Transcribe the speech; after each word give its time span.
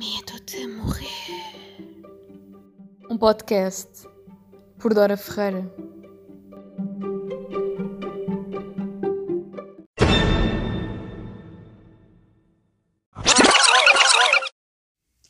Medo 0.00 0.40
de 0.46 0.66
morrer. 0.66 2.00
Um 3.10 3.18
podcast 3.18 4.08
por 4.78 4.94
Dora 4.94 5.14
Ferreira. 5.14 5.70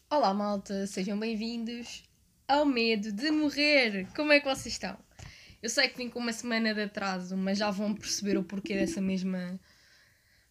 Olá, 0.08 0.32
malta, 0.32 0.86
sejam 0.86 1.18
bem-vindos 1.18 2.04
ao 2.46 2.64
Medo 2.64 3.10
de 3.10 3.28
Morrer. 3.32 4.06
Como 4.14 4.30
é 4.30 4.38
que 4.38 4.46
vocês 4.46 4.74
estão? 4.74 4.96
Eu 5.60 5.68
sei 5.68 5.88
que 5.88 5.98
vim 5.98 6.08
com 6.08 6.20
uma 6.20 6.32
semana 6.32 6.72
de 6.72 6.82
atraso, 6.82 7.36
mas 7.36 7.58
já 7.58 7.72
vão 7.72 7.92
perceber 7.92 8.38
o 8.38 8.44
porquê 8.44 8.74
dessa 8.74 9.00
mesma, 9.00 9.58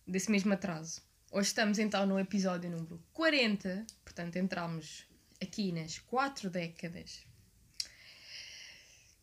desse 0.06 0.30
mesmo 0.30 0.52
atraso. 0.52 1.08
Hoje 1.32 1.50
estamos 1.50 1.78
então 1.78 2.08
no 2.08 2.20
episódio 2.20 2.72
número 2.72 3.00
40, 3.14 3.86
portanto 4.04 4.36
entramos 4.38 5.06
aqui 5.40 5.72
nas 5.72 6.00
4 6.00 6.50
décadas. 6.50 7.24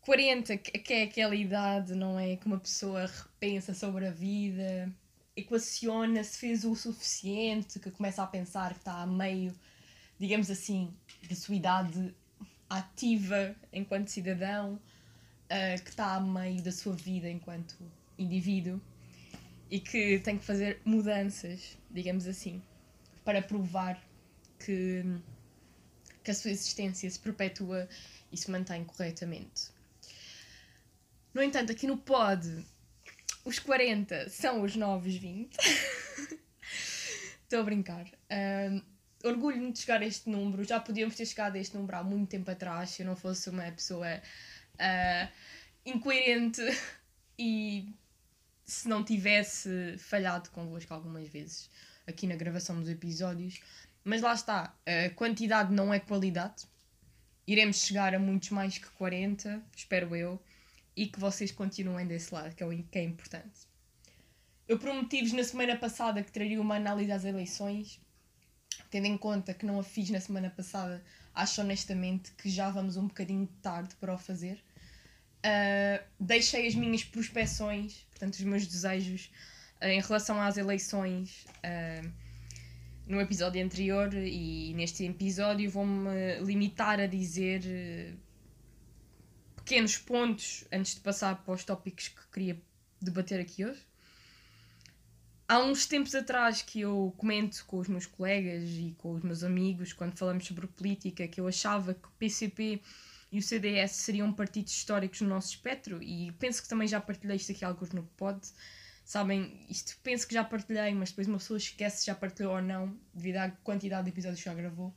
40, 0.02 0.56
que 0.56 0.92
é 0.92 1.02
aquela 1.02 1.34
idade, 1.34 1.97
não 1.97 2.16
é? 2.16 2.37
Que 2.37 2.47
uma 2.47 2.61
pessoa 2.61 3.06
repensa 3.06 3.74
sobre 3.74 4.06
a 4.06 4.12
vida, 4.12 4.88
equaciona 5.34 6.23
se 6.23 6.38
fez 6.38 6.64
o 6.64 6.77
suficiente, 6.77 7.80
que 7.80 7.91
começa 7.91 8.23
a 8.23 8.27
pensar 8.28 8.75
que 8.75 8.78
está 8.78 9.02
a 9.02 9.06
meio, 9.06 9.52
digamos 10.16 10.48
assim, 10.48 10.95
da 11.28 11.34
sua 11.34 11.56
idade 11.56 12.14
ativa 12.70 13.56
enquanto 13.73 14.12
cidadão, 14.12 14.75
uh, 14.75 15.83
que 15.83 15.91
está 15.91 16.14
a 16.14 16.20
meio 16.20 16.62
da 16.62 16.70
sua 16.70 16.95
vida 16.95 17.28
enquanto 17.28 17.77
indivíduo 18.16 18.80
e 19.70 19.80
que 19.80 20.19
tem 20.20 20.38
que 20.38 20.45
fazer 20.45 20.80
mudanças, 20.84 21.77
digamos 21.91 22.27
assim, 22.27 22.62
para 23.25 23.43
provar 23.43 24.00
que, 24.59 25.03
que 26.22 26.31
a 26.31 26.34
sua 26.34 26.50
existência 26.50 27.11
se 27.11 27.19
perpetua 27.19 27.89
e 28.31 28.37
se 28.37 28.50
mantém 28.50 28.84
corretamente. 28.84 29.70
No 31.34 31.42
entanto, 31.42 31.72
aqui 31.72 31.87
no 31.87 31.97
pod, 31.97 32.64
os 33.44 33.59
40 33.59 34.28
são 34.31 34.62
os 34.62 34.75
novos 34.77 35.14
20. 35.14 35.56
Estou 37.42 37.61
a 37.61 37.62
brincar. 37.62 38.06
Um, 38.31 38.83
Orgulho-me 39.25 39.72
de 39.72 39.81
chegar 39.81 40.03
a 40.03 40.06
este 40.06 40.31
número. 40.31 40.62
Já 40.64 40.78
podíamos 40.78 41.17
ter 41.17 41.27
chegado 41.27 41.56
a 41.56 41.59
este 41.59 41.77
número 41.77 41.97
há 41.97 42.03
muito 42.03 42.31
tempo 42.31 42.50
atrás 42.50 42.91
se 42.91 43.03
eu 43.03 43.06
não 43.06 43.17
fosse 43.17 43.50
uma 43.50 43.70
pessoa 43.72 44.06
uh, 44.75 45.28
incoerente 45.84 46.62
e 47.39 47.92
se 48.67 48.89
não 48.89 49.05
tivesse 49.05 49.97
falhado 49.97 50.50
convosco 50.50 50.92
algumas 50.92 51.28
vezes 51.28 51.70
aqui 52.06 52.27
na 52.27 52.34
gravação 52.34 52.81
dos 52.81 52.91
episódios. 52.91 53.61
Mas 54.05 54.22
lá 54.22 54.34
está, 54.34 54.75
a 54.84 55.11
quantidade 55.11 55.72
não 55.72 55.95
é 55.95 56.00
qualidade. 56.00 56.64
Iremos 57.47 57.78
chegar 57.78 58.14
a 58.14 58.19
muitos 58.19 58.50
mais 58.50 58.77
que 58.77 58.89
40, 58.91 59.62
espero 59.77 60.14
eu, 60.17 60.42
e 60.97 61.06
que 61.06 61.20
vocês 61.20 61.53
continuem 61.53 62.06
desse 62.06 62.34
lado, 62.34 62.55
que 62.55 62.62
é, 62.62 62.67
o, 62.67 62.83
que 62.83 62.98
é 62.98 63.05
importante. 63.05 63.67
Eu 64.67 64.78
prometi-vos 64.81 65.33
na 65.33 65.44
semana 65.44 65.77
passada 65.77 66.22
que 66.22 66.33
traria 66.33 66.61
uma 66.61 66.75
análise 66.75 67.12
às 67.12 67.25
eleições. 67.25 68.00
Tendo 68.91 69.06
em 69.06 69.17
conta 69.17 69.55
que 69.55 69.64
não 69.64 69.78
a 69.78 69.84
fiz 69.84 70.11
na 70.11 70.20
semana 70.20 70.50
passada, 70.50 71.05
acho 71.33 71.61
honestamente 71.61 72.33
que 72.33 72.50
já 72.50 72.69
vamos 72.70 72.97
um 72.97 73.06
bocadinho 73.06 73.47
tarde 73.62 73.94
para 73.97 74.12
o 74.12 74.19
fazer. 74.19 74.61
Uh, 75.47 76.02
deixei 76.19 76.66
as 76.66 76.75
minhas 76.75 77.05
prospeções, 77.05 78.05
portanto, 78.11 78.34
os 78.34 78.41
meus 78.41 78.66
desejos 78.66 79.30
uh, 79.80 79.86
em 79.86 80.00
relação 80.00 80.42
às 80.42 80.56
eleições 80.56 81.47
uh, 81.58 82.11
no 83.06 83.20
episódio 83.20 83.64
anterior 83.64 84.12
e 84.12 84.75
neste 84.75 85.05
episódio 85.05 85.70
vou-me 85.70 86.41
limitar 86.41 86.98
a 86.98 87.06
dizer 87.06 87.62
pequenos 89.54 89.97
pontos 89.97 90.65
antes 90.72 90.97
de 90.97 91.00
passar 91.00 91.37
para 91.44 91.54
os 91.54 91.62
tópicos 91.62 92.09
que 92.09 92.26
queria 92.32 92.60
debater 93.00 93.38
aqui 93.38 93.65
hoje. 93.65 93.87
Há 95.47 95.60
uns 95.60 95.87
tempos 95.87 96.16
atrás 96.16 96.62
que 96.62 96.81
eu 96.81 97.15
comento 97.16 97.65
com 97.66 97.78
os 97.78 97.87
meus 97.87 98.06
colegas 98.06 98.65
e 98.71 98.97
com 98.98 99.12
os 99.12 99.22
meus 99.22 99.44
amigos 99.44 99.92
quando 99.92 100.19
falamos 100.19 100.44
sobre 100.44 100.66
política 100.66 101.28
que 101.28 101.41
eu 101.41 101.47
achava 101.47 101.94
que 101.94 102.09
o 102.09 102.12
PCP 102.19 102.82
e 103.36 103.38
o 103.38 103.42
CDS 103.42 103.92
seriam 103.92 104.32
partidos 104.32 104.72
históricos 104.72 105.20
no 105.20 105.28
nosso 105.28 105.50
espectro 105.50 106.02
e 106.02 106.32
penso 106.38 106.62
que 106.62 106.69
também 106.70 106.88
já 106.88 106.98
partilhei 106.98 107.36
isto 107.36 107.52
aqui 107.52 107.66
alguns 107.66 107.91
no 107.91 108.02
pod. 108.02 108.41
Sabem, 109.04 109.66
isto 109.69 109.94
penso 110.02 110.26
que 110.26 110.32
já 110.32 110.42
partilhei, 110.42 110.94
mas 110.94 111.10
depois 111.10 111.28
uma 111.28 111.36
pessoa 111.36 111.58
esquece 111.58 111.98
se 111.98 112.06
já 112.06 112.14
partilhou 112.14 112.54
ou 112.54 112.62
não, 112.62 112.98
devido 113.12 113.36
à 113.36 113.50
quantidade 113.50 114.04
de 114.04 114.10
episódios 114.10 114.41
que 114.41 114.47
já 114.47 114.54
gravou, 114.54 114.97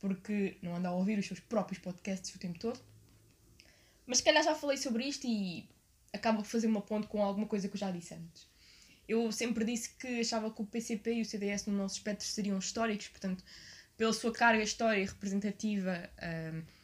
porque 0.00 0.58
não 0.60 0.74
anda 0.74 0.88
a 0.88 0.92
ouvir 0.92 1.20
os 1.20 1.26
seus 1.26 1.38
próprios 1.38 1.78
podcasts 1.78 2.34
o 2.34 2.38
tempo 2.40 2.58
todo. 2.58 2.80
Mas 4.04 4.18
se 4.18 4.24
calhar 4.24 4.42
já 4.42 4.56
falei 4.56 4.76
sobre 4.76 5.04
isto 5.04 5.24
e 5.28 5.68
acabo 6.12 6.42
de 6.42 6.48
fazer 6.48 6.66
uma 6.66 6.82
ponte 6.82 7.06
com 7.06 7.22
alguma 7.22 7.46
coisa 7.46 7.68
que 7.68 7.76
eu 7.76 7.78
já 7.78 7.92
disse 7.92 8.12
antes. 8.12 8.48
Eu 9.06 9.30
sempre 9.30 9.64
disse 9.64 9.90
que 9.90 10.18
achava 10.18 10.50
que 10.50 10.60
o 10.60 10.66
PCP 10.66 11.12
e 11.12 11.22
o 11.22 11.24
CDS 11.24 11.66
no 11.66 11.76
nosso 11.76 11.94
espectro 11.94 12.26
seriam 12.26 12.58
históricos, 12.58 13.06
portanto, 13.06 13.44
pela 13.96 14.12
sua 14.12 14.32
carga 14.32 14.64
histórica 14.64 15.12
representativa. 15.12 16.10
Um, 16.20 16.77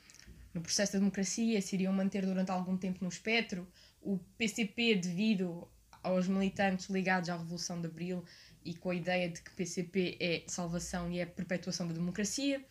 no 0.55 0.61
processo 0.61 0.93
da 0.93 1.01
democracia, 1.01 1.61
se 1.61 1.75
iriam 1.75 1.93
manter 1.93 2.25
durante 2.25 2.51
algum 2.51 2.77
tempo 2.77 3.03
no 3.03 3.09
espectro. 3.09 3.67
O 4.01 4.19
PCP, 4.39 4.95
devido 4.95 5.69
aos 6.03 6.29
militantes 6.29 6.89
ligados 6.89 7.29
à 7.29 7.37
Revolução 7.37 7.81
de 7.81 7.89
Abril 7.89 8.25
e 8.65 8.75
com 8.75 8.91
a 8.91 8.95
ideia 8.95 9.29
de 9.29 9.43
que 9.43 9.51
PCP 9.51 10.17
é 10.21 10.45
salvação 10.47 11.11
e 11.11 11.19
é 11.19 11.27
perpetuação 11.27 11.89
da 11.89 11.95
democracia. 11.95 12.65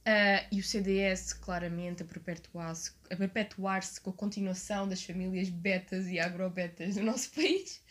Uh, 0.00 0.40
e 0.50 0.60
o 0.60 0.62
CDS, 0.64 1.34
claramente, 1.34 2.02
a 2.02 2.06
perpetuar-se 2.06 2.92
perpetuar 3.18 3.82
com 4.02 4.08
a 4.08 4.12
continuação 4.14 4.88
das 4.88 5.02
famílias 5.02 5.50
betas 5.50 6.06
e 6.06 6.18
agrobetas 6.18 6.94
do 6.94 7.02
nosso 7.02 7.30
país. 7.36 7.82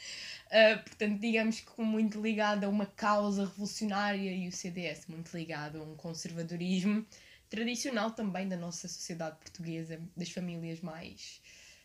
Uh, 0.47 0.81
portanto, 0.84 1.19
digamos 1.19 1.59
que 1.59 1.81
muito 1.81 2.19
ligado 2.19 2.63
a 2.63 2.68
uma 2.68 2.88
causa 2.88 3.46
revolucionária 3.46 4.31
e 4.31 4.47
o 4.47 4.51
CDS 4.51 5.06
muito 5.07 5.36
ligado 5.38 5.80
a 5.80 5.84
um 5.84 5.96
conservadorismo 5.96 7.06
tradicional 7.49 8.11
também 8.11 8.47
da 8.47 8.55
nossa 8.55 8.87
sociedade 8.87 9.37
portuguesa, 9.37 9.99
das 10.15 10.29
famílias 10.29 10.81
mais 10.81 11.41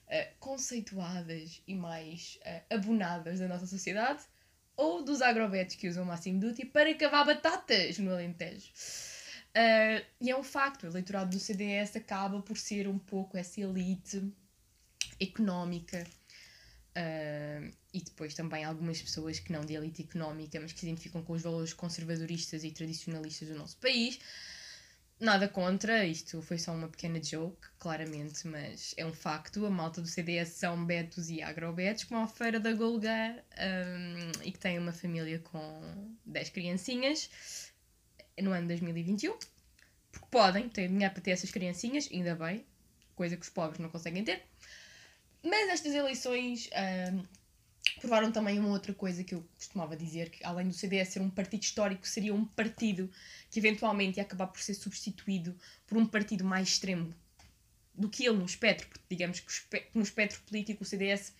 uh, 0.07 0.35
conceituadas 0.39 1.63
e 1.67 1.75
mais 1.75 2.39
uh, 2.43 2.75
abonadas 2.75 3.39
da 3.39 3.49
nossa 3.49 3.67
sociedade, 3.67 4.23
ou 4.77 5.03
dos 5.03 5.23
agrobetes 5.23 5.77
que 5.77 5.89
usam 5.89 6.05
Máximo 6.05 6.41
Duty 6.41 6.67
para 6.67 6.95
cavar 6.95 7.25
batatas 7.25 7.99
no 7.99 8.13
Alentejo. 8.13 8.73
Uh, 9.57 10.05
e 10.21 10.31
é 10.31 10.37
um 10.37 10.43
facto, 10.43 10.83
o 10.83 10.87
eleitorado 10.89 11.31
do 11.31 11.39
CDS 11.39 11.97
acaba 11.97 12.43
por 12.43 12.59
ser 12.59 12.89
um 12.89 12.99
pouco 12.99 13.37
essa 13.37 13.61
elite 13.61 14.33
económica 15.21 16.05
uh, 16.97 17.73
e 17.93 18.01
depois 18.01 18.35
também 18.35 18.65
algumas 18.65 19.01
pessoas 19.01 19.39
que 19.39 19.53
não 19.53 19.65
de 19.65 19.75
elite 19.75 20.03
económica, 20.03 20.59
mas 20.61 20.73
que 20.73 20.81
se 20.81 20.87
identificam 20.87 21.23
com 21.23 21.35
os 21.35 21.43
valores 21.43 21.73
conservadoristas 21.73 22.65
e 22.65 22.73
tradicionalistas 22.73 23.49
do 23.49 23.55
nosso 23.55 23.77
país, 23.77 24.19
Nada 25.21 25.49
contra, 25.49 26.05
isto 26.05 26.43
foi 26.43 26.59
só 26.59 26.73
uma 26.73 26.89
pequena 26.89 27.23
joke, 27.23 27.69
claramente, 27.79 28.47
mas 28.49 28.95
é 28.97 29.07
um 29.07 29.13
facto. 29.13 29.65
A 29.65 29.71
malta 29.71 30.03
do 30.03 30.09
CDS 30.09 30.49
são 30.51 30.85
betos 30.85 31.31
e 31.31 31.41
agrobetos, 31.41 32.05
como 32.05 32.21
a 32.21 32.27
feira 32.27 32.59
da 32.59 32.73
Golgã, 32.73 33.37
um, 33.37 34.43
e 34.43 34.51
que 34.51 34.59
tem 34.59 34.79
uma 34.79 34.93
família 34.93 35.39
com 35.39 36.15
10 36.27 36.51
criancinhas 36.51 37.31
no 38.41 38.51
ano 38.51 38.67
2021. 38.67 39.39
Porque 40.11 40.27
podem, 40.31 40.69
têm 40.69 40.89
dinheiro 40.89 41.15
para 41.15 41.23
ter 41.23 41.31
essas 41.31 41.51
criancinhas, 41.51 42.09
ainda 42.13 42.35
bem, 42.35 42.67
coisa 43.15 43.37
que 43.37 43.43
os 43.43 43.51
pobres 43.51 43.79
não 43.79 43.89
conseguem 43.89 44.25
ter. 44.25 44.43
Mas 45.43 45.69
estas 45.69 45.95
eleições 45.95 46.69
um, 47.13 47.25
provaram 48.01 48.33
também 48.33 48.59
uma 48.59 48.71
outra 48.71 48.93
coisa 48.93 49.23
que 49.23 49.35
eu 49.35 49.47
costumava 49.57 49.97
dizer, 49.97 50.31
que 50.31 50.45
além 50.45 50.69
do 50.69 50.75
CDS 50.75 51.09
ser 51.09 51.21
um 51.21 51.31
partido 51.31 51.63
histórico, 51.63 52.07
seria 52.07 52.35
um 52.35 52.45
partido 52.45 53.11
que 53.51 53.59
eventualmente 53.59 54.19
ia 54.19 54.23
acabar 54.23 54.47
por 54.47 54.61
ser 54.61 54.75
substituído 54.75 55.57
por 55.87 55.99
um 55.99 56.07
partido 56.07 56.45
mais 56.45 56.69
extremo 56.69 57.15
do 57.95 58.09
que 58.09 58.27
ele 58.27 58.39
no 58.39 58.45
espectro, 58.45 58.89
porque 58.89 59.05
digamos 59.09 59.41
que 59.41 59.87
no 59.95 60.03
espectro 60.03 60.41
político 60.43 60.83
o 60.83 60.87
CDS 60.87 61.33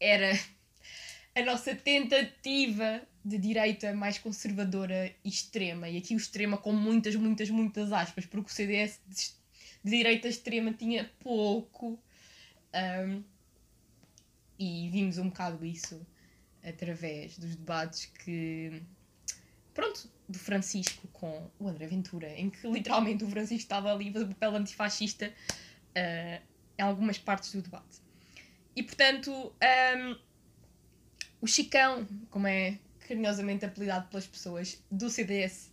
era 0.00 0.32
a 1.34 1.42
nossa 1.42 1.74
tentativa 1.74 3.02
de 3.24 3.36
direita 3.36 3.92
mais 3.92 4.18
conservadora 4.18 5.14
e 5.22 5.28
extrema, 5.28 5.88
e 5.88 5.98
aqui 5.98 6.14
o 6.14 6.16
extrema 6.16 6.56
com 6.56 6.72
muitas, 6.72 7.14
muitas, 7.14 7.50
muitas 7.50 7.92
aspas, 7.92 8.24
porque 8.24 8.50
o 8.50 8.54
CDS 8.54 9.00
de 9.06 9.90
direita 9.90 10.28
extrema 10.28 10.72
tinha 10.72 11.10
pouco. 11.20 11.98
Um, 12.74 13.22
e 14.58 14.88
vimos 14.90 15.18
um 15.18 15.28
bocado 15.28 15.64
isso 15.64 16.04
através 16.62 17.38
dos 17.38 17.56
debates 17.56 18.06
que. 18.06 18.82
Pronto, 19.72 20.10
do 20.28 20.38
Francisco 20.38 21.06
com 21.12 21.48
o 21.58 21.68
André 21.68 21.86
Ventura, 21.86 22.28
em 22.36 22.50
que 22.50 22.66
literalmente 22.66 23.22
o 23.24 23.28
Francisco 23.28 23.62
estava 23.62 23.92
ali 23.92 24.08
a 24.08 24.26
papel 24.26 24.56
antifascista 24.56 25.28
uh, 25.28 26.42
em 26.76 26.82
algumas 26.82 27.16
partes 27.16 27.52
do 27.52 27.62
debate. 27.62 28.00
E 28.74 28.82
portanto, 28.82 29.30
um, 29.32 30.18
o 31.40 31.46
Chicão, 31.46 32.06
como 32.30 32.46
é 32.46 32.78
carinhosamente 33.06 33.64
apelidado 33.64 34.08
pelas 34.08 34.26
pessoas 34.26 34.82
do 34.90 35.08
CDS, 35.08 35.70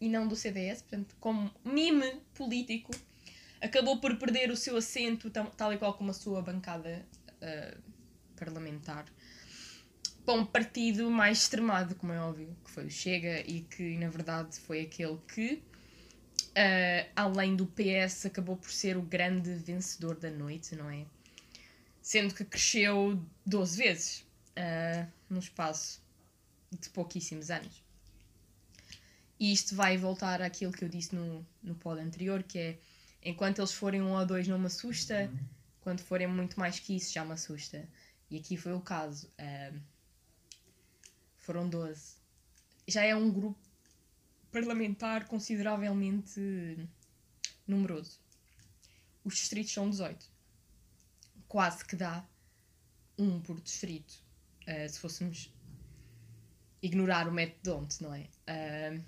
e 0.00 0.08
não 0.08 0.26
do 0.26 0.34
CDS, 0.34 0.82
portanto, 0.82 1.14
como 1.20 1.48
mime 1.64 2.20
político, 2.34 2.90
acabou 3.60 4.00
por 4.00 4.16
perder 4.16 4.50
o 4.50 4.56
seu 4.56 4.76
assento, 4.76 5.30
tal 5.30 5.72
e 5.72 5.78
qual 5.78 5.94
como 5.94 6.10
a 6.10 6.14
sua 6.14 6.42
bancada 6.42 7.06
uh, 7.40 7.91
parlamentar, 8.32 9.06
para 10.24 10.34
um 10.34 10.44
partido 10.44 11.10
mais 11.10 11.38
extremado, 11.38 11.94
como 11.94 12.12
é 12.12 12.20
óbvio, 12.20 12.56
que 12.64 12.70
foi 12.70 12.86
o 12.86 12.90
Chega 12.90 13.40
e 13.40 13.62
que, 13.62 13.96
na 13.98 14.08
verdade, 14.08 14.58
foi 14.60 14.82
aquele 14.82 15.18
que, 15.28 15.54
uh, 15.54 17.10
além 17.16 17.56
do 17.56 17.66
PS, 17.66 18.26
acabou 18.26 18.56
por 18.56 18.70
ser 18.70 18.96
o 18.96 19.02
grande 19.02 19.52
vencedor 19.54 20.16
da 20.16 20.30
noite, 20.30 20.76
não 20.76 20.88
é? 20.88 21.04
Sendo 22.00 22.34
que 22.34 22.44
cresceu 22.44 23.20
12 23.44 23.76
vezes 23.78 24.26
uh, 24.56 25.10
no 25.28 25.38
espaço 25.38 26.00
de 26.70 26.88
pouquíssimos 26.90 27.50
anos. 27.50 27.82
E 29.38 29.52
isto 29.52 29.74
vai 29.74 29.96
voltar 29.96 30.40
àquilo 30.40 30.72
que 30.72 30.84
eu 30.84 30.88
disse 30.88 31.14
no, 31.14 31.44
no 31.62 31.74
pod 31.74 32.00
anterior, 32.00 32.42
que 32.44 32.58
é 32.58 32.78
enquanto 33.24 33.58
eles 33.58 33.72
forem 33.72 34.00
um 34.00 34.12
ou 34.12 34.24
dois 34.24 34.46
não 34.46 34.58
me 34.58 34.66
assusta, 34.66 35.30
quando 35.80 36.00
forem 36.00 36.28
muito 36.28 36.58
mais 36.58 36.78
que 36.78 36.96
isso 36.96 37.12
já 37.12 37.24
me 37.24 37.32
assusta. 37.32 37.88
E 38.32 38.38
aqui 38.38 38.56
foi 38.56 38.72
o 38.72 38.80
caso. 38.80 39.28
Uh, 39.38 39.78
foram 41.40 41.68
12. 41.68 42.16
Já 42.88 43.04
é 43.04 43.14
um 43.14 43.30
grupo 43.30 43.60
parlamentar 44.50 45.26
consideravelmente 45.26 46.40
numeroso. 47.66 48.18
Os 49.22 49.34
distritos 49.34 49.74
são 49.74 49.90
18. 49.90 50.26
Quase 51.46 51.84
que 51.84 51.94
dá 51.94 52.26
um 53.18 53.38
por 53.38 53.60
distrito. 53.60 54.24
Uh, 54.62 54.88
se 54.88 54.98
fôssemos 54.98 55.52
ignorar 56.80 57.28
o 57.28 57.32
método 57.32 57.80
onde, 57.80 58.02
não 58.02 58.14
é? 58.14 58.30
Uh, 58.48 59.04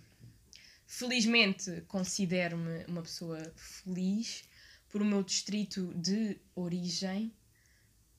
felizmente 0.86 1.80
considero-me 1.88 2.84
uma 2.84 3.00
pessoa 3.00 3.42
feliz 3.56 4.46
por 4.90 5.00
o 5.00 5.04
meu 5.04 5.22
distrito 5.22 5.94
de 5.94 6.38
origem 6.54 7.32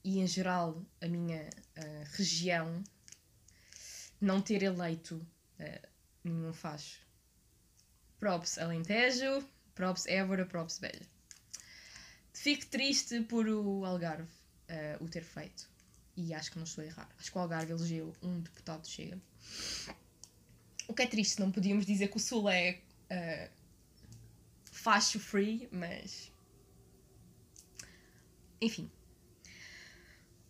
e 0.05 0.19
em 0.19 0.27
geral 0.27 0.85
a 1.01 1.07
minha 1.07 1.41
uh, 1.41 2.05
região 2.11 2.83
não 4.21 4.39
ter 4.39 4.61
eleito 4.61 5.15
uh, 5.59 5.87
nenhum 6.23 6.53
facho. 6.53 7.01
Props 8.19 8.59
Alentejo, 8.59 9.43
props 9.73 10.05
Évora, 10.05 10.45
props 10.45 10.77
Belha. 10.77 11.01
Fico 12.31 12.67
triste 12.67 13.19
por 13.21 13.47
o 13.47 13.83
Algarve 13.83 14.29
uh, 14.69 15.03
o 15.03 15.09
ter 15.09 15.23
feito. 15.23 15.67
E 16.15 16.35
acho 16.35 16.51
que 16.51 16.57
não 16.57 16.65
estou 16.65 16.83
a 16.83 16.87
errar. 16.87 17.09
Acho 17.17 17.31
que 17.31 17.37
o 17.39 17.41
Algarve 17.41 17.71
elegeu 17.71 18.15
um 18.21 18.39
deputado 18.39 18.87
chega. 18.87 19.19
O 20.87 20.93
que 20.93 21.01
é 21.01 21.07
triste, 21.07 21.39
não 21.39 21.51
podíamos 21.51 21.83
dizer 21.83 22.09
que 22.09 22.17
o 22.17 22.19
Sul 22.19 22.47
é 22.47 22.79
uh, 23.09 23.49
facho 24.65 25.19
free, 25.19 25.67
mas. 25.71 26.31
Enfim. 28.61 28.91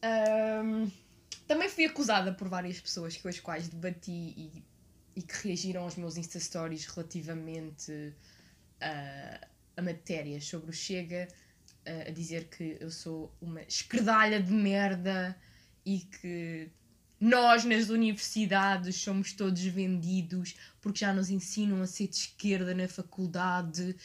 Um, 0.05 0.91
também 1.47 1.69
fui 1.69 1.85
acusada 1.85 2.33
por 2.33 2.47
várias 2.47 2.79
pessoas 2.79 3.17
com 3.17 3.27
as 3.27 3.39
quais 3.39 3.67
debati 3.67 4.11
e, 4.11 4.63
e 5.15 5.21
que 5.21 5.47
reagiram 5.47 5.83
aos 5.83 5.95
meus 5.95 6.17
Insta 6.17 6.39
Stories 6.39 6.85
relativamente 6.85 7.91
uh, 7.91 9.47
a 9.75 9.81
matérias 9.81 10.45
sobre 10.45 10.69
o 10.69 10.73
Chega, 10.73 11.27
a 11.85 12.09
dizer 12.09 12.45
que 12.45 12.77
eu 12.79 12.89
sou 12.89 13.31
uma 13.39 13.61
esquerdalha 13.61 14.41
de 14.41 14.51
merda 14.51 15.37
e 15.85 15.99
que 15.99 16.67
nós 17.19 17.63
nas 17.63 17.89
universidades 17.89 18.95
somos 18.95 19.33
todos 19.33 19.61
vendidos 19.61 20.55
porque 20.81 20.99
já 20.99 21.13
nos 21.13 21.29
ensinam 21.29 21.81
a 21.81 21.87
ser 21.87 22.07
de 22.07 22.15
esquerda 22.15 22.73
na 22.73 22.87
faculdade 22.87 23.95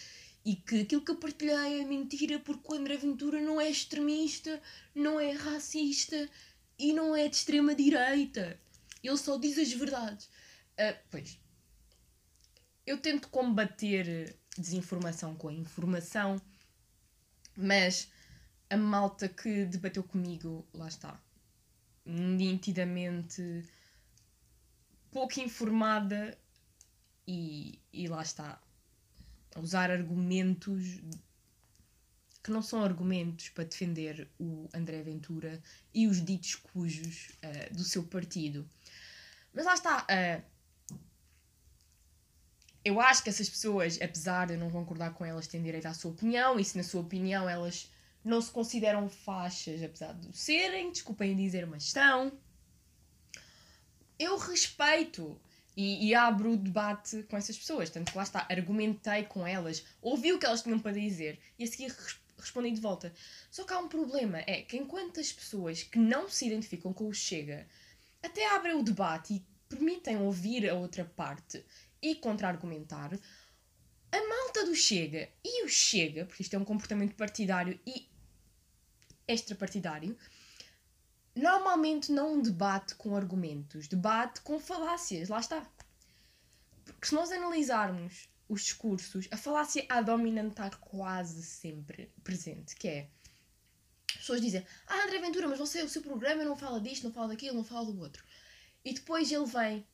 e 0.45 0.57
que 0.57 0.83
aquilo 0.83 1.05
que 1.05 1.11
eu 1.11 1.17
partilhei 1.17 1.81
é 1.81 1.85
mentira 1.85 2.39
porque 2.39 2.73
o 2.73 2.77
André 2.77 2.97
Ventura 2.97 3.41
não 3.41 3.61
é 3.61 3.69
extremista, 3.69 4.61
não 4.95 5.21
é 5.21 5.33
racista 5.33 6.29
e 6.79 6.93
não 6.93 7.15
é 7.15 7.29
de 7.29 7.37
extrema 7.37 7.75
direita. 7.75 8.59
Ele 9.03 9.17
só 9.17 9.37
diz 9.37 9.59
as 9.59 9.73
verdades. 9.73 10.27
Uh, 10.27 10.97
pois. 11.11 11.39
Eu 12.87 12.99
tento 12.99 13.29
combater 13.29 14.37
desinformação 14.57 15.35
com 15.37 15.49
a 15.49 15.53
informação, 15.53 16.41
mas 17.57 18.11
a 18.69 18.77
malta 18.77 19.29
que 19.29 19.65
debateu 19.67 20.03
comigo, 20.03 20.67
lá 20.73 20.89
está, 20.89 21.21
nitidamente 22.05 23.65
pouco 25.11 25.41
informada 25.41 26.37
e, 27.27 27.81
e 27.93 28.09
lá 28.09 28.23
está, 28.23 28.61
a 29.55 29.61
usar 29.61 29.91
argumentos 29.91 31.01
que 32.43 32.51
não 32.51 32.63
são 32.63 32.83
argumentos 32.83 33.51
para 33.51 33.65
defender 33.65 34.29
o 34.39 34.69
André 34.73 35.03
Ventura 35.03 35.63
e 35.93 36.07
os 36.07 36.25
ditos 36.25 36.55
cujos 36.55 37.31
uh, 37.45 37.75
do 37.75 37.85
seu 37.85 38.03
partido. 38.05 38.67
Mas 39.53 39.67
lá 39.67 39.75
está. 39.75 40.07
Uh, 40.07 40.43
eu 42.83 42.99
acho 42.99 43.23
que 43.23 43.29
essas 43.29 43.49
pessoas, 43.49 44.01
apesar 44.01 44.47
de 44.47 44.55
eu 44.55 44.59
não 44.59 44.71
concordar 44.71 45.13
com 45.13 45.25
elas, 45.25 45.47
têm 45.47 45.63
direito 45.63 45.87
à 45.87 45.93
sua 45.93 46.13
opinião, 46.13 46.59
e 46.59 46.65
se 46.65 46.79
na 46.79 46.83
sua 46.83 47.03
opinião 47.03 47.47
elas 47.47 47.91
não 48.25 48.41
se 48.41 48.51
consideram 48.51 49.09
faixas, 49.09 49.83
apesar 49.83 50.15
de 50.15 50.37
serem, 50.37 50.91
desculpem 50.91 51.37
dizer, 51.37 51.67
mas 51.67 51.85
estão. 51.85 52.33
Eu 54.19 54.39
respeito 54.39 55.39
e, 55.81 56.09
e, 56.09 56.15
abro 56.15 56.53
o 56.53 56.57
debate 56.59 57.23
com 57.23 57.39
essas 57.39 57.57
pessoas. 57.57 57.89
Tanto 57.89 58.13
que 58.13 58.19
lá 58.19 58.25
está, 58.25 58.47
argumentei 58.51 59.25
com 59.25 59.47
elas, 59.47 59.83
ouvi 60.03 60.31
o 60.31 60.39
que 60.39 60.45
elas 60.45 60.63
tinham 60.63 60.79
para 60.79 60.93
dizer 60.93 61.39
e 61.59 61.65
a 61.65 61.67
seguir 61.67 61.97
respondi 62.37 62.73
de 62.73 62.81
volta. 62.83 63.15
Só 63.51 63.65
que 63.65 63.73
há 63.73 63.79
um 63.79 63.89
problema, 63.89 64.41
é 64.47 64.61
que 64.61 64.77
enquanto 64.77 65.21
as 65.21 65.33
pessoas 65.33 65.83
que 65.83 65.99
não 65.99 66.29
se 66.29 66.47
identificam 66.47 66.93
com 66.93 67.09
o 67.09 67.15
Chega 67.15 67.67
até 68.23 68.47
abrem 68.55 68.75
o 68.75 68.83
debate 68.83 69.35
e 69.35 69.47
permitem 69.71 70.19
ouvir 70.19 70.69
a 70.69 70.75
outra 70.75 71.03
parte 71.03 71.65
e 72.03 72.15
contra-argumentar, 72.15 73.19
a 74.13 74.29
malta 74.29 74.67
do 74.67 74.75
Chega 74.75 75.31
e 75.43 75.65
o 75.65 75.69
Chega, 75.69 76.27
porque 76.27 76.43
isto 76.43 76.55
é 76.55 76.59
um 76.59 76.65
comportamento 76.65 77.15
partidário 77.15 77.81
e 77.87 78.07
extrapartidário, 79.27 80.15
normalmente 81.35 82.13
não 82.13 82.41
debate 82.41 82.95
com 82.95 83.17
argumentos, 83.17 83.89
debate 83.89 84.41
com 84.41 84.59
falácias, 84.59 85.29
lá 85.29 85.41
está. 85.41 85.67
Porque 86.85 87.07
se 87.07 87.15
nós 87.15 87.31
analisarmos 87.31 88.29
os 88.49 88.63
discursos, 88.63 89.29
a 89.31 89.37
falácia 89.37 89.87
a 89.89 90.03
dominante 90.03 90.51
está 90.51 90.71
quase 90.71 91.43
sempre 91.43 92.13
presente, 92.25 92.75
que 92.75 92.89
é 92.89 93.09
as 94.09 94.17
pessoas 94.17 94.41
dizem, 94.41 94.67
ah 94.87 95.05
André 95.05 95.19
Ventura, 95.21 95.49
mas 95.49 95.59
você, 95.59 95.83
o 95.83 95.89
seu 95.89 96.03
programa 96.03 96.45
não 96.45 96.57
fala 96.57 96.81
disto, 96.81 97.05
não 97.05 97.13
fala 97.13 97.29
daquilo, 97.29 97.57
não 97.57 97.65
fala 97.65 97.87
do 97.87 97.99
outro. 98.01 98.23
E 98.85 98.93
depois 98.93 99.31
ele 99.31 99.47
vem, 99.47 99.87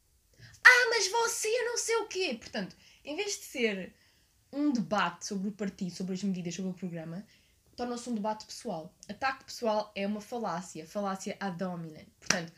ah, 0.64 0.86
mas 0.90 1.08
você 1.08 1.48
não 1.64 1.76
sei 1.78 1.96
o 1.96 2.08
quê. 2.08 2.36
Portanto, 2.38 2.74
em 3.04 3.14
vez 3.14 3.36
de 3.36 3.44
ser 3.44 3.94
um 4.52 4.72
debate 4.72 5.26
sobre 5.26 5.48
o 5.48 5.52
partido, 5.52 5.94
sobre 5.94 6.14
as 6.14 6.22
medidas, 6.22 6.54
sobre 6.54 6.70
o 6.70 6.74
programa, 6.74 7.24
torna-se 7.76 8.08
um 8.08 8.14
debate 8.14 8.46
pessoal. 8.46 8.92
Ataque 9.08 9.44
pessoal 9.44 9.92
é 9.94 10.06
uma 10.06 10.20
falácia, 10.20 10.86
falácia 10.86 11.36
ad 11.38 11.62
hominem. 11.62 12.06
Portanto, 12.18 12.52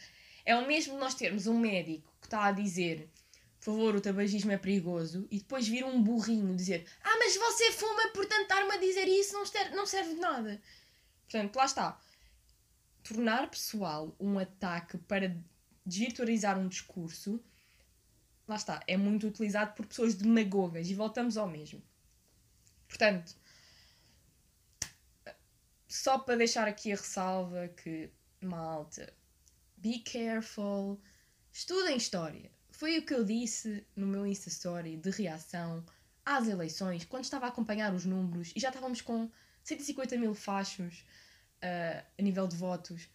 é 0.45 0.57
o 0.57 0.67
mesmo 0.67 0.97
nós 0.99 1.15
termos 1.15 1.47
um 1.47 1.59
médico 1.59 2.11
que 2.21 2.27
está 2.27 2.47
a 2.47 2.53
dizer 2.53 3.11
por 3.59 3.73
favor, 3.73 3.97
o 3.97 4.01
tabagismo 4.01 4.53
é 4.53 4.57
perigoso, 4.57 5.27
e 5.31 5.39
depois 5.39 5.67
vir 5.67 5.85
um 5.85 6.01
burrinho 6.01 6.55
dizer 6.55 6.87
ah, 7.03 7.17
mas 7.19 7.37
você 7.37 7.73
fuma, 7.73 8.09
portanto 8.15 8.43
estar-me 8.43 8.73
a 8.73 8.77
dizer 8.79 9.09
isso 9.09 9.35
não 9.35 9.45
serve, 9.45 9.75
não 9.75 9.85
serve 9.85 10.15
de 10.15 10.21
nada. 10.21 10.63
Portanto, 11.25 11.57
lá 11.57 11.65
está. 11.65 12.01
Tornar 13.03 13.51
pessoal 13.51 14.15
um 14.19 14.39
ataque 14.39 14.97
para 14.99 15.37
desvirtualizar 15.85 16.59
um 16.59 16.69
discurso, 16.69 17.43
lá 18.47 18.57
está, 18.57 18.81
é 18.87 18.97
muito 18.97 19.27
utilizado 19.27 19.75
por 19.75 19.87
pessoas 19.87 20.15
demagogas, 20.15 20.89
e 20.89 20.95
voltamos 20.95 21.37
ao 21.37 21.49
mesmo. 21.49 21.83
Portanto, 22.87 23.35
só 25.89 26.19
para 26.19 26.37
deixar 26.37 26.69
aqui 26.69 26.93
a 26.93 26.97
ressalva 26.97 27.69
que, 27.69 28.11
malta, 28.41 29.13
be 29.77 30.01
careful, 30.01 31.01
estudem 31.51 31.97
história 31.97 32.51
foi 32.79 32.97
o 32.97 33.05
que 33.05 33.13
eu 33.13 33.25
disse 33.25 33.85
no 33.97 34.07
meu 34.07 34.25
Insta 34.25 34.49
Story 34.49 34.97
de 34.97 35.11
reação 35.11 35.85
às 36.25 36.47
eleições, 36.47 37.05
quando 37.05 37.25
estava 37.25 37.47
a 37.47 37.49
acompanhar 37.49 37.93
os 37.93 38.05
números 38.05 38.53
e 38.55 38.61
já 38.61 38.69
estávamos 38.69 39.01
com 39.01 39.29
150 39.65 40.17
mil 40.17 40.33
fachos 40.33 41.05
uh, 41.57 42.07
a 42.17 42.23
nível 42.23 42.47
de 42.47 42.55
votos, 42.55 43.09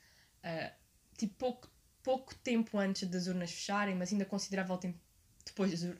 uh, 0.43 0.69
tipo 1.17 1.33
pouco, 1.35 1.71
pouco 2.03 2.35
tempo 2.35 2.77
antes 2.77 3.07
das 3.07 3.27
urnas 3.27 3.51
fecharem, 3.51 3.95
mas 3.95 4.11
ainda 4.11 4.25
considerável 4.25 4.77
tempo 4.77 4.99
depois 5.45 5.79
das, 5.79 5.95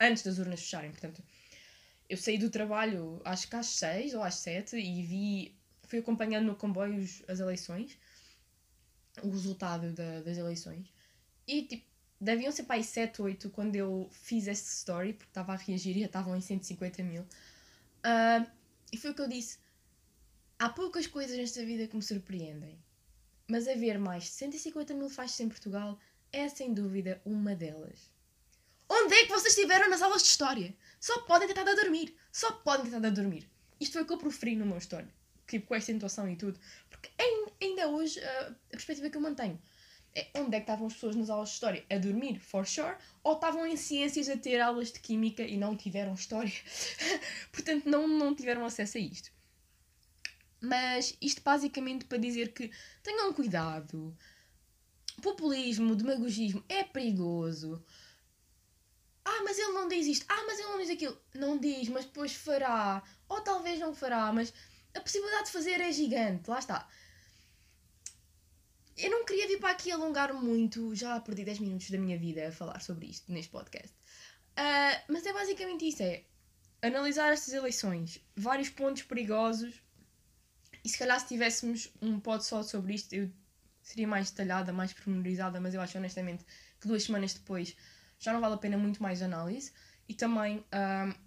antes 0.00 0.22
das 0.22 0.38
urnas 0.38 0.60
fecharem. 0.60 0.90
Portanto, 0.90 1.22
eu 2.08 2.16
saí 2.16 2.38
do 2.38 2.48
trabalho 2.48 3.20
acho 3.26 3.46
que 3.46 3.56
às 3.56 3.66
6 3.66 4.14
ou 4.14 4.22
às 4.22 4.36
7 4.36 4.74
e 4.74 5.02
vi, 5.02 5.58
fui 5.86 5.98
acompanhando 5.98 6.46
no 6.46 6.56
comboio 6.56 7.02
as 7.28 7.40
eleições, 7.40 7.98
o 9.22 9.30
resultado 9.30 9.92
da, 9.92 10.20
das 10.20 10.36
eleições, 10.36 10.92
e 11.46 11.62
tipo 11.62 11.96
deviam 12.20 12.50
ser 12.50 12.64
para 12.64 12.76
aí 12.76 12.84
7, 12.84 13.20
8 13.20 13.50
quando 13.50 13.76
eu 13.76 14.08
fiz 14.10 14.48
esta 14.48 14.68
story, 14.68 15.12
porque 15.12 15.30
estava 15.30 15.52
a 15.52 15.56
reagir 15.56 15.96
e 15.96 16.00
já 16.00 16.06
estavam 16.06 16.36
em 16.36 16.40
150 16.40 17.02
mil. 17.02 17.22
Uh, 17.22 18.50
e 18.92 18.96
foi 18.96 19.10
o 19.10 19.14
que 19.14 19.20
eu 19.20 19.28
disse. 19.28 19.58
Há 20.58 20.68
poucas 20.68 21.06
coisas 21.06 21.36
nesta 21.36 21.64
vida 21.64 21.86
que 21.86 21.96
me 21.96 22.02
surpreendem. 22.02 22.78
Mas 23.48 23.68
haver 23.68 23.98
mais 23.98 24.24
de 24.24 24.30
150 24.30 24.94
mil 24.94 25.08
faixas 25.08 25.38
em 25.40 25.48
Portugal 25.48 25.98
é 26.32 26.48
sem 26.48 26.72
dúvida 26.72 27.20
uma 27.24 27.54
delas. 27.54 28.10
Onde 28.88 29.14
é 29.14 29.24
que 29.24 29.32
vocês 29.32 29.56
estiveram 29.56 29.90
nas 29.90 30.02
aulas 30.02 30.22
de 30.22 30.28
história? 30.28 30.74
Só 31.00 31.20
podem 31.22 31.46
tentar 31.48 31.68
a 31.68 31.74
dormir. 31.74 32.16
Só 32.32 32.52
podem 32.52 32.90
tentar 32.90 33.06
a 33.06 33.10
dormir. 33.10 33.48
Isto 33.78 33.94
foi 33.94 34.02
o 34.02 34.06
que 34.06 34.12
eu 34.12 34.18
proferi 34.18 34.56
no 34.56 34.64
meu 34.64 34.78
história. 34.78 35.08
Tipo, 35.46 35.66
com 35.68 35.74
esta 35.74 35.92
intuação 35.92 36.28
e 36.28 36.36
tudo. 36.36 36.58
Porque 36.90 37.10
ainda 37.60 37.88
hoje 37.88 38.20
a 38.24 38.52
perspectiva 38.70 39.10
que 39.10 39.16
eu 39.16 39.20
mantenho 39.20 39.60
é 40.16 40.30
onde 40.36 40.56
é 40.56 40.60
que 40.60 40.64
estavam 40.64 40.86
as 40.86 40.94
pessoas 40.94 41.14
nas 41.14 41.28
aulas 41.28 41.50
de 41.50 41.54
história? 41.54 41.84
A 41.90 41.98
dormir, 41.98 42.38
for 42.40 42.66
sure, 42.66 42.96
ou 43.22 43.34
estavam 43.34 43.66
em 43.66 43.76
ciências 43.76 44.30
a 44.30 44.36
ter 44.36 44.58
aulas 44.60 44.90
de 44.90 44.98
química 44.98 45.42
e 45.42 45.58
não 45.58 45.76
tiveram 45.76 46.14
história? 46.14 46.50
Portanto, 47.52 47.84
não, 47.84 48.08
não 48.08 48.34
tiveram 48.34 48.64
acesso 48.64 48.96
a 48.96 49.00
isto. 49.00 49.30
Mas 50.58 51.14
isto 51.20 51.42
basicamente 51.42 52.06
para 52.06 52.16
dizer 52.16 52.52
que 52.52 52.70
tenham 53.02 53.30
cuidado. 53.34 54.16
Populismo, 55.20 55.94
demagogismo 55.94 56.64
é 56.66 56.82
perigoso. 56.82 57.84
Ah, 59.22 59.42
mas 59.44 59.58
ele 59.58 59.72
não 59.72 59.86
diz 59.86 60.06
isto. 60.06 60.24
Ah, 60.28 60.44
mas 60.46 60.58
ele 60.58 60.68
não 60.68 60.78
diz 60.78 60.90
aquilo. 60.90 61.18
Não 61.34 61.58
diz, 61.58 61.88
mas 61.88 62.06
depois 62.06 62.34
fará. 62.34 63.02
Ou 63.28 63.42
talvez 63.42 63.78
não 63.78 63.94
fará, 63.94 64.32
mas 64.32 64.52
a 64.96 65.00
possibilidade 65.00 65.46
de 65.46 65.52
fazer 65.52 65.80
é 65.80 65.92
gigante. 65.92 66.48
Lá 66.48 66.58
está. 66.58 66.88
Eu 68.96 69.10
não 69.10 69.24
queria 69.26 69.46
vir 69.46 69.60
para 69.60 69.70
aqui 69.70 69.92
alongar 69.92 70.32
muito, 70.32 70.94
já 70.94 71.20
perdi 71.20 71.44
10 71.44 71.58
minutos 71.58 71.90
da 71.90 71.98
minha 71.98 72.18
vida 72.18 72.48
a 72.48 72.52
falar 72.52 72.80
sobre 72.80 73.06
isto 73.06 73.30
neste 73.30 73.50
podcast. 73.50 73.92
Uh, 74.58 75.12
mas 75.12 75.26
é 75.26 75.32
basicamente 75.32 75.86
isso: 75.86 76.02
é 76.02 76.24
analisar 76.80 77.32
estas 77.32 77.52
eleições, 77.52 78.20
vários 78.34 78.70
pontos 78.70 79.02
perigosos. 79.02 79.82
E 80.82 80.88
se 80.88 80.98
calhar 80.98 81.18
se 81.20 81.26
tivéssemos 81.26 81.92
um 82.00 82.20
pod 82.20 82.44
só 82.44 82.62
sobre 82.62 82.94
isto, 82.94 83.12
eu 83.12 83.30
seria 83.82 84.06
mais 84.06 84.30
detalhada, 84.30 84.72
mais 84.72 84.92
pormenorizada, 84.92 85.60
mas 85.60 85.74
eu 85.74 85.80
acho 85.80 85.98
honestamente 85.98 86.44
que 86.80 86.86
duas 86.86 87.02
semanas 87.02 87.34
depois 87.34 87.76
já 88.18 88.32
não 88.32 88.40
vale 88.40 88.54
a 88.54 88.58
pena 88.58 88.78
muito 88.78 89.02
mais 89.02 89.20
análise. 89.20 89.72
E 90.08 90.14
também 90.14 90.58
uh, 90.58 91.25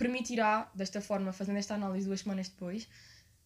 permitirá, 0.00 0.70
desta 0.74 0.98
forma, 1.02 1.30
fazendo 1.30 1.58
esta 1.58 1.74
análise 1.74 2.06
duas 2.06 2.20
semanas 2.20 2.48
depois, 2.48 2.88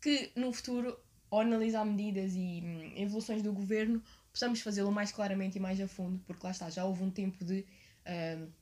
que 0.01 0.31
no 0.37 0.53
futuro 0.53 0.97
ao 1.29 1.41
analisar 1.41 1.85
medidas 1.85 2.33
e 2.37 2.63
hum, 2.63 2.93
evoluções 2.95 3.43
do 3.43 3.53
governo, 3.53 4.01
possamos 4.33 4.61
fazê-lo 4.61 4.93
mais 4.93 5.11
claramente 5.11 5.57
e 5.57 5.61
mais 5.61 5.81
a 5.81 5.89
fundo, 5.89 6.23
porque 6.25 6.47
lá 6.47 6.53
está, 6.53 6.71
já 6.71 6.85
houve 6.85 7.03
um 7.03 7.11
tempo 7.11 7.45
de. 7.45 7.67
Uh, 8.07 8.53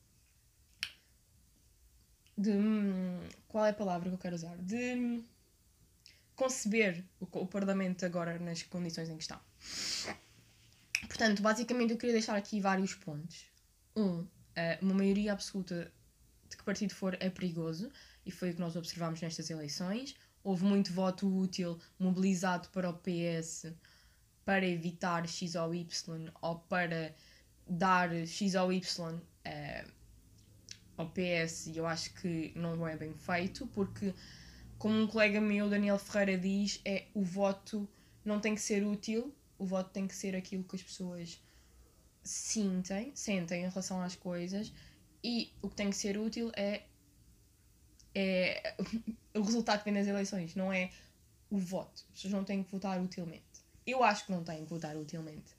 de. 2.39 2.51
Hum, 2.51 3.21
qual 3.47 3.67
é 3.67 3.71
a 3.71 3.75
palavra 3.75 4.09
que 4.09 4.15
eu 4.15 4.19
quero 4.19 4.37
usar? 4.37 4.57
De 4.57 5.23
conceber 6.35 7.05
o, 7.21 7.27
o 7.41 7.47
Parlamento 7.47 8.07
agora 8.07 8.39
nas 8.39 8.63
condições 8.63 9.11
em 9.11 9.17
que 9.19 9.23
está. 9.23 9.39
Portanto, 11.07 11.43
basicamente 11.43 11.91
eu 11.91 11.99
queria 11.99 12.15
deixar 12.15 12.37
aqui 12.37 12.59
vários 12.59 12.95
pontos. 12.95 13.45
Um, 13.95 14.21
uh, 14.21 14.29
uma 14.81 14.95
maioria 14.95 15.35
absoluta 15.35 15.93
de 16.53 16.57
que 16.59 16.63
partido 16.63 16.95
for 16.95 17.17
é 17.19 17.31
perigoso, 17.31 17.91
e 18.25 18.31
foi 18.31 18.51
o 18.51 18.55
que 18.55 18.61
nós 18.61 18.77
observamos 18.77 19.21
nestas 19.21 19.51
eleições. 19.51 20.15
Houve 20.45 20.65
muito 20.65 20.93
voto 20.93 21.27
útil 21.27 21.79
mobilizado 21.99 22.69
para 22.69 22.91
o 22.91 22.95
PS 22.95 23.73
para 24.45 24.67
evitar 24.67 25.27
X 25.27 25.55
ou 25.55 25.75
Y 25.75 26.31
ou 26.41 26.59
para 26.59 27.15
dar 27.67 28.11
X 28.27 28.55
ou 28.55 28.73
Y 28.73 29.15
uh, 29.15 29.93
ao 30.97 31.09
PS 31.11 31.69
e 31.69 31.77
eu 31.79 31.87
acho 31.87 32.13
que 32.15 32.53
não 32.57 32.87
é 32.87 32.97
bem 32.97 33.15
feito 33.15 33.67
porque 33.69 34.13
como 34.79 35.01
um 35.01 35.07
colega 35.07 35.41
meu, 35.41 35.71
Daniel 35.71 35.97
Ferreira, 35.97 36.37
diz, 36.37 36.81
é 36.85 37.07
o 37.15 37.23
voto 37.23 37.89
não 38.25 38.41
tem 38.41 38.55
que 38.55 38.61
ser 38.61 38.85
útil, 38.85 39.33
o 39.57 39.65
voto 39.65 39.91
tem 39.91 40.09
que 40.09 40.15
ser 40.15 40.35
aquilo 40.35 40.65
que 40.65 40.75
as 40.75 40.83
pessoas 40.83 41.41
sentem, 42.23 43.13
sentem 43.15 43.65
em 43.65 43.69
relação 43.69 44.03
às 44.03 44.17
coisas 44.17 44.73
e 45.23 45.53
o 45.63 45.69
que 45.69 45.77
tem 45.77 45.91
que 45.91 45.97
ser 45.97 46.19
útil 46.19 46.51
é 46.55 46.83
é 48.15 48.75
o 49.35 49.43
resultado 49.43 49.79
que 49.79 49.85
vem 49.85 49.95
das 49.95 50.07
eleições, 50.07 50.55
não 50.55 50.73
é 50.73 50.91
o 51.51 51.59
voto. 51.59 52.05
As 52.11 52.17
pessoas 52.17 52.33
não 52.33 52.45
têm 52.45 52.63
que 52.63 52.71
votar 52.71 53.01
utilmente. 53.01 53.45
Eu 53.87 54.03
acho 54.03 54.27
que 54.27 54.33
não 54.33 54.43
têm 54.43 54.65
que 54.65 54.71
votar 54.71 54.97
utilmente. 54.97 55.53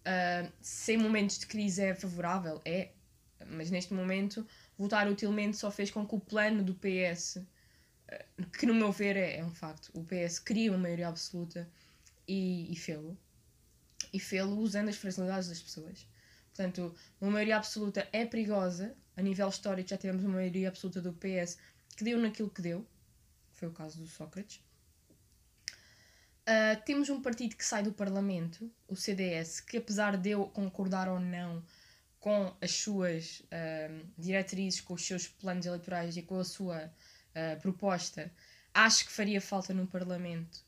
Uh, 0.00 0.50
se 0.60 0.94
em 0.94 0.96
momentos 0.96 1.38
de 1.38 1.46
crise 1.46 1.82
é 1.82 1.94
favorável, 1.94 2.60
é. 2.64 2.90
Mas 3.46 3.70
neste 3.70 3.94
momento, 3.94 4.46
votar 4.76 5.08
utilmente 5.08 5.56
só 5.56 5.70
fez 5.70 5.90
com 5.90 6.06
que 6.06 6.14
o 6.14 6.20
plano 6.20 6.62
do 6.62 6.74
PS, 6.74 7.36
uh, 7.36 7.46
ah, 8.08 8.24
que 8.58 8.66
no 8.66 8.74
meu 8.74 8.92
ver 8.92 9.16
é, 9.16 9.38
é, 9.38 9.44
um 9.44 9.54
facto, 9.54 9.90
o 9.94 10.04
PS 10.04 10.38
queria 10.38 10.70
uma 10.70 10.78
maioria 10.78 11.08
absoluta 11.08 11.68
e, 12.26 12.72
e 12.72 12.76
fê-lo. 12.76 13.16
E 14.12 14.18
fê-lo 14.18 14.58
usando 14.58 14.88
as 14.88 14.96
fragilidades 14.96 15.48
das 15.48 15.60
pessoas. 15.60 16.06
Portanto, 16.60 16.94
uma 17.18 17.30
maioria 17.30 17.56
absoluta 17.56 18.06
é 18.12 18.26
perigosa. 18.26 18.94
A 19.16 19.22
nível 19.22 19.48
histórico, 19.48 19.88
já 19.88 19.96
tivemos 19.96 20.22
uma 20.22 20.34
maioria 20.34 20.68
absoluta 20.68 21.00
do 21.00 21.10
PS 21.14 21.56
que 21.96 22.04
deu 22.04 22.18
naquilo 22.18 22.50
que 22.50 22.60
deu, 22.60 22.86
foi 23.52 23.68
o 23.68 23.72
caso 23.72 23.98
do 23.98 24.06
Sócrates. 24.06 24.62
Uh, 26.42 26.78
temos 26.84 27.08
um 27.08 27.22
partido 27.22 27.56
que 27.56 27.64
sai 27.64 27.82
do 27.82 27.92
Parlamento, 27.94 28.70
o 28.86 28.94
CDS, 28.94 29.60
que 29.60 29.78
apesar 29.78 30.18
de 30.18 30.30
eu 30.30 30.46
concordar 30.48 31.08
ou 31.08 31.18
não 31.18 31.64
com 32.18 32.54
as 32.60 32.72
suas 32.72 33.40
uh, 33.40 34.06
diretrizes, 34.18 34.82
com 34.82 34.92
os 34.92 35.06
seus 35.06 35.26
planos 35.26 35.64
eleitorais 35.64 36.14
e 36.18 36.22
com 36.22 36.38
a 36.38 36.44
sua 36.44 36.84
uh, 36.84 37.60
proposta, 37.62 38.30
acho 38.74 39.06
que 39.06 39.12
faria 39.12 39.40
falta 39.40 39.72
no 39.72 39.86
Parlamento. 39.86 40.62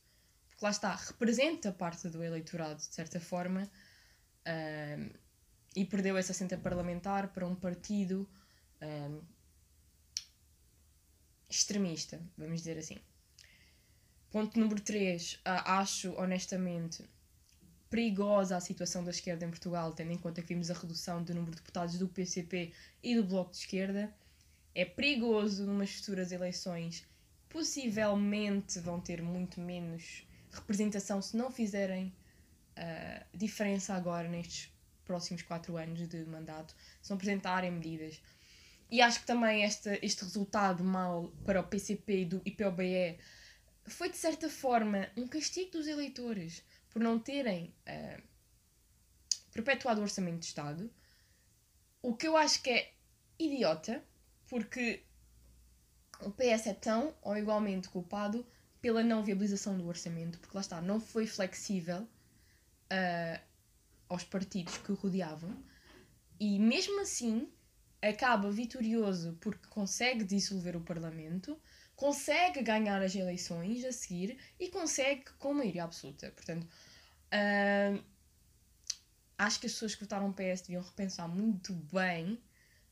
Porque 0.48 0.64
lá 0.64 0.70
está, 0.70 0.94
representa 0.94 1.70
parte 1.70 2.08
do 2.08 2.24
eleitorado, 2.24 2.76
de 2.76 2.94
certa 2.94 3.20
forma, 3.20 3.70
e 5.74 5.84
perdeu 5.84 6.16
essa 6.16 6.32
assento 6.32 6.56
parlamentar 6.58 7.28
para 7.28 7.46
um 7.46 7.54
partido 7.54 8.28
extremista, 11.48 12.20
vamos 12.36 12.60
dizer 12.60 12.78
assim. 12.78 12.98
Ponto 14.30 14.58
número 14.58 14.80
3. 14.80 15.34
Uh, 15.34 15.40
acho, 15.44 16.12
honestamente, 16.14 17.04
perigosa 17.90 18.56
a 18.56 18.60
situação 18.60 19.04
da 19.04 19.10
esquerda 19.10 19.44
em 19.44 19.50
Portugal, 19.50 19.92
tendo 19.92 20.12
em 20.12 20.16
conta 20.16 20.40
que 20.40 20.48
vimos 20.48 20.70
a 20.70 20.74
redução 20.74 21.22
do 21.22 21.34
número 21.34 21.52
de 21.52 21.58
deputados 21.58 21.98
do 21.98 22.08
PCP 22.08 22.72
e 23.02 23.14
do 23.14 23.24
Bloco 23.24 23.50
de 23.50 23.58
Esquerda. 23.58 24.12
É 24.74 24.86
perigoso 24.86 25.66
numas 25.66 25.90
futuras 25.90 26.32
eleições, 26.32 27.06
possivelmente 27.50 28.80
vão 28.80 28.98
ter 28.98 29.20
muito 29.20 29.60
menos 29.60 30.26
representação 30.50 31.20
se 31.20 31.36
não 31.36 31.50
fizerem 31.50 32.06
uh, 32.78 33.36
diferença 33.36 33.92
agora 33.92 34.26
nestes 34.26 34.71
próximos 35.12 35.42
quatro 35.42 35.76
anos 35.76 36.08
de 36.08 36.24
mandato, 36.24 36.74
se 37.02 37.10
não 37.10 37.16
apresentarem 37.16 37.70
medidas 37.70 38.20
e 38.92 39.00
acho 39.00 39.20
que 39.20 39.26
também 39.26 39.64
este, 39.64 39.98
este 40.02 40.22
resultado 40.22 40.84
mau 40.84 41.32
para 41.46 41.62
o 41.62 41.64
PCP 41.64 42.20
e, 42.20 42.24
do, 42.26 42.42
IPOBE 42.44 43.18
foi, 43.86 44.10
de 44.10 44.18
certa 44.18 44.50
forma, 44.50 45.08
um 45.16 45.26
castigo 45.26 45.70
dos 45.70 45.86
eleitores 45.86 46.62
por 46.90 47.00
não 47.00 47.18
terem 47.18 47.74
uh, 47.88 48.22
perpetuado 49.50 50.00
o 50.00 50.02
orçamento 50.02 50.40
de 50.40 50.44
Estado. 50.44 50.92
O 52.02 52.14
que 52.14 52.28
eu 52.28 52.36
acho 52.36 52.60
que 52.62 52.68
é 52.68 52.92
idiota, 53.38 54.04
porque 54.46 55.02
o 56.20 56.30
PS 56.30 56.66
é 56.66 56.74
tão 56.74 57.14
ou 57.22 57.34
igualmente 57.34 57.88
culpado 57.88 58.46
pela 58.78 59.02
não 59.02 59.24
viabilização 59.24 59.78
do 59.78 59.86
orçamento, 59.86 60.38
porque 60.38 60.54
lá 60.54 60.60
está, 60.60 60.82
não 60.82 61.00
foi 61.00 61.26
flexível 61.26 62.02
uh, 62.02 63.51
aos 64.12 64.24
partidos 64.24 64.76
que 64.78 64.92
o 64.92 64.94
rodeavam, 64.94 65.56
e 66.38 66.58
mesmo 66.58 67.00
assim 67.00 67.48
acaba 68.00 68.50
vitorioso 68.50 69.38
porque 69.40 69.66
consegue 69.68 70.24
dissolver 70.24 70.76
o 70.76 70.80
Parlamento, 70.80 71.58
consegue 71.94 72.62
ganhar 72.62 73.00
as 73.00 73.14
eleições 73.14 73.84
a 73.84 73.92
seguir 73.92 74.36
e 74.58 74.68
consegue 74.68 75.24
com 75.38 75.54
maioria 75.54 75.84
absoluta. 75.84 76.30
Portanto, 76.32 76.64
uh, 76.64 78.04
acho 79.38 79.60
que 79.60 79.66
as 79.66 79.72
pessoas 79.72 79.94
que 79.94 80.02
votaram 80.02 80.32
PS 80.32 80.62
deviam 80.62 80.82
repensar 80.82 81.28
muito 81.28 81.72
bem, 81.92 82.42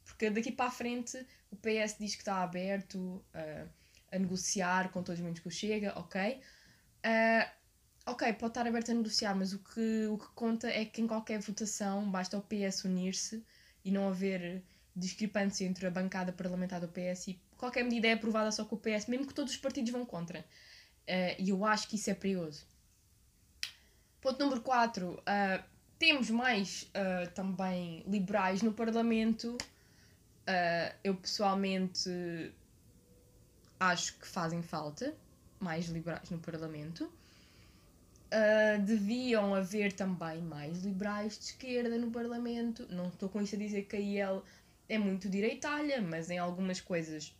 porque 0.05 0.31
daqui 0.31 0.53
para 0.53 0.67
a 0.67 0.71
frente 0.71 1.27
o 1.51 1.57
PS 1.57 1.97
diz 1.99 2.15
que 2.15 2.23
está 2.23 2.43
aberto 2.43 2.99
uh, 2.99 3.69
a 4.13 4.19
negociar 4.19 4.91
com 4.93 5.03
todos 5.03 5.21
menos 5.21 5.41
que 5.41 5.49
o 5.49 5.51
Chega, 5.51 5.99
ok? 5.99 6.41
Uh, 7.05 7.60
ok, 8.11 8.33
pode 8.35 8.51
estar 8.51 8.67
aberto 8.67 8.91
a 8.91 8.95
negociar, 8.95 9.35
mas 9.35 9.53
o 9.53 9.59
que, 9.59 10.07
o 10.07 10.19
que 10.19 10.29
conta 10.35 10.69
é 10.69 10.85
que 10.85 11.01
em 11.01 11.07
qualquer 11.07 11.39
votação 11.41 12.11
basta 12.11 12.37
o 12.37 12.43
PS 12.43 12.85
unir-se 12.85 13.45
e 13.85 13.91
não 13.91 14.09
haver 14.09 14.63
discrepância 14.95 15.65
entre 15.65 15.87
a 15.87 15.91
bancada 15.91 16.33
parlamentar 16.33 16.81
do 16.81 16.89
PS 16.89 17.29
e 17.29 17.41
qualquer 17.57 17.85
medida 17.85 18.09
é 18.09 18.13
aprovada 18.13 18.51
só 18.51 18.65
com 18.65 18.77
o 18.77 18.79
PS, 18.79 19.07
mesmo 19.07 19.27
que 19.27 19.35
todos 19.35 19.53
os 19.53 19.59
partidos 19.59 19.91
vão 19.91 20.05
contra. 20.05 20.41
Uh, 20.41 21.35
e 21.39 21.51
eu 21.51 21.65
acho 21.65 21.89
que 21.89 21.97
isso 21.97 22.11
é 22.11 22.15
perigoso. 22.15 22.67
Ponto 24.21 24.39
número 24.39 24.61
4. 24.61 25.11
Uh, 25.11 25.65
temos 25.99 26.31
mais 26.31 26.91
uh, 26.95 27.31
também 27.35 28.03
liberais 28.07 28.63
no 28.63 28.73
Parlamento. 28.73 29.57
Eu 31.05 31.15
pessoalmente 31.15 32.11
acho 33.79 34.19
que 34.19 34.27
fazem 34.27 34.63
falta 34.63 35.15
mais 35.61 35.87
liberais 35.87 36.29
no 36.29 36.41
Parlamento. 36.41 37.09
Uh, 38.33 38.81
deviam 38.83 39.55
haver 39.55 39.93
também 39.93 40.41
mais 40.41 40.83
liberais 40.83 41.37
de 41.37 41.47
esquerda 41.47 41.99
no 41.99 42.11
Parlamento. 42.11 42.87
Não 42.89 43.09
estou 43.09 43.29
com 43.29 43.41
isso 43.41 43.57
a 43.57 43.59
dizer 43.59 43.83
que 43.83 43.97
a 43.97 43.99
IEL 43.99 44.45
é 44.89 44.99
muito 44.99 45.29
direitalha, 45.29 46.01
mas 46.01 46.31
em 46.31 46.39
algumas 46.39 46.81
coisas 46.81 47.35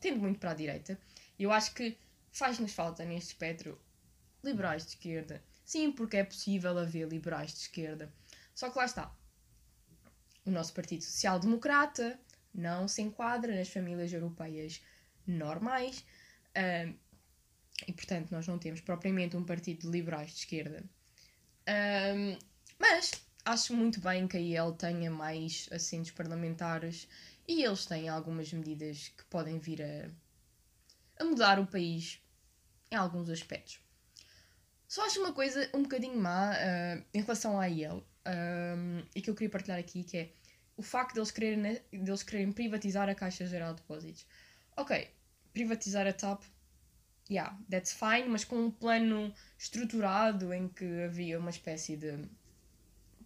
tendo 0.00 0.20
muito 0.20 0.38
para 0.38 0.52
a 0.52 0.54
direita. 0.54 0.98
Eu 1.38 1.52
acho 1.52 1.74
que 1.74 1.96
faz-nos 2.30 2.72
falta 2.72 3.04
neste 3.04 3.28
espectro 3.28 3.78
liberais 4.42 4.84
de 4.84 4.90
esquerda. 4.90 5.42
Sim, 5.64 5.90
porque 5.90 6.18
é 6.18 6.24
possível 6.24 6.78
haver 6.78 7.08
liberais 7.08 7.52
de 7.52 7.58
esquerda. 7.58 8.12
Só 8.54 8.70
que 8.70 8.78
lá 8.78 8.84
está. 8.84 9.12
O 10.44 10.50
nosso 10.50 10.72
Partido 10.72 11.02
Social 11.02 11.40
Democrata 11.40 12.18
não 12.54 12.86
se 12.86 13.02
enquadra 13.02 13.54
nas 13.54 13.68
famílias 13.68 14.12
europeias 14.12 14.80
normais. 15.26 16.04
Uh, 16.56 16.94
e, 17.86 17.92
portanto, 17.92 18.30
nós 18.30 18.46
não 18.46 18.58
temos 18.58 18.80
propriamente 18.80 19.36
um 19.36 19.44
partido 19.44 19.82
de 19.82 19.88
liberais 19.88 20.30
de 20.30 20.38
esquerda. 20.38 20.84
Um, 21.68 22.38
mas 22.78 23.12
acho 23.44 23.74
muito 23.74 24.00
bem 24.00 24.26
que 24.26 24.36
a 24.36 24.40
IEL 24.40 24.72
tenha 24.72 25.10
mais 25.10 25.68
assentos 25.72 26.10
parlamentares 26.12 27.08
e 27.46 27.62
eles 27.62 27.86
têm 27.86 28.08
algumas 28.08 28.52
medidas 28.52 29.08
que 29.08 29.24
podem 29.24 29.58
vir 29.58 29.82
a, 29.82 30.10
a 31.20 31.24
mudar 31.24 31.58
o 31.58 31.66
país 31.66 32.20
em 32.90 32.96
alguns 32.96 33.28
aspectos. 33.28 33.80
Só 34.88 35.04
acho 35.04 35.20
uma 35.20 35.32
coisa 35.32 35.68
um 35.74 35.82
bocadinho 35.82 36.18
má 36.18 36.52
uh, 36.52 37.04
em 37.12 37.20
relação 37.20 37.58
à 37.58 37.66
IEL 37.66 38.06
um, 38.26 39.02
e 39.14 39.20
que 39.20 39.28
eu 39.28 39.34
queria 39.34 39.50
partilhar 39.50 39.78
aqui, 39.78 40.04
que 40.04 40.16
é 40.16 40.32
o 40.76 40.82
facto 40.82 41.14
deles 41.14 41.30
quererem, 41.30 41.80
deles 41.92 42.22
quererem 42.22 42.52
privatizar 42.52 43.08
a 43.08 43.14
Caixa 43.14 43.46
Geral 43.46 43.74
de 43.74 43.80
Depósitos. 43.80 44.26
Ok, 44.76 45.10
privatizar 45.52 46.06
a 46.06 46.12
TAP 46.12 46.42
yeah, 47.30 47.56
that's 47.70 47.92
fine, 47.92 48.28
mas 48.28 48.44
com 48.44 48.56
um 48.56 48.70
plano 48.70 49.32
estruturado 49.58 50.52
em 50.52 50.68
que 50.68 51.02
havia 51.04 51.38
uma 51.38 51.50
espécie 51.50 51.96
de 51.96 52.28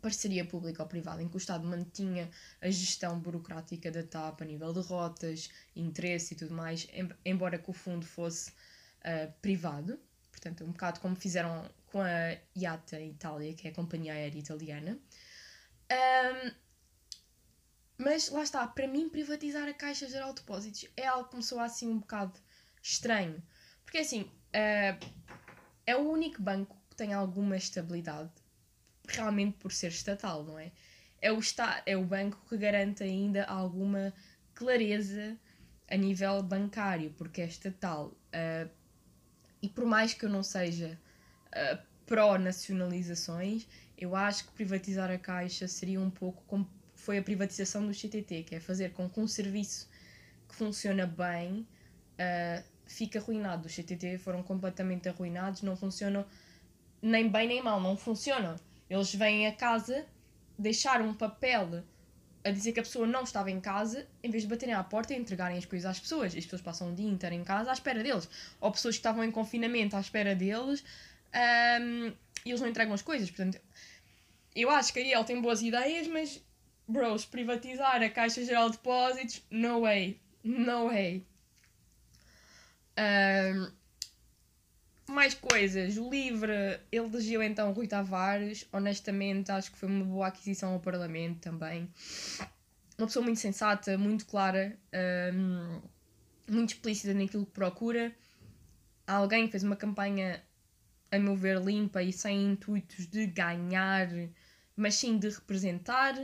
parceria 0.00 0.44
pública 0.44 0.82
ou 0.82 0.88
privada, 0.88 1.22
em 1.22 1.28
que 1.28 1.36
o 1.36 1.38
Estado 1.38 1.66
mantinha 1.66 2.30
a 2.60 2.70
gestão 2.70 3.18
burocrática 3.18 3.90
da 3.90 4.02
TAP 4.02 4.42
a 4.42 4.44
nível 4.44 4.72
de 4.72 4.80
rotas, 4.80 5.50
interesse 5.76 6.34
e 6.34 6.36
tudo 6.36 6.54
mais, 6.54 6.88
embora 7.24 7.58
que 7.58 7.70
o 7.70 7.72
fundo 7.72 8.06
fosse 8.06 8.50
uh, 8.50 9.32
privado. 9.42 9.98
Portanto, 10.30 10.64
um 10.64 10.72
bocado 10.72 11.00
como 11.00 11.14
fizeram 11.14 11.68
com 11.86 12.00
a 12.00 12.36
IATA 12.56 13.00
Itália, 13.00 13.52
que 13.52 13.68
é 13.68 13.70
a 13.70 13.74
companhia 13.74 14.14
aérea 14.14 14.38
italiana. 14.38 14.98
Um, 15.92 16.50
mas 17.98 18.30
lá 18.30 18.42
está, 18.42 18.66
para 18.66 18.88
mim, 18.88 19.10
privatizar 19.10 19.68
a 19.68 19.74
Caixa 19.74 20.08
Geral 20.08 20.32
de 20.32 20.40
Depósitos 20.40 20.86
é 20.96 21.06
algo 21.06 21.24
que 21.24 21.32
começou 21.32 21.60
assim 21.60 21.90
um 21.90 21.98
bocado 21.98 22.40
estranho. 22.82 23.42
Porque 23.90 23.98
assim, 23.98 24.22
uh, 24.22 25.06
é 25.84 25.96
o 25.96 26.08
único 26.08 26.40
banco 26.40 26.76
que 26.88 26.94
tem 26.94 27.12
alguma 27.12 27.56
estabilidade, 27.56 28.30
realmente 29.08 29.56
por 29.58 29.72
ser 29.72 29.88
estatal, 29.88 30.44
não 30.44 30.56
é? 30.56 30.70
É 31.20 31.32
o, 31.32 31.40
esta 31.40 31.82
é 31.84 31.96
o 31.96 32.04
banco 32.04 32.40
que 32.48 32.56
garante 32.56 33.02
ainda 33.02 33.42
alguma 33.46 34.14
clareza 34.54 35.36
a 35.90 35.96
nível 35.96 36.40
bancário, 36.40 37.12
porque 37.18 37.42
é 37.42 37.46
estatal. 37.46 38.16
Uh, 38.32 38.70
e 39.60 39.68
por 39.68 39.84
mais 39.84 40.14
que 40.14 40.24
eu 40.24 40.30
não 40.30 40.44
seja 40.44 40.96
uh, 41.48 41.82
pró-nacionalizações, 42.06 43.66
eu 43.98 44.14
acho 44.14 44.46
que 44.46 44.52
privatizar 44.52 45.10
a 45.10 45.18
Caixa 45.18 45.66
seria 45.66 46.00
um 46.00 46.10
pouco 46.10 46.44
como 46.46 46.70
foi 46.94 47.18
a 47.18 47.22
privatização 47.24 47.84
do 47.84 47.92
CTT, 47.92 48.44
que 48.44 48.54
é 48.54 48.60
fazer 48.60 48.92
com 48.92 49.10
que 49.10 49.18
um 49.18 49.26
serviço 49.26 49.90
que 50.48 50.54
funciona 50.54 51.08
bem 51.08 51.66
uh, 52.20 52.69
fica 52.90 53.18
arruinado. 53.18 53.66
Os 53.66 53.74
CTT 53.74 54.18
foram 54.18 54.42
completamente 54.42 55.08
arruinados, 55.08 55.62
não 55.62 55.76
funcionam 55.76 56.26
nem 57.00 57.28
bem 57.28 57.48
nem 57.48 57.62
mal, 57.62 57.80
não 57.80 57.96
funcionam. 57.96 58.56
Eles 58.88 59.14
vêm 59.14 59.46
a 59.46 59.52
casa 59.52 60.04
deixar 60.58 61.00
um 61.00 61.14
papel 61.14 61.82
a 62.44 62.50
dizer 62.50 62.72
que 62.72 62.80
a 62.80 62.82
pessoa 62.82 63.06
não 63.06 63.22
estava 63.22 63.50
em 63.50 63.60
casa, 63.60 64.06
em 64.22 64.30
vez 64.30 64.42
de 64.42 64.48
baterem 64.48 64.74
à 64.74 64.82
porta 64.82 65.14
e 65.14 65.16
entregarem 65.16 65.56
as 65.56 65.64
coisas 65.64 65.90
às 65.90 66.00
pessoas. 66.00 66.34
As 66.34 66.44
pessoas 66.44 66.62
passam 66.62 66.90
o 66.90 66.94
dia 66.94 67.08
inteiro 67.08 67.34
em 67.34 67.44
casa 67.44 67.70
à 67.70 67.72
espera 67.72 68.02
deles. 68.02 68.28
Ou 68.60 68.70
pessoas 68.70 68.96
que 68.96 69.00
estavam 69.00 69.22
em 69.24 69.30
confinamento 69.30 69.96
à 69.96 70.00
espera 70.00 70.34
deles 70.34 70.84
um, 71.80 72.12
e 72.44 72.50
eles 72.50 72.60
não 72.60 72.68
entregam 72.68 72.92
as 72.92 73.02
coisas. 73.02 73.30
Portanto, 73.30 73.60
eu 74.54 74.68
acho 74.70 74.92
que 74.92 74.98
aí 74.98 75.12
ele 75.12 75.24
tem 75.24 75.40
boas 75.40 75.62
ideias, 75.62 76.08
mas, 76.08 76.42
bros, 76.88 77.24
privatizar 77.24 78.02
a 78.02 78.10
Caixa 78.10 78.44
Geral 78.44 78.68
de 78.68 78.76
Depósitos, 78.76 79.42
no 79.50 79.82
way. 79.82 80.20
No 80.42 80.88
way 80.88 81.29
mais 85.10 85.34
coisas. 85.34 85.96
O 85.98 86.08
Livre 86.08 86.80
elegeu 86.90 87.42
então 87.42 87.72
Rui 87.72 87.86
Tavares. 87.86 88.66
Honestamente, 88.72 89.52
acho 89.52 89.70
que 89.70 89.78
foi 89.78 89.88
uma 89.88 90.04
boa 90.04 90.28
aquisição 90.28 90.72
ao 90.72 90.80
Parlamento 90.80 91.40
também. 91.40 91.88
Uma 92.96 93.06
pessoa 93.06 93.24
muito 93.24 93.40
sensata, 93.40 93.96
muito 93.98 94.26
clara, 94.26 94.78
um, 95.34 95.80
muito 96.50 96.74
explícita 96.74 97.14
naquilo 97.14 97.46
que 97.46 97.52
procura. 97.52 98.14
Alguém 99.06 99.46
que 99.46 99.52
fez 99.52 99.62
uma 99.62 99.76
campanha, 99.76 100.42
a 101.10 101.18
meu 101.18 101.34
ver, 101.34 101.60
limpa 101.60 102.02
e 102.02 102.12
sem 102.12 102.52
intuitos 102.52 103.06
de 103.06 103.26
ganhar, 103.26 104.08
mas 104.76 104.94
sim 104.94 105.18
de 105.18 105.28
representar. 105.28 106.14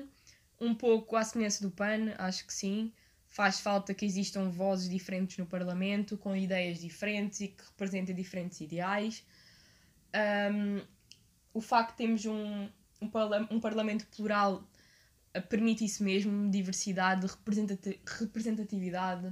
Um 0.60 0.74
pouco 0.74 1.16
à 1.16 1.24
semelhança 1.24 1.62
do 1.62 1.70
PAN, 1.70 2.14
acho 2.18 2.46
que 2.46 2.52
sim 2.52 2.92
faz 3.36 3.60
falta 3.60 3.92
que 3.92 4.06
existam 4.06 4.48
vozes 4.48 4.88
diferentes 4.88 5.36
no 5.36 5.44
Parlamento, 5.44 6.16
com 6.16 6.34
ideias 6.34 6.80
diferentes 6.80 7.42
e 7.42 7.48
que 7.48 7.62
representem 7.66 8.14
diferentes 8.14 8.62
ideais. 8.62 9.22
Um, 10.50 10.80
o 11.52 11.60
facto 11.60 11.90
de 11.90 11.96
termos 11.98 12.24
um, 12.24 12.66
um, 13.02 13.10
um 13.50 13.60
Parlamento 13.60 14.06
plural 14.06 14.66
uh, 15.36 15.42
permite 15.50 15.84
isso 15.84 16.02
mesmo, 16.02 16.50
diversidade, 16.50 17.26
representatividade 18.18 19.30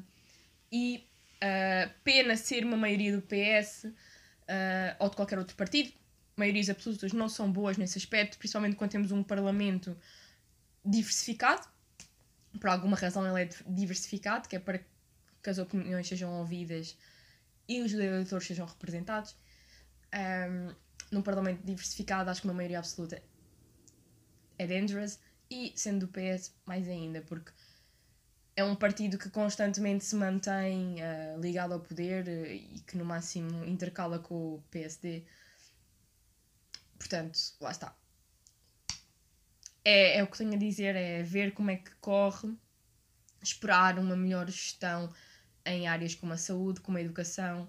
e 0.70 1.08
uh, 1.36 1.90
pena 2.04 2.36
ser 2.36 2.62
uma 2.62 2.76
maioria 2.76 3.16
do 3.16 3.22
PS 3.22 3.84
uh, 3.84 4.96
ou 4.98 5.08
de 5.08 5.16
qualquer 5.16 5.38
outro 5.38 5.56
partido. 5.56 5.90
Maiorias 6.36 6.68
absolutas 6.68 7.14
não 7.14 7.30
são 7.30 7.50
boas 7.50 7.78
nesse 7.78 7.96
aspecto, 7.96 8.36
principalmente 8.36 8.76
quando 8.76 8.90
temos 8.90 9.10
um 9.12 9.22
Parlamento 9.22 9.96
diversificado 10.84 11.72
por 12.60 12.70
alguma 12.70 12.96
razão 12.96 13.26
ele 13.26 13.44
é 13.44 13.48
diversificado, 13.66 14.48
que 14.48 14.56
é 14.56 14.58
para 14.58 14.78
que 15.42 15.50
as 15.50 15.58
opiniões 15.58 16.06
sejam 16.06 16.32
ouvidas 16.38 16.96
e 17.68 17.82
os 17.82 17.92
eleitores 17.92 18.46
sejam 18.46 18.66
representados. 18.66 19.36
Um, 20.14 20.74
num 21.10 21.22
parlamento 21.22 21.64
diversificado, 21.64 22.30
acho 22.30 22.40
que 22.40 22.46
uma 22.46 22.54
maioria 22.54 22.78
absoluta 22.78 23.22
é 24.58 24.66
dangerous, 24.66 25.18
e 25.50 25.72
sendo 25.76 26.06
do 26.06 26.08
PS, 26.08 26.54
mais 26.64 26.88
ainda, 26.88 27.20
porque 27.22 27.52
é 28.56 28.64
um 28.64 28.74
partido 28.74 29.18
que 29.18 29.28
constantemente 29.28 30.04
se 30.04 30.16
mantém 30.16 30.96
uh, 30.96 31.40
ligado 31.40 31.74
ao 31.74 31.80
poder 31.80 32.26
uh, 32.26 32.46
e 32.46 32.80
que 32.86 32.96
no 32.96 33.04
máximo 33.04 33.64
intercala 33.64 34.18
com 34.18 34.54
o 34.54 34.64
PSD. 34.70 35.24
Portanto, 36.98 37.38
lá 37.60 37.70
está 37.70 37.94
é, 39.84 40.18
é 40.18 40.22
o 40.22 40.26
que 40.26 40.38
tenho 40.38 40.54
a 40.54 40.56
dizer, 40.56 40.96
é 40.96 41.22
ver 41.22 41.52
como 41.52 41.70
é 41.70 41.76
que 41.76 41.94
corre, 41.96 42.52
esperar 43.42 43.98
uma 43.98 44.16
melhor 44.16 44.50
gestão 44.50 45.12
em 45.66 45.86
áreas 45.86 46.14
como 46.14 46.32
a 46.32 46.36
saúde, 46.36 46.80
como 46.80 46.98
a 46.98 47.00
educação, 47.00 47.68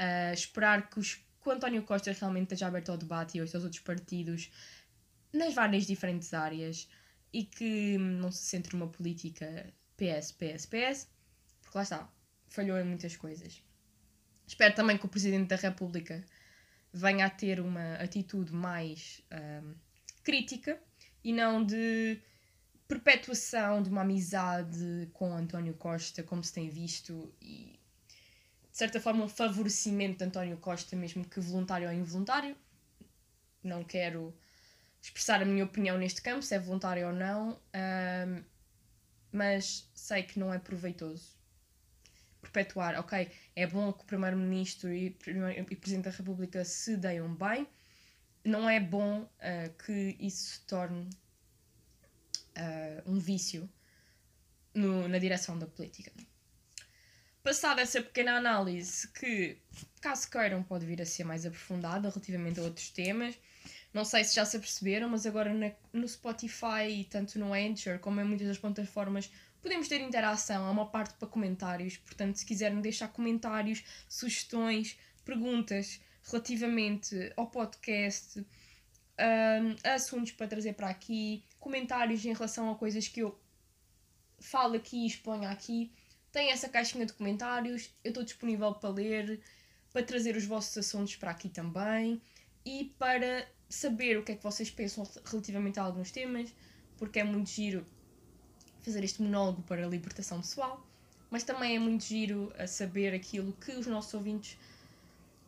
uh, 0.00 0.32
esperar 0.32 0.88
que, 0.88 0.98
os, 0.98 1.14
que 1.14 1.48
o 1.48 1.50
António 1.50 1.82
Costa 1.82 2.12
realmente 2.12 2.44
esteja 2.44 2.68
aberto 2.68 2.90
ao 2.90 2.96
debate 2.96 3.36
e 3.36 3.40
aos 3.40 3.54
outros 3.54 3.80
partidos 3.80 4.50
nas 5.32 5.54
várias 5.54 5.86
diferentes 5.86 6.32
áreas 6.32 6.88
e 7.32 7.44
que 7.44 7.98
não 7.98 8.30
se 8.30 8.44
centre 8.44 8.76
numa 8.76 8.88
política 8.88 9.72
PS, 9.96 10.32
PS, 10.32 10.66
PS, 10.66 11.08
porque 11.60 11.76
lá 11.76 11.82
está, 11.82 12.12
falhou 12.48 12.78
em 12.78 12.84
muitas 12.84 13.16
coisas. 13.16 13.62
Espero 14.46 14.74
também 14.74 14.96
que 14.96 15.06
o 15.06 15.08
Presidente 15.08 15.48
da 15.48 15.56
República 15.56 16.24
venha 16.92 17.26
a 17.26 17.30
ter 17.30 17.60
uma 17.60 17.94
atitude 17.94 18.52
mais 18.52 19.20
um, 19.30 19.36
ah, 19.36 19.74
crítica 20.22 20.80
e 21.26 21.32
não 21.32 21.64
de 21.64 22.22
perpetuação 22.86 23.82
de 23.82 23.90
uma 23.90 24.02
amizade 24.02 25.10
com 25.12 25.34
António 25.34 25.74
Costa, 25.74 26.22
como 26.22 26.44
se 26.44 26.52
tem 26.52 26.70
visto, 26.70 27.34
e 27.42 27.80
de 28.70 28.78
certa 28.78 29.00
forma 29.00 29.24
um 29.24 29.28
favorecimento 29.28 30.18
de 30.18 30.24
António 30.24 30.56
Costa, 30.58 30.94
mesmo 30.94 31.24
que 31.24 31.40
voluntário 31.40 31.88
ou 31.88 31.92
involuntário. 31.92 32.56
Não 33.60 33.82
quero 33.82 34.32
expressar 35.02 35.42
a 35.42 35.44
minha 35.44 35.64
opinião 35.64 35.98
neste 35.98 36.22
campo, 36.22 36.42
se 36.42 36.54
é 36.54 36.60
voluntário 36.60 37.08
ou 37.08 37.12
não, 37.12 37.60
um, 37.74 38.44
mas 39.32 39.90
sei 39.96 40.22
que 40.22 40.38
não 40.38 40.54
é 40.54 40.60
proveitoso 40.60 41.36
perpetuar. 42.40 43.00
Ok, 43.00 43.28
é 43.56 43.66
bom 43.66 43.92
que 43.92 44.02
o 44.02 44.06
Primeiro-Ministro 44.06 44.92
e, 44.92 45.06
e 45.06 45.74
Presidente 45.74 46.04
da 46.04 46.10
República 46.10 46.64
se 46.64 46.96
deem 46.96 47.34
bem, 47.34 47.66
não 48.46 48.70
é 48.70 48.78
bom 48.78 49.22
uh, 49.22 49.84
que 49.84 50.16
isso 50.20 50.52
se 50.52 50.60
torne 50.66 51.10
uh, 52.56 53.10
um 53.10 53.18
vício 53.18 53.68
no, 54.72 55.08
na 55.08 55.18
direção 55.18 55.58
da 55.58 55.66
política. 55.66 56.12
Passada 57.42 57.80
essa 57.80 58.02
pequena 58.02 58.36
análise, 58.36 59.08
que, 59.08 59.58
caso 60.00 60.30
queiram, 60.30 60.62
pode 60.62 60.86
vir 60.86 61.00
a 61.00 61.06
ser 61.06 61.24
mais 61.24 61.46
aprofundada 61.46 62.08
relativamente 62.08 62.58
a 62.58 62.62
outros 62.62 62.90
temas. 62.90 63.38
Não 63.92 64.04
sei 64.04 64.24
se 64.24 64.34
já 64.34 64.44
se 64.44 64.56
aperceberam, 64.56 65.08
mas 65.08 65.26
agora 65.26 65.52
na, 65.52 65.72
no 65.92 66.08
Spotify, 66.08 67.06
tanto 67.08 67.38
no 67.38 67.52
Anchor 67.52 67.98
como 67.98 68.20
em 68.20 68.24
muitas 68.24 68.48
das 68.48 68.58
plataformas, 68.58 69.30
podemos 69.62 69.88
ter 69.88 70.00
interação. 70.00 70.66
Há 70.66 70.70
uma 70.70 70.86
parte 70.86 71.14
para 71.14 71.28
comentários, 71.28 71.96
portanto, 71.96 72.36
se 72.36 72.44
quiserem 72.44 72.80
deixar 72.80 73.08
comentários, 73.08 73.84
sugestões, 74.08 74.98
perguntas 75.24 76.00
relativamente 76.30 77.32
ao 77.36 77.46
podcast, 77.46 78.40
um, 78.40 79.88
assuntos 79.88 80.32
para 80.32 80.48
trazer 80.48 80.74
para 80.74 80.88
aqui, 80.88 81.44
comentários 81.58 82.24
em 82.24 82.32
relação 82.32 82.70
a 82.70 82.74
coisas 82.74 83.08
que 83.08 83.20
eu 83.20 83.38
falo 84.38 84.76
aqui 84.76 85.04
e 85.04 85.06
exponho 85.06 85.48
aqui. 85.48 85.90
Tem 86.32 86.50
essa 86.50 86.68
caixinha 86.68 87.06
de 87.06 87.12
comentários, 87.12 87.90
eu 88.04 88.10
estou 88.10 88.24
disponível 88.24 88.74
para 88.74 88.90
ler, 88.90 89.40
para 89.92 90.02
trazer 90.02 90.36
os 90.36 90.44
vossos 90.44 90.76
assuntos 90.76 91.16
para 91.16 91.30
aqui 91.30 91.48
também 91.48 92.20
e 92.64 92.92
para 92.98 93.48
saber 93.68 94.18
o 94.18 94.22
que 94.22 94.32
é 94.32 94.36
que 94.36 94.42
vocês 94.42 94.70
pensam 94.70 95.08
relativamente 95.24 95.78
a 95.78 95.84
alguns 95.84 96.10
temas, 96.10 96.52
porque 96.98 97.20
é 97.20 97.24
muito 97.24 97.50
giro 97.50 97.86
fazer 98.82 99.02
este 99.02 99.22
monólogo 99.22 99.62
para 99.62 99.84
a 99.84 99.88
libertação 99.88 100.40
pessoal, 100.40 100.86
mas 101.30 101.42
também 101.42 101.76
é 101.76 101.78
muito 101.78 102.04
giro 102.04 102.52
a 102.58 102.66
saber 102.66 103.14
aquilo 103.14 103.52
que 103.54 103.72
os 103.72 103.86
nossos 103.86 104.12
ouvintes 104.12 104.58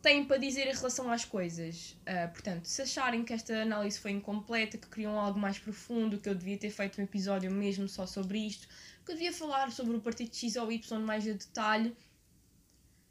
têm 0.02 0.24
para 0.24 0.36
dizer 0.36 0.66
em 0.66 0.74
relação 0.74 1.10
às 1.10 1.24
coisas. 1.24 1.96
Uh, 2.02 2.32
portanto, 2.32 2.64
se 2.66 2.82
acharem 2.82 3.24
que 3.24 3.32
esta 3.32 3.62
análise 3.62 3.98
foi 3.98 4.12
incompleta, 4.12 4.78
que 4.78 4.88
queriam 4.88 5.18
algo 5.18 5.38
mais 5.38 5.58
profundo, 5.58 6.18
que 6.18 6.28
eu 6.28 6.34
devia 6.34 6.58
ter 6.58 6.70
feito 6.70 7.00
um 7.00 7.04
episódio 7.04 7.50
mesmo 7.50 7.88
só 7.88 8.06
sobre 8.06 8.38
isto, 8.38 8.68
que 9.04 9.12
eu 9.12 9.16
devia 9.16 9.32
falar 9.32 9.70
sobre 9.72 9.96
o 9.96 10.00
partido 10.00 10.34
X 10.34 10.56
ou 10.56 10.70
Y 10.70 11.00
mais 11.00 11.26
a 11.26 11.32
detalhe, 11.32 11.96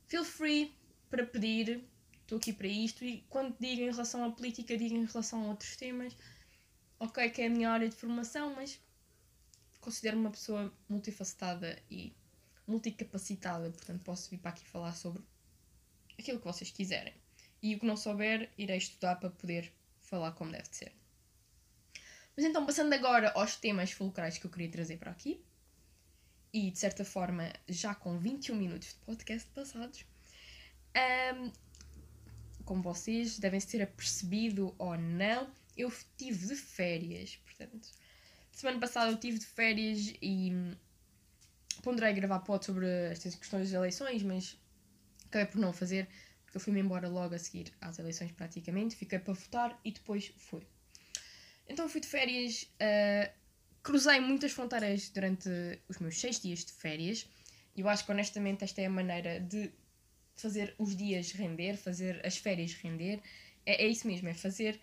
feel 0.08 0.24
free 0.24 0.74
para 1.10 1.26
pedir. 1.26 1.84
Estou 2.22 2.38
aqui 2.38 2.52
para 2.52 2.68
isto. 2.68 3.06
E 3.06 3.24
quando 3.30 3.56
digo 3.60 3.82
em 3.82 3.92
relação 3.92 4.24
à 4.26 4.32
política, 4.32 4.78
digo 4.78 4.96
em 4.96 5.06
relação 5.06 5.44
a 5.44 5.48
outros 5.48 5.76
temas. 5.76 6.16
Ok, 7.00 7.30
que 7.30 7.42
é 7.42 7.48
a 7.48 7.50
minha 7.50 7.70
área 7.70 7.88
de 7.88 7.96
formação, 7.96 8.54
mas 8.56 8.80
considero-me 9.80 10.24
uma 10.24 10.32
pessoa 10.32 10.74
multifacetada 10.90 11.82
e 11.90 12.14
multicapacitada, 12.68 13.70
portanto 13.70 14.02
posso 14.04 14.30
vir 14.30 14.40
para 14.40 14.50
aqui 14.52 14.66
falar 14.66 14.94
sobre 14.94 15.24
aquilo 16.18 16.40
que 16.40 16.46
vocês 16.46 16.72
quiserem. 16.72 17.14
E 17.62 17.76
o 17.76 17.80
que 17.80 17.86
não 17.86 17.98
souber, 17.98 18.50
irei 18.58 18.78
estudar 18.78 19.16
para 19.16 19.30
poder 19.30 19.72
falar 20.02 20.32
como 20.34 20.52
deve 20.52 20.68
ser. 20.72 20.92
Mas 22.36 22.46
então, 22.46 22.66
passando 22.66 22.94
agora 22.94 23.32
aos 23.32 23.56
temas 23.56 23.92
fulcrais 23.92 24.38
que 24.38 24.46
eu 24.46 24.52
queria 24.52 24.70
trazer 24.70 24.98
para 24.98 25.12
aqui, 25.12 25.44
e 26.54 26.72
de 26.72 26.80
certa 26.80 27.04
forma 27.04 27.52
já 27.68 27.94
com 27.96 28.18
21 28.18 28.56
minutos 28.56 28.90
de 28.90 28.96
podcast 29.06 29.50
passados, 29.50 30.06
um, 31.36 31.52
como 32.64 32.82
vocês 32.82 33.40
devem 33.40 33.60
ter 33.60 33.82
apercebido 33.82 34.76
ou 34.78 34.98
não, 34.98 35.50
eu 35.76 35.92
tive 36.16 36.48
de 36.48 36.56
férias, 36.56 37.36
portanto, 37.38 37.90
semana 38.52 38.80
passada 38.80 39.12
eu 39.12 39.18
tive 39.18 39.40
de 39.40 39.46
férias 39.46 40.14
e 40.22 40.52
ponderei 41.82 42.14
gravar 42.14 42.40
pod 42.40 42.66
sobre 42.66 42.88
estas 43.12 43.36
questões 43.36 43.64
das 43.64 43.74
eleições, 43.74 44.24
mas 44.24 44.58
acabei 45.28 45.48
por 45.48 45.60
não 45.60 45.72
fazer, 45.72 46.08
porque 46.44 46.58
eu 46.58 46.62
fui-me 46.62 46.80
embora 46.80 47.08
logo 47.08 47.36
a 47.36 47.40
seguir 47.40 47.72
às 47.80 48.00
eleições 48.00 48.32
praticamente, 48.32 48.96
fiquei 48.96 49.20
para 49.20 49.34
votar 49.34 49.80
e 49.84 49.92
depois 49.92 50.32
fui. 50.38 50.66
Então 51.68 51.88
fui 51.90 52.02
de 52.02 52.08
férias, 52.08 52.64
uh, 52.64 53.32
cruzei 53.84 54.20
muitas 54.20 54.52
fronteiras 54.52 55.10
durante 55.10 55.50
os 55.88 55.98
meus 56.00 56.18
seis 56.20 56.40
dias 56.40 56.64
de 56.64 56.72
férias, 56.72 57.28
e 57.76 57.82
eu 57.82 57.90
acho 57.90 58.06
que 58.06 58.12
honestamente 58.12 58.64
esta 58.64 58.82
é 58.82 58.86
a 58.86 58.90
maneira 58.90 59.40
de 59.40 59.72
fazer 60.36 60.74
os 60.78 60.96
dias 60.96 61.32
render, 61.32 61.76
fazer 61.76 62.26
as 62.26 62.38
férias 62.38 62.74
render, 62.74 63.22
é, 63.66 63.84
é 63.84 63.88
isso 63.88 64.08
mesmo, 64.08 64.30
é 64.30 64.34
fazer 64.34 64.80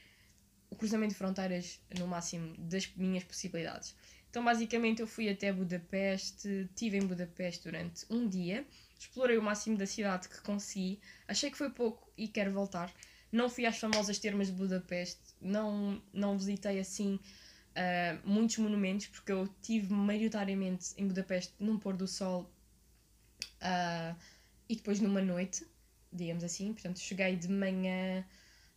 o 0.71 0.77
cruzamento 0.77 1.13
de 1.13 1.19
fronteiras 1.19 1.81
no 1.99 2.07
máximo 2.07 2.55
das 2.59 2.89
minhas 2.97 3.25
possibilidades. 3.25 3.95
Então, 4.29 4.45
basicamente, 4.45 5.01
eu 5.01 5.07
fui 5.07 5.29
até 5.29 5.53
Budapeste, 5.53 6.49
estive 6.49 6.99
em 6.99 7.07
Budapeste 7.07 7.63
durante 7.63 8.05
um 8.11 8.29
dia, 8.29 8.67
explorei 8.99 9.37
o 9.37 9.43
máximo 9.43 9.77
da 9.77 9.87
cidade 9.87 10.29
que 10.29 10.41
consegui, 10.41 11.01
achei 11.29 11.51
que 11.51 11.59
foi 11.59 11.71
pouco 11.71 12.11
e 12.17 12.29
quero 12.29 12.53
voltar. 12.53 12.93
Não 13.31 13.49
fui 13.49 13.67
às 13.67 13.79
famosas 13.79 14.19
termas 14.19 14.47
de 14.47 14.53
Budapeste, 14.53 15.21
não, 15.41 16.01
não 16.13 16.39
visitei 16.39 16.79
assim 16.79 17.19
uh, 17.75 18.29
muitos 18.29 18.59
monumentos, 18.59 19.07
porque 19.09 19.33
eu 19.33 19.49
tive 19.61 19.93
maioritariamente 19.93 20.95
em 20.97 21.07
Budapeste 21.07 21.53
num 21.59 21.79
pôr 21.79 21.97
do 21.97 22.07
sol 22.07 22.51
uh, 23.61 24.17
e 24.69 24.77
depois 24.77 25.01
numa 25.01 25.21
noite, 25.21 25.67
digamos 26.13 26.45
assim. 26.45 26.73
Portanto, 26.73 27.01
cheguei 27.01 27.37
de 27.37 27.49
manhã, 27.49 28.25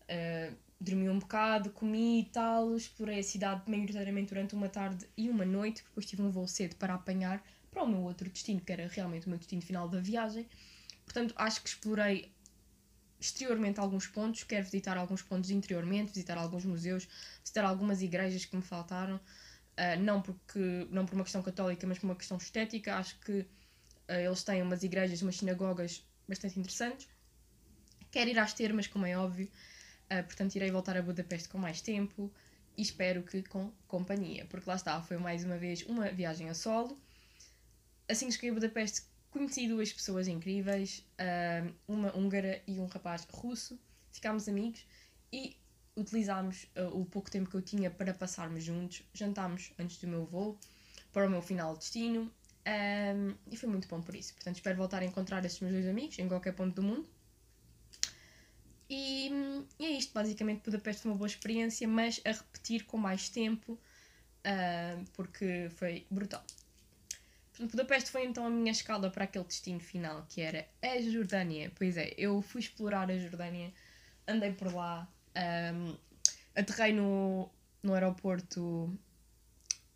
uh, 0.03 0.55
dormi 0.79 1.09
um 1.09 1.19
bocado, 1.19 1.69
comi 1.71 2.21
e 2.21 2.25
tal, 2.25 2.75
explorei 2.75 3.19
a 3.19 3.23
cidade 3.23 3.69
maioritariamente 3.69 4.29
durante 4.29 4.55
uma 4.55 4.69
tarde 4.69 5.07
e 5.15 5.29
uma 5.29 5.45
noite, 5.45 5.83
depois 5.83 6.05
tive 6.05 6.21
um 6.21 6.29
voo 6.29 6.47
cedo 6.47 6.75
para 6.75 6.93
apanhar 6.93 7.43
para 7.77 7.83
o 7.83 7.87
meu 7.87 8.01
outro 8.01 8.27
destino, 8.27 8.59
que 8.59 8.71
era 8.71 8.87
realmente 8.87 9.27
o 9.27 9.29
meu 9.29 9.37
destino 9.37 9.61
final 9.61 9.87
da 9.87 9.99
viagem. 9.99 10.47
Portanto, 11.05 11.35
acho 11.37 11.61
que 11.61 11.69
explorei 11.69 12.33
exteriormente 13.19 13.79
alguns 13.79 14.07
pontos, 14.07 14.43
quero 14.43 14.63
visitar 14.63 14.97
alguns 14.97 15.21
pontos 15.21 15.51
interiormente, 15.51 16.07
visitar 16.07 16.39
alguns 16.39 16.65
museus, 16.65 17.07
visitar 17.43 17.63
algumas 17.63 18.01
igrejas 18.01 18.45
que 18.45 18.55
me 18.55 18.63
faltaram, 18.63 19.17
uh, 19.17 20.01
não, 20.01 20.23
porque, 20.23 20.87
não 20.89 21.05
por 21.05 21.13
uma 21.13 21.23
questão 21.23 21.43
católica, 21.43 21.85
mas 21.85 21.99
por 21.99 22.07
uma 22.07 22.15
questão 22.15 22.37
estética. 22.37 22.95
Acho 22.95 23.19
que 23.19 23.41
uh, 23.41 23.45
eles 24.25 24.43
têm 24.43 24.63
umas 24.63 24.81
igrejas, 24.81 25.21
umas 25.21 25.37
sinagogas 25.37 26.03
bastante 26.27 26.59
interessantes. 26.59 27.07
Quero 28.09 28.29
ir 28.31 28.39
às 28.39 28.53
termas, 28.53 28.87
como 28.87 29.05
é 29.05 29.15
óbvio, 29.15 29.51
uh, 30.11 30.23
portanto 30.23 30.55
irei 30.55 30.71
voltar 30.71 30.97
a 30.97 31.01
Budapeste 31.03 31.47
com 31.47 31.59
mais 31.59 31.79
tempo 31.79 32.33
e 32.75 32.81
espero 32.81 33.21
que 33.21 33.43
com 33.43 33.71
companhia, 33.87 34.45
porque 34.45 34.67
lá 34.67 34.75
está, 34.75 34.99
foi 34.99 35.17
mais 35.17 35.43
uma 35.43 35.57
vez 35.57 35.83
uma 35.83 36.09
viagem 36.09 36.49
a 36.49 36.55
solo 36.55 36.99
assim 38.09 38.27
que 38.27 38.33
cheguei 38.33 38.49
a 38.51 38.53
Budapeste, 38.53 39.01
conheci 39.29 39.67
duas 39.67 39.91
pessoas 39.91 40.27
incríveis, 40.27 41.05
uma 41.87 42.15
húngara 42.15 42.61
e 42.67 42.79
um 42.79 42.85
rapaz 42.85 43.27
russo. 43.31 43.79
Ficámos 44.11 44.47
amigos 44.47 44.85
e 45.31 45.55
utilizámos 45.95 46.67
uh, 46.75 46.99
o 46.99 47.05
pouco 47.05 47.29
tempo 47.29 47.49
que 47.49 47.55
eu 47.55 47.61
tinha 47.61 47.89
para 47.89 48.13
passarmos 48.13 48.63
juntos. 48.63 49.03
Jantámos 49.13 49.73
antes 49.77 49.97
do 49.97 50.07
meu 50.07 50.25
voo 50.25 50.59
para 51.11 51.27
o 51.27 51.29
meu 51.29 51.41
final 51.41 51.73
de 51.73 51.79
destino 51.79 52.31
e 53.49 53.55
foi 53.55 53.69
muito 53.69 53.87
bom 53.87 54.01
por 54.01 54.13
isso. 54.15 54.33
Portanto, 54.33 54.55
espero 54.55 54.77
voltar 54.77 55.01
a 55.01 55.05
encontrar 55.05 55.43
estes 55.45 55.61
meus 55.61 55.73
dois 55.73 55.87
amigos 55.87 56.19
em 56.19 56.27
qualquer 56.27 56.53
ponto 56.53 56.75
do 56.75 56.83
mundo. 56.83 57.09
E, 58.89 59.29
e 59.79 59.85
é 59.85 59.91
isto, 59.91 60.13
basicamente. 60.13 60.63
Budapeste 60.63 61.03
foi 61.03 61.11
uma 61.11 61.17
boa 61.17 61.27
experiência, 61.27 61.87
mas 61.87 62.21
a 62.25 62.31
repetir 62.31 62.85
com 62.85 62.97
mais 62.97 63.29
tempo 63.29 63.73
uh, 63.73 65.05
porque 65.13 65.69
foi 65.75 66.05
brutal. 66.09 66.43
Budapeste 67.59 68.11
foi 68.11 68.25
então 68.25 68.45
a 68.45 68.49
minha 68.49 68.71
escala 68.71 69.09
para 69.09 69.23
aquele 69.23 69.45
destino 69.45 69.79
final, 69.79 70.25
que 70.29 70.41
era 70.41 70.67
a 70.81 71.01
Jordânia. 71.01 71.71
Pois 71.75 71.97
é, 71.97 72.13
eu 72.17 72.41
fui 72.41 72.61
explorar 72.61 73.09
a 73.09 73.17
Jordânia, 73.17 73.73
andei 74.27 74.51
por 74.51 74.71
lá, 74.73 75.07
um, 75.73 75.97
aterrei 76.55 76.93
no, 76.93 77.49
no 77.81 77.93
aeroporto 77.95 78.95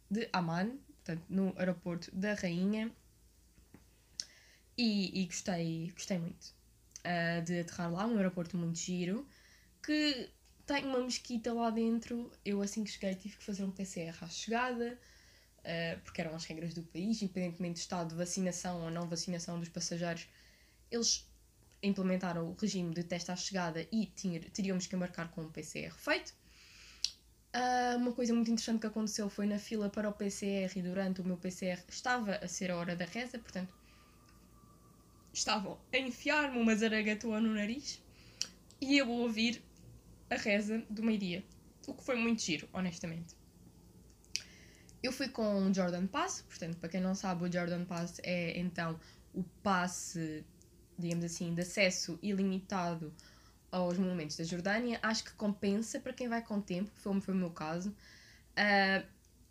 de 0.10 0.28
Amman, 0.34 0.80
portanto, 0.88 1.24
no 1.30 1.54
aeroporto 1.58 2.14
da 2.16 2.34
Rainha, 2.34 2.92
e, 4.76 5.22
e 5.22 5.26
gostei, 5.26 5.92
gostei 5.94 6.18
muito 6.18 6.56
uh, 7.06 7.44
de 7.44 7.60
aterrar 7.60 7.92
lá, 7.92 8.08
um 8.08 8.18
aeroporto 8.18 8.58
muito 8.58 8.80
giro, 8.80 9.28
que 9.84 10.30
tem 10.66 10.86
uma 10.86 11.00
mesquita 11.00 11.54
lá 11.54 11.70
dentro. 11.70 12.32
Eu, 12.44 12.62
assim 12.62 12.84
que 12.84 12.90
cheguei, 12.90 13.14
tive 13.14 13.38
que 13.38 13.44
fazer 13.44 13.64
um 13.64 13.72
PCR 13.72 14.18
à 14.24 14.28
chegada 14.28 14.98
uh, 15.66 16.00
porque 16.02 16.22
eram 16.22 16.36
as 16.36 16.46
regras 16.46 16.74
do 16.74 16.84
país, 16.84 17.22
independentemente 17.22 17.76
do 17.76 17.78
estado 17.78 18.10
de 18.10 18.16
vacinação 18.16 18.84
ou 18.84 18.92
não 18.92 19.08
vacinação 19.08 19.60
dos 19.60 19.70
passageiros, 19.70 20.28
eles 20.90 21.28
implementaram 21.84 22.50
o 22.50 22.54
regime 22.54 22.94
de 22.94 23.04
teste 23.04 23.32
à 23.32 23.36
chegada 23.36 23.88
e 23.92 24.06
tinha, 24.06 24.40
teríamos 24.40 24.88
que 24.88 24.96
embarcar 24.96 25.30
com 25.32 25.42
um 25.42 25.50
PCR 25.50 25.94
feito. 25.94 26.34
Uh, 27.54 27.98
uma 27.98 28.14
coisa 28.14 28.34
muito 28.34 28.50
interessante 28.50 28.80
que 28.80 28.88
aconteceu 28.88 29.30
foi 29.30 29.46
na 29.46 29.60
fila 29.60 29.90
para 29.90 30.08
o 30.08 30.14
PCR 30.14 30.72
e 30.76 30.82
durante 30.82 31.20
o 31.20 31.24
meu 31.24 31.38
PCR 31.38 31.84
estava 31.90 32.36
a 32.36 32.48
ser 32.48 32.72
a 32.72 32.78
hora 32.78 32.96
da 32.96 33.06
reza, 33.06 33.38
portanto 33.38 33.74
estavam 35.34 35.80
a 35.94 35.98
enfiar-me 35.98 36.60
uma 36.60 36.76
zaragatua 36.76 37.40
no 37.40 37.54
nariz 37.54 38.02
e 38.80 38.98
eu 38.98 39.06
a 39.06 39.10
ouvir 39.10 39.62
a 40.30 40.36
reza 40.36 40.84
do 40.90 41.04
meio-dia, 41.04 41.44
o 41.88 41.94
que 41.94 42.04
foi 42.04 42.16
muito 42.16 42.42
giro, 42.42 42.68
honestamente. 42.74 43.36
Eu 45.04 45.12
fui 45.12 45.30
com 45.30 45.68
o 45.68 45.74
Jordan 45.74 46.06
Pass, 46.06 46.44
portanto, 46.48 46.78
para 46.78 46.90
quem 46.90 47.02
não 47.02 47.16
sabe, 47.16 47.44
o 47.44 47.52
Jordan 47.52 47.86
Pass 47.86 48.20
é 48.24 48.60
então 48.60 49.00
o 49.34 49.44
passe, 49.64 50.46
digamos 50.98 51.26
assim, 51.26 51.54
de 51.54 51.62
acesso 51.62 52.20
ilimitado 52.22 53.14
aos 53.72 53.98
monumentos 53.98 54.36
da 54.36 54.44
Jordânia, 54.44 55.00
acho 55.02 55.24
que 55.24 55.32
compensa 55.34 56.00
para 56.00 56.14
quem 56.14 56.28
vai 56.28 56.42
com 56.42 56.62
tempo, 56.62 56.92
foi, 56.96 57.20
foi 57.22 57.34
o 57.34 57.38
meu 57.38 57.50
caso. 57.50 57.90
Uh, 58.52 59.08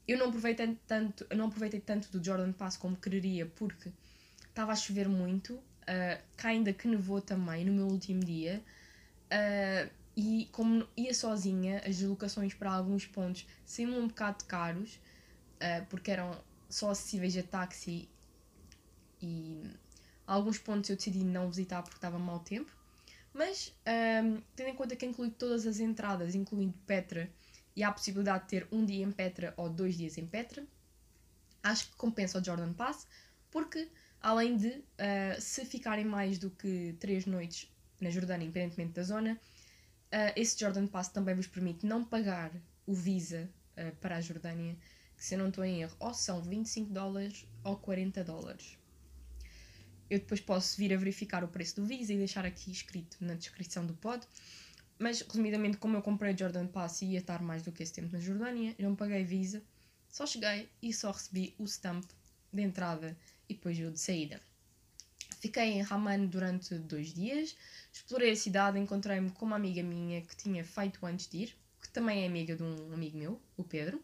eu 0.07 0.19
não 0.19 0.29
aproveitei 0.29 0.79
tanto, 0.87 1.27
não 1.35 1.47
aproveitei 1.47 1.81
tanto 1.81 2.11
do 2.11 2.23
Jordan 2.23 2.53
Pass 2.53 2.77
como 2.77 2.97
quereria, 2.97 3.47
porque 3.47 3.91
estava 4.49 4.73
a 4.73 4.77
chover 4.77 5.09
muito, 5.09 5.55
uh, 5.55 6.23
cá 6.37 6.49
ainda 6.49 6.73
que 6.73 6.87
nevou 6.87 7.21
também 7.21 7.65
no 7.65 7.73
meu 7.73 7.87
último 7.87 8.21
dia, 8.21 8.63
uh, 9.33 9.91
e 10.17 10.49
como 10.53 10.87
ia 10.97 11.15
sozinha, 11.15 11.79
as 11.79 11.97
deslocações 11.97 12.53
para 12.53 12.71
alguns 12.73 13.07
pontos 13.07 13.47
saíam 13.65 13.99
um 13.99 14.09
bocado 14.09 14.45
caros, 14.45 15.01
uh, 15.61 15.87
porque 15.89 16.11
eram 16.11 16.37
só 16.69 16.91
acessíveis 16.91 17.37
a 17.37 17.43
táxi 17.43 18.09
e 19.21 19.63
alguns 20.27 20.59
pontos 20.59 20.89
eu 20.89 20.97
decidi 20.97 21.25
não 21.25 21.49
visitar 21.49 21.83
porque 21.83 21.97
estava 21.97 22.19
mau 22.19 22.41
tempo. 22.41 22.75
Mas, 23.33 23.73
um, 24.25 24.43
tendo 24.57 24.71
em 24.71 24.75
conta 24.75 24.97
que 24.97 25.07
inclui 25.07 25.31
todas 25.31 25.67
as 25.67 25.79
entradas, 25.79 26.35
incluindo 26.35 26.75
Petra, 26.87 27.31
e 27.77 27.83
há 27.83 27.89
a 27.89 27.93
possibilidade 27.93 28.45
de 28.45 28.51
ter 28.51 28.69
um 28.73 28.85
dia 28.85 29.05
em 29.05 29.13
Petra 29.13 29.55
ou 29.57 29.69
dois 29.69 29.97
dias 29.97 30.19
em 30.19 30.27
Petra, 30.27 30.67
acho 31.63 31.89
que 31.89 31.97
compensa 31.97 32.39
o 32.41 32.45
Jordan 32.45 32.73
Pass, 32.73 33.07
porque 33.51 33.89
além 34.21 34.57
de, 34.57 34.69
uh, 34.69 35.41
se 35.41 35.65
ficarem 35.65 36.05
mais 36.05 36.39
do 36.39 36.51
que 36.51 36.97
três 36.99 37.27
noites 37.27 37.71
na 38.01 38.11
Jordânia, 38.11 38.45
independentemente 38.45 38.95
da 38.95 39.03
zona, 39.03 39.35
uh, 39.35 40.33
esse 40.35 40.59
Jordan 40.59 40.87
Pass 40.87 41.09
também 41.09 41.35
vos 41.35 41.47
permite 41.47 41.87
não 41.87 42.05
pagar 42.05 42.51
o 42.87 42.95
Visa 42.95 43.49
uh, 43.77 43.95
para 43.97 44.17
a 44.17 44.21
Jordânia, 44.21 44.77
que 45.21 45.27
se 45.27 45.35
eu 45.35 45.39
não 45.39 45.51
estou 45.51 45.63
em 45.63 45.83
erro, 45.83 45.95
ou 46.01 46.15
são 46.15 46.41
25 46.41 46.95
dólares 46.95 47.47
ou 47.63 47.77
40 47.77 48.25
dólares. 48.25 48.79
Eu 50.09 50.19
depois 50.19 50.41
posso 50.41 50.79
vir 50.79 50.95
a 50.95 50.97
verificar 50.97 51.45
o 51.45 51.49
preço 51.49 51.77
do 51.77 51.85
Visa 51.85 52.15
e 52.15 52.17
deixar 52.17 52.47
aqui 52.47 52.73
escrito 52.73 53.19
na 53.21 53.35
descrição 53.35 53.85
do 53.85 53.93
pod. 53.93 54.27
Mas, 54.99 55.21
resumidamente, 55.21 55.77
como 55.77 55.95
eu 55.95 56.01
comprei 56.01 56.35
Jordan 56.35 56.67
Pass 56.67 57.03
e 57.03 57.09
ia 57.09 57.19
estar 57.19 57.43
mais 57.43 57.63
do 57.63 57.71
que 57.71 57.83
esse 57.83 57.93
tempo 57.93 58.11
na 58.11 58.19
Jordânia, 58.19 58.75
não 58.79 58.97
paguei 58.97 59.23
Visa, 59.23 59.63
só 60.09 60.25
cheguei 60.25 60.71
e 60.81 60.91
só 60.91 61.11
recebi 61.11 61.55
o 61.59 61.65
stamp 61.67 62.11
de 62.51 62.63
entrada 62.63 63.15
e 63.47 63.53
depois 63.53 63.79
o 63.79 63.91
de 63.91 64.01
saída. 64.01 64.41
Fiquei 65.39 65.65
em 65.65 65.83
Raman 65.83 66.25
durante 66.29 66.77
dois 66.77 67.13
dias, 67.13 67.55
explorei 67.93 68.31
a 68.31 68.37
cidade, 68.37 68.79
encontrei-me 68.79 69.31
com 69.33 69.45
uma 69.45 69.57
amiga 69.57 69.83
minha 69.83 70.23
que 70.23 70.35
tinha 70.35 70.65
feito 70.65 71.05
antes 71.05 71.29
de 71.29 71.43
ir, 71.43 71.57
que 71.83 71.91
também 71.91 72.23
é 72.23 72.27
amiga 72.27 72.57
de 72.57 72.63
um 72.63 72.95
amigo 72.95 73.19
meu, 73.19 73.39
o 73.59 73.63
Pedro. 73.63 74.03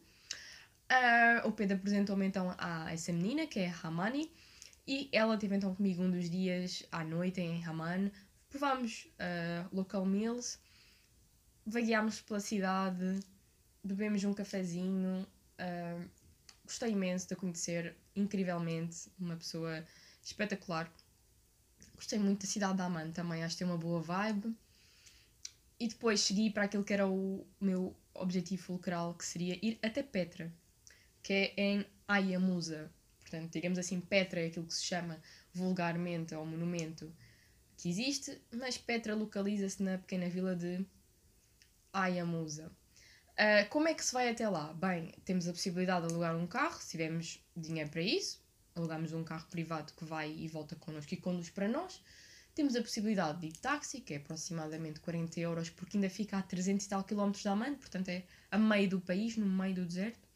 Uh, 0.90 1.48
o 1.48 1.52
Pedro 1.52 1.76
apresentou-me 1.76 2.26
então 2.26 2.54
a 2.56 2.92
essa 2.92 3.12
menina, 3.12 3.46
que 3.46 3.58
é 3.58 3.66
Ramani, 3.66 4.30
e 4.86 5.08
ela 5.12 5.36
teve 5.36 5.56
então 5.56 5.74
comigo 5.74 6.02
um 6.02 6.10
dos 6.10 6.30
dias 6.30 6.84
à 6.92 7.02
noite 7.02 7.40
em 7.40 7.60
Raman. 7.60 8.10
Provámos 8.48 9.08
uh, 9.18 9.68
local 9.74 10.06
meals, 10.06 10.60
vagueámos 11.66 12.20
pela 12.20 12.38
cidade, 12.38 13.18
bebemos 13.82 14.22
um 14.22 14.32
cafezinho. 14.32 15.26
Uh, 15.58 16.08
gostei 16.64 16.92
imenso 16.92 17.26
de 17.26 17.34
a 17.34 17.36
conhecer, 17.36 17.96
incrivelmente, 18.14 19.10
uma 19.18 19.36
pessoa 19.36 19.84
espetacular. 20.22 20.88
Gostei 21.96 22.18
muito 22.18 22.42
da 22.42 22.46
cidade 22.46 22.76
de 22.76 22.82
Amman 22.82 23.10
também, 23.10 23.42
acho 23.42 23.56
que 23.56 23.64
tem 23.64 23.66
uma 23.66 23.78
boa 23.78 24.00
vibe. 24.00 24.54
E 25.80 25.88
depois 25.88 26.20
segui 26.20 26.50
para 26.50 26.64
aquilo 26.64 26.84
que 26.84 26.92
era 26.92 27.08
o 27.08 27.44
meu 27.60 27.94
objetivo 28.14 28.62
fulcral, 28.62 29.14
que 29.14 29.24
seria 29.24 29.58
ir 29.60 29.78
até 29.82 30.02
Petra, 30.02 30.52
que 31.26 31.32
é 31.32 31.54
em 31.56 31.86
Ayamusa. 32.06 32.88
Portanto, 33.18 33.50
digamos 33.50 33.80
assim, 33.80 34.00
Petra 34.00 34.40
é 34.40 34.46
aquilo 34.46 34.64
que 34.64 34.74
se 34.74 34.84
chama 34.84 35.20
vulgarmente 35.52 36.32
ao 36.32 36.46
monumento 36.46 37.12
que 37.76 37.88
existe, 37.88 38.40
mas 38.54 38.78
Petra 38.78 39.12
localiza-se 39.16 39.82
na 39.82 39.98
pequena 39.98 40.28
vila 40.28 40.54
de 40.54 40.86
Ayamusa. 41.92 42.70
Uh, 43.32 43.68
como 43.70 43.88
é 43.88 43.94
que 43.94 44.04
se 44.04 44.12
vai 44.12 44.28
até 44.28 44.48
lá? 44.48 44.72
Bem, 44.74 45.12
temos 45.24 45.48
a 45.48 45.52
possibilidade 45.52 46.06
de 46.06 46.12
alugar 46.12 46.36
um 46.36 46.46
carro, 46.46 46.80
se 46.80 46.90
tivermos 46.90 47.44
dinheiro 47.56 47.90
para 47.90 48.02
isso. 48.02 48.40
Alugamos 48.76 49.12
um 49.12 49.24
carro 49.24 49.48
privado 49.50 49.92
que 49.94 50.04
vai 50.04 50.30
e 50.30 50.46
volta 50.46 50.76
connosco 50.76 51.12
e 51.12 51.16
conduz 51.16 51.50
para 51.50 51.66
nós. 51.66 52.00
Temos 52.54 52.76
a 52.76 52.80
possibilidade 52.80 53.40
de 53.40 53.48
ir 53.48 53.52
de 53.52 53.58
táxi, 53.58 54.00
que 54.00 54.14
é 54.14 54.18
aproximadamente 54.18 55.00
40 55.00 55.40
euros, 55.40 55.70
porque 55.70 55.96
ainda 55.96 56.08
fica 56.08 56.38
a 56.38 56.42
300 56.42 56.86
e 56.86 56.88
tal 56.88 57.02
quilómetros 57.02 57.42
da 57.42 57.50
Amman, 57.50 57.74
portanto 57.74 58.10
é 58.10 58.22
a 58.48 58.56
meio 58.56 58.88
do 58.88 59.00
país, 59.00 59.36
no 59.36 59.44
meio 59.44 59.74
do 59.74 59.84
deserto. 59.84 60.26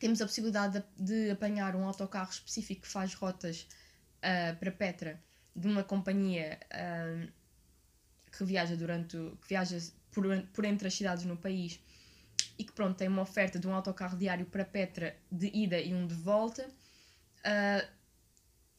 Temos 0.00 0.20
a 0.20 0.26
possibilidade 0.26 0.84
de, 0.96 1.24
de 1.26 1.30
apanhar 1.30 1.76
um 1.76 1.84
autocarro 1.84 2.30
específico 2.30 2.82
que 2.82 2.88
faz 2.88 3.14
rotas 3.14 3.66
uh, 4.18 4.56
para 4.58 4.70
Petra, 4.72 5.22
de 5.54 5.66
uma 5.68 5.84
companhia 5.84 6.58
uh, 6.72 7.32
que 8.30 8.44
viaja 8.44 8.76
durante 8.76 9.16
que 9.40 9.48
viaja 9.48 9.78
por, 10.10 10.24
por 10.52 10.64
entre 10.64 10.88
as 10.88 10.94
cidades 10.94 11.24
no 11.24 11.36
país 11.36 11.80
e 12.58 12.64
que 12.64 12.72
pronto 12.72 12.96
tem 12.96 13.08
uma 13.08 13.22
oferta 13.22 13.58
de 13.58 13.66
um 13.66 13.74
autocarro 13.74 14.16
diário 14.16 14.46
para 14.46 14.64
Petra 14.64 15.16
de 15.30 15.50
ida 15.54 15.78
e 15.80 15.94
um 15.94 16.06
de 16.06 16.14
volta. 16.14 16.66
Uh, 17.44 17.96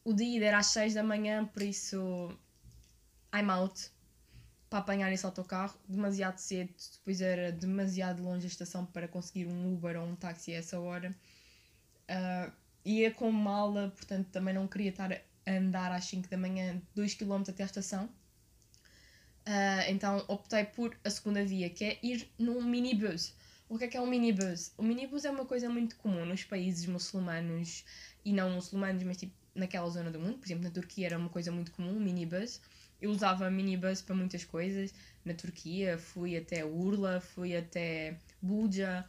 o 0.04 0.14
de 0.14 0.24
ida 0.24 0.46
era 0.46 0.60
às 0.60 0.68
6 0.68 0.94
da 0.94 1.04
manhã, 1.04 1.46
por 1.46 1.62
isso 1.62 2.38
I'm 3.34 3.50
out 3.50 3.92
para 4.70 4.80
apanhar 4.80 5.12
esse 5.12 5.26
autocarro 5.26 5.78
demasiado 5.88 6.38
cedo, 6.38 6.74
depois 6.98 7.22
era 7.22 7.52
demasiado 7.52 8.22
longe 8.22 8.46
a 8.46 8.50
estação 8.50 8.86
para 8.86 9.08
conseguir 9.08 9.48
um 9.48 9.74
Uber 9.74 9.98
ou 10.00 10.08
um 10.08 10.16
táxi 10.16 10.54
a 10.54 10.58
essa 10.58 10.80
hora. 10.80 11.16
Uh, 12.10 12.52
ia 12.84 13.12
com 13.12 13.32
mala, 13.32 13.94
portanto 13.96 14.28
também 14.28 14.54
não 14.54 14.68
queria 14.68 14.90
estar 14.90 15.12
a 15.12 15.52
andar 15.52 15.92
às 15.92 16.06
5 16.06 16.28
da 16.30 16.38
manhã 16.38 16.82
2 16.96 17.14
km 17.16 17.44
até 17.48 17.64
a 17.64 17.66
estação. 17.66 18.10
Uh, 19.48 19.90
então 19.90 20.24
optei 20.28 20.66
por 20.66 20.98
a 21.04 21.10
segunda 21.10 21.44
via, 21.46 21.70
que 21.70 21.86
é 21.86 22.00
ir 22.04 22.30
num 22.38 22.62
minibus. 22.62 23.34
O 23.70 23.78
que 23.78 23.86
é 23.86 23.88
que 23.88 23.98
é 23.98 24.02
um 24.02 24.08
minibus? 24.08 24.74
O 24.78 24.84
minibus 24.84 25.24
é 25.26 25.32
uma 25.32 25.46
coisa 25.46 25.70
muito 25.70 25.96
comum 25.98 26.26
nos 26.26 26.44
países 26.44 26.86
muçulmanos 26.86 27.86
e 28.24 28.34
não 28.34 28.50
muçulmanos, 28.50 29.04
mas 29.04 29.18
tipo 29.18 29.34
naquela 29.56 29.90
zona 29.90 30.12
do 30.12 30.20
mundo. 30.20 30.38
Por 30.38 30.46
exemplo, 30.46 30.64
na 30.64 30.70
Turquia 30.70 31.08
era 31.08 31.18
uma 31.18 31.30
coisa 31.30 31.52
muito 31.52 31.72
comum, 31.72 31.96
um 31.96 32.00
minibus. 32.00 32.62
Eu 33.02 33.12
usava 33.12 33.50
minibus 33.50 34.02
para 34.02 34.16
muitas 34.16 34.44
coisas. 34.44 34.94
Na 35.24 35.34
Turquia 35.34 35.98
fui 35.98 36.38
até 36.38 36.66
Urla, 36.66 37.20
fui 37.20 37.56
até 37.56 38.18
Buja. 38.42 39.06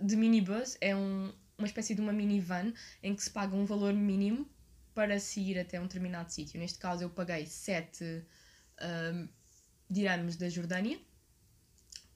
De 0.00 0.16
minibus 0.16 0.76
é 0.80 0.94
um, 0.94 1.32
uma 1.56 1.66
espécie 1.66 1.94
de 1.94 2.00
uma 2.00 2.12
minivan 2.12 2.72
em 3.02 3.14
que 3.14 3.22
se 3.22 3.30
paga 3.30 3.54
um 3.54 3.64
valor 3.64 3.94
mínimo 3.94 4.48
para 4.94 5.18
se 5.18 5.40
ir 5.40 5.58
até 5.58 5.80
um 5.80 5.84
determinado 5.84 6.32
sítio. 6.32 6.58
Neste 6.58 6.78
caso 6.78 7.04
eu 7.04 7.10
paguei 7.10 7.46
7 7.46 8.04
uh, 8.04 9.28
dirhams 9.88 10.36
da 10.36 10.48
Jordânia 10.48 10.98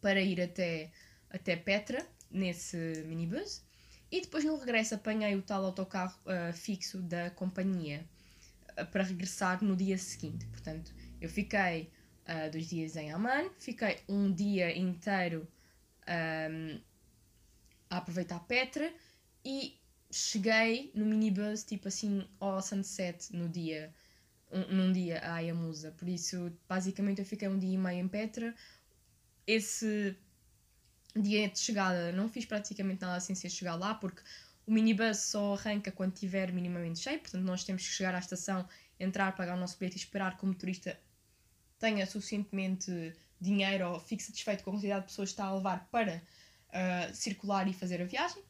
para 0.01 0.21
ir 0.21 0.41
até, 0.41 0.93
até 1.31 1.57
Petra, 1.57 2.07
nesse 2.31 3.05
minibus. 3.07 3.65
E 4.11 4.21
depois 4.21 4.45
no 4.45 4.57
regresso 4.57 4.95
apanhei 4.95 5.35
o 5.35 5.43
tal 5.43 5.65
autocarro 5.65 6.19
uh, 6.27 6.53
fixo 6.53 7.01
da 7.01 7.31
companhia 7.31 8.05
uh, 8.79 8.87
para 8.87 9.03
regressar 9.03 9.65
no 9.65 9.77
dia 9.77 9.99
seguinte. 9.99 10.47
Portanto, 10.47 10.93
eu 11.21 11.29
fiquei 11.29 11.91
uh, 12.29 12.51
dois 12.51 12.69
dias 12.69 12.97
em 12.97 13.11
Amman, 13.13 13.51
fiquei 13.59 13.99
um 14.09 14.33
dia 14.33 14.77
inteiro 14.77 15.49
um, 16.09 16.81
a 17.91 17.99
aproveitar 17.99 18.41
Petra 18.41 18.93
e 19.45 19.79
cheguei 20.11 20.91
no 20.95 21.05
minibus 21.05 21.65
tipo 21.65 21.89
assim 21.89 22.27
ao 22.41 22.61
sunset 22.63 23.35
no 23.35 23.49
dia 23.49 23.93
um, 24.51 24.75
num 24.75 24.93
dia 24.93 25.19
a 25.21 25.35
Ayamusa. 25.35 25.93
Por 25.93 26.09
isso, 26.09 26.53
basicamente, 26.69 27.21
eu 27.21 27.25
fiquei 27.25 27.49
um 27.49 27.59
dia 27.59 27.75
e 27.75 27.79
meio 27.79 28.05
em 28.05 28.09
Petra. 28.09 28.55
Esse 29.47 30.17
dia 31.15 31.49
de 31.49 31.59
chegada 31.59 32.13
não 32.13 32.29
fiz 32.29 32.45
praticamente 32.45 33.03
nada 33.03 33.21
sem 33.21 33.35
ser 33.35 33.49
chegar 33.49 33.75
lá, 33.75 33.95
porque 33.95 34.21
o 34.67 34.73
minibus 34.73 35.19
só 35.19 35.55
arranca 35.55 35.91
quando 35.93 36.15
estiver 36.15 36.53
minimamente 36.53 36.99
cheio, 36.99 37.21
portanto, 37.21 37.43
nós 37.43 37.65
temos 37.65 37.87
que 37.87 37.93
chegar 37.93 38.15
à 38.15 38.19
estação, 38.19 38.69
entrar, 38.99 39.35
pagar 39.37 39.57
o 39.57 39.61
nosso 39.61 39.79
bilhete 39.79 39.97
e 39.97 40.01
esperar 40.01 40.37
que 40.37 40.45
o 40.45 40.47
motorista 40.47 40.99
tenha 41.79 42.07
suficientemente 42.07 43.15
dinheiro 43.41 43.93
ou 43.93 44.01
fique 44.01 44.23
satisfeito 44.23 44.65
com 44.65 44.71
a 44.71 44.73
quantidade 44.75 45.03
de 45.03 45.07
pessoas 45.09 45.29
que 45.31 45.35
está 45.35 45.45
a 45.47 45.55
levar 45.55 45.89
para 45.91 46.23
uh, 46.71 47.15
circular 47.15 47.69
e 47.69 47.73
fazer 47.73 48.01
a 48.01 48.05
viagem. 48.05 48.43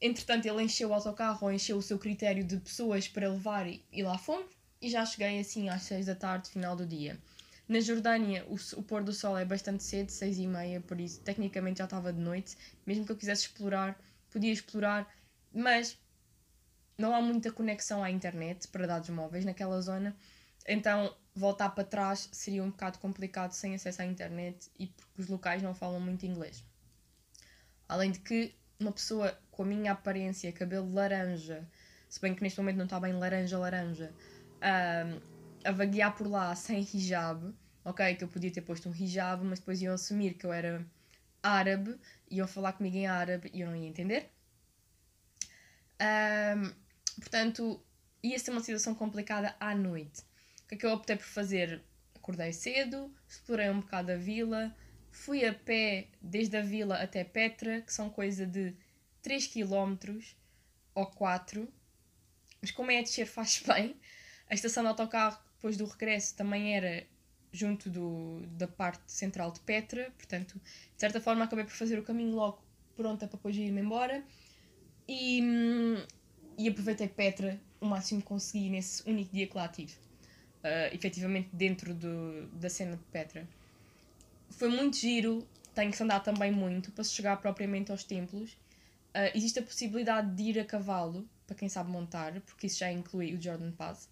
Entretanto, 0.00 0.46
ele 0.46 0.62
encheu 0.64 0.88
o 0.88 0.94
autocarro 0.94 1.46
ou 1.46 1.52
encheu 1.52 1.76
o 1.76 1.82
seu 1.82 1.98
critério 1.98 2.42
de 2.42 2.56
pessoas 2.58 3.06
para 3.06 3.28
levar 3.28 3.68
e, 3.68 3.84
e 3.92 4.02
lá 4.02 4.18
fomos 4.18 4.50
e 4.80 4.90
já 4.90 5.06
cheguei 5.06 5.38
assim 5.38 5.68
às 5.68 5.82
6 5.82 6.06
da 6.06 6.14
tarde, 6.16 6.50
final 6.50 6.74
do 6.74 6.84
dia. 6.84 7.16
Na 7.68 7.78
Jordânia, 7.80 8.44
o, 8.48 8.56
o 8.78 8.82
pôr 8.82 9.04
do 9.04 9.12
sol 9.12 9.38
é 9.38 9.44
bastante 9.44 9.84
cedo, 9.84 10.10
6 10.10 10.38
e 10.38 10.46
meia, 10.46 10.80
por 10.80 11.00
isso 11.00 11.20
tecnicamente 11.20 11.78
já 11.78 11.84
estava 11.84 12.12
de 12.12 12.18
noite. 12.18 12.56
Mesmo 12.84 13.06
que 13.06 13.12
eu 13.12 13.16
quisesse 13.16 13.42
explorar, 13.42 13.96
podia 14.28 14.52
explorar, 14.52 15.08
mas 15.54 15.96
não 16.98 17.14
há 17.14 17.22
muita 17.22 17.52
conexão 17.52 18.02
à 18.02 18.10
internet 18.10 18.66
para 18.68 18.86
dados 18.86 19.08
móveis 19.08 19.44
naquela 19.44 19.80
zona. 19.80 20.16
Então, 20.66 21.14
voltar 21.34 21.70
para 21.70 21.84
trás 21.84 22.28
seria 22.32 22.62
um 22.62 22.70
bocado 22.70 22.98
complicado 22.98 23.52
sem 23.52 23.74
acesso 23.74 24.02
à 24.02 24.04
internet 24.04 24.70
e 24.78 24.86
porque 24.86 25.22
os 25.22 25.28
locais 25.28 25.62
não 25.62 25.74
falam 25.74 26.00
muito 26.00 26.26
inglês. 26.26 26.64
Além 27.88 28.10
de 28.10 28.20
que 28.20 28.54
uma 28.78 28.92
pessoa 28.92 29.38
com 29.50 29.62
a 29.62 29.66
minha 29.66 29.92
aparência, 29.92 30.52
cabelo 30.52 30.92
laranja, 30.92 31.68
se 32.08 32.20
bem 32.20 32.34
que 32.34 32.42
neste 32.42 32.58
momento 32.60 32.76
não 32.76 32.84
está 32.84 33.00
bem 33.00 33.12
laranja, 33.12 33.58
laranja, 33.58 34.12
um, 34.60 35.20
a 35.64 35.72
vaguear 35.72 36.14
por 36.14 36.26
lá 36.26 36.54
sem 36.54 36.80
hijab, 36.80 37.54
ok, 37.84 38.14
que 38.16 38.24
eu 38.24 38.28
podia 38.28 38.50
ter 38.50 38.62
posto 38.62 38.88
um 38.88 38.94
hijab, 38.94 39.44
mas 39.44 39.58
depois 39.58 39.80
iam 39.80 39.94
assumir 39.94 40.34
que 40.34 40.44
eu 40.44 40.52
era 40.52 40.84
árabe, 41.42 41.98
iam 42.30 42.46
falar 42.46 42.74
comigo 42.74 42.96
em 42.96 43.06
árabe 43.06 43.50
e 43.52 43.60
eu 43.60 43.68
não 43.68 43.76
ia 43.76 43.88
entender. 43.88 44.30
Um, 46.00 46.72
portanto, 47.20 47.82
ia 48.22 48.38
ser 48.38 48.50
uma 48.50 48.60
situação 48.60 48.94
complicada 48.94 49.54
à 49.58 49.74
noite. 49.74 50.22
Que 50.72 50.76
é 50.76 50.78
que 50.78 50.86
eu 50.86 50.92
optei 50.92 51.16
por 51.16 51.26
fazer? 51.26 51.82
Acordei 52.14 52.50
cedo, 52.50 53.14
explorei 53.28 53.68
um 53.68 53.80
bocado 53.80 54.10
a 54.10 54.16
vila, 54.16 54.74
fui 55.10 55.44
a 55.44 55.52
pé 55.52 56.08
desde 56.18 56.56
a 56.56 56.62
vila 56.62 56.96
até 56.96 57.22
Petra, 57.24 57.82
que 57.82 57.92
são 57.92 58.08
coisa 58.08 58.46
de 58.46 58.74
3 59.20 59.48
km 59.48 60.18
ou 60.94 61.04
4, 61.04 61.68
mas 62.58 62.70
como 62.70 62.90
é 62.90 63.00
a 63.00 63.02
descer 63.02 63.26
faz 63.26 63.62
bem. 63.68 63.94
A 64.48 64.54
estação 64.54 64.82
de 64.82 64.88
autocarro 64.88 65.38
depois 65.56 65.76
do 65.76 65.84
regresso 65.84 66.34
também 66.36 66.74
era 66.74 67.06
junto 67.52 67.90
do, 67.90 68.40
da 68.52 68.66
parte 68.66 69.12
central 69.12 69.52
de 69.52 69.60
Petra, 69.60 70.10
portanto, 70.16 70.54
de 70.54 70.98
certa 71.00 71.20
forma 71.20 71.44
acabei 71.44 71.66
por 71.66 71.74
fazer 71.74 71.98
o 71.98 72.02
caminho 72.02 72.34
logo 72.34 72.64
pronta 72.96 73.26
para 73.28 73.36
depois 73.36 73.54
ir-me 73.54 73.82
embora 73.82 74.24
e, 75.06 75.42
e 76.56 76.66
aproveitei 76.66 77.08
Petra 77.08 77.60
o 77.78 77.84
máximo 77.84 78.22
que 78.22 78.28
consegui 78.28 78.70
nesse 78.70 79.06
único 79.06 79.34
dia 79.34 79.46
que 79.46 79.54
lá 79.54 79.68
tive, 79.68 79.92
uh, 80.64 80.94
efetivamente 80.94 81.48
dentro 81.52 81.94
do, 81.94 82.46
da 82.48 82.68
cena 82.68 82.96
de 82.96 83.02
Petra. 83.04 83.46
Foi 84.50 84.68
muito 84.68 84.96
giro, 84.96 85.46
tem 85.74 85.90
que 85.90 85.96
se 85.96 86.02
andar 86.02 86.20
também 86.20 86.50
muito 86.50 86.90
para 86.92 87.04
se 87.04 87.12
chegar 87.12 87.36
propriamente 87.38 87.90
aos 87.90 88.04
templos. 88.04 88.52
Uh, 89.14 89.30
existe 89.34 89.58
a 89.58 89.62
possibilidade 89.62 90.34
de 90.34 90.42
ir 90.42 90.60
a 90.60 90.64
cavalo, 90.64 91.28
para 91.46 91.56
quem 91.56 91.68
sabe 91.68 91.90
montar, 91.90 92.40
porque 92.42 92.66
isso 92.66 92.78
já 92.78 92.90
inclui 92.90 93.34
o 93.34 93.40
Jordan 93.40 93.72
Pass. 93.72 94.08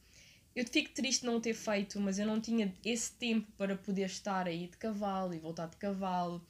Eu 0.54 0.66
fico 0.66 0.90
triste 0.90 1.24
não 1.24 1.40
ter 1.40 1.54
feito, 1.54 2.00
mas 2.00 2.18
eu 2.18 2.26
não 2.26 2.40
tinha 2.40 2.74
esse 2.84 3.12
tempo 3.12 3.50
para 3.56 3.76
poder 3.76 4.06
estar 4.06 4.46
aí 4.48 4.66
de 4.66 4.76
cavalo 4.76 5.32
e 5.32 5.38
voltar 5.38 5.68
de 5.68 5.76
cavalo 5.76 6.44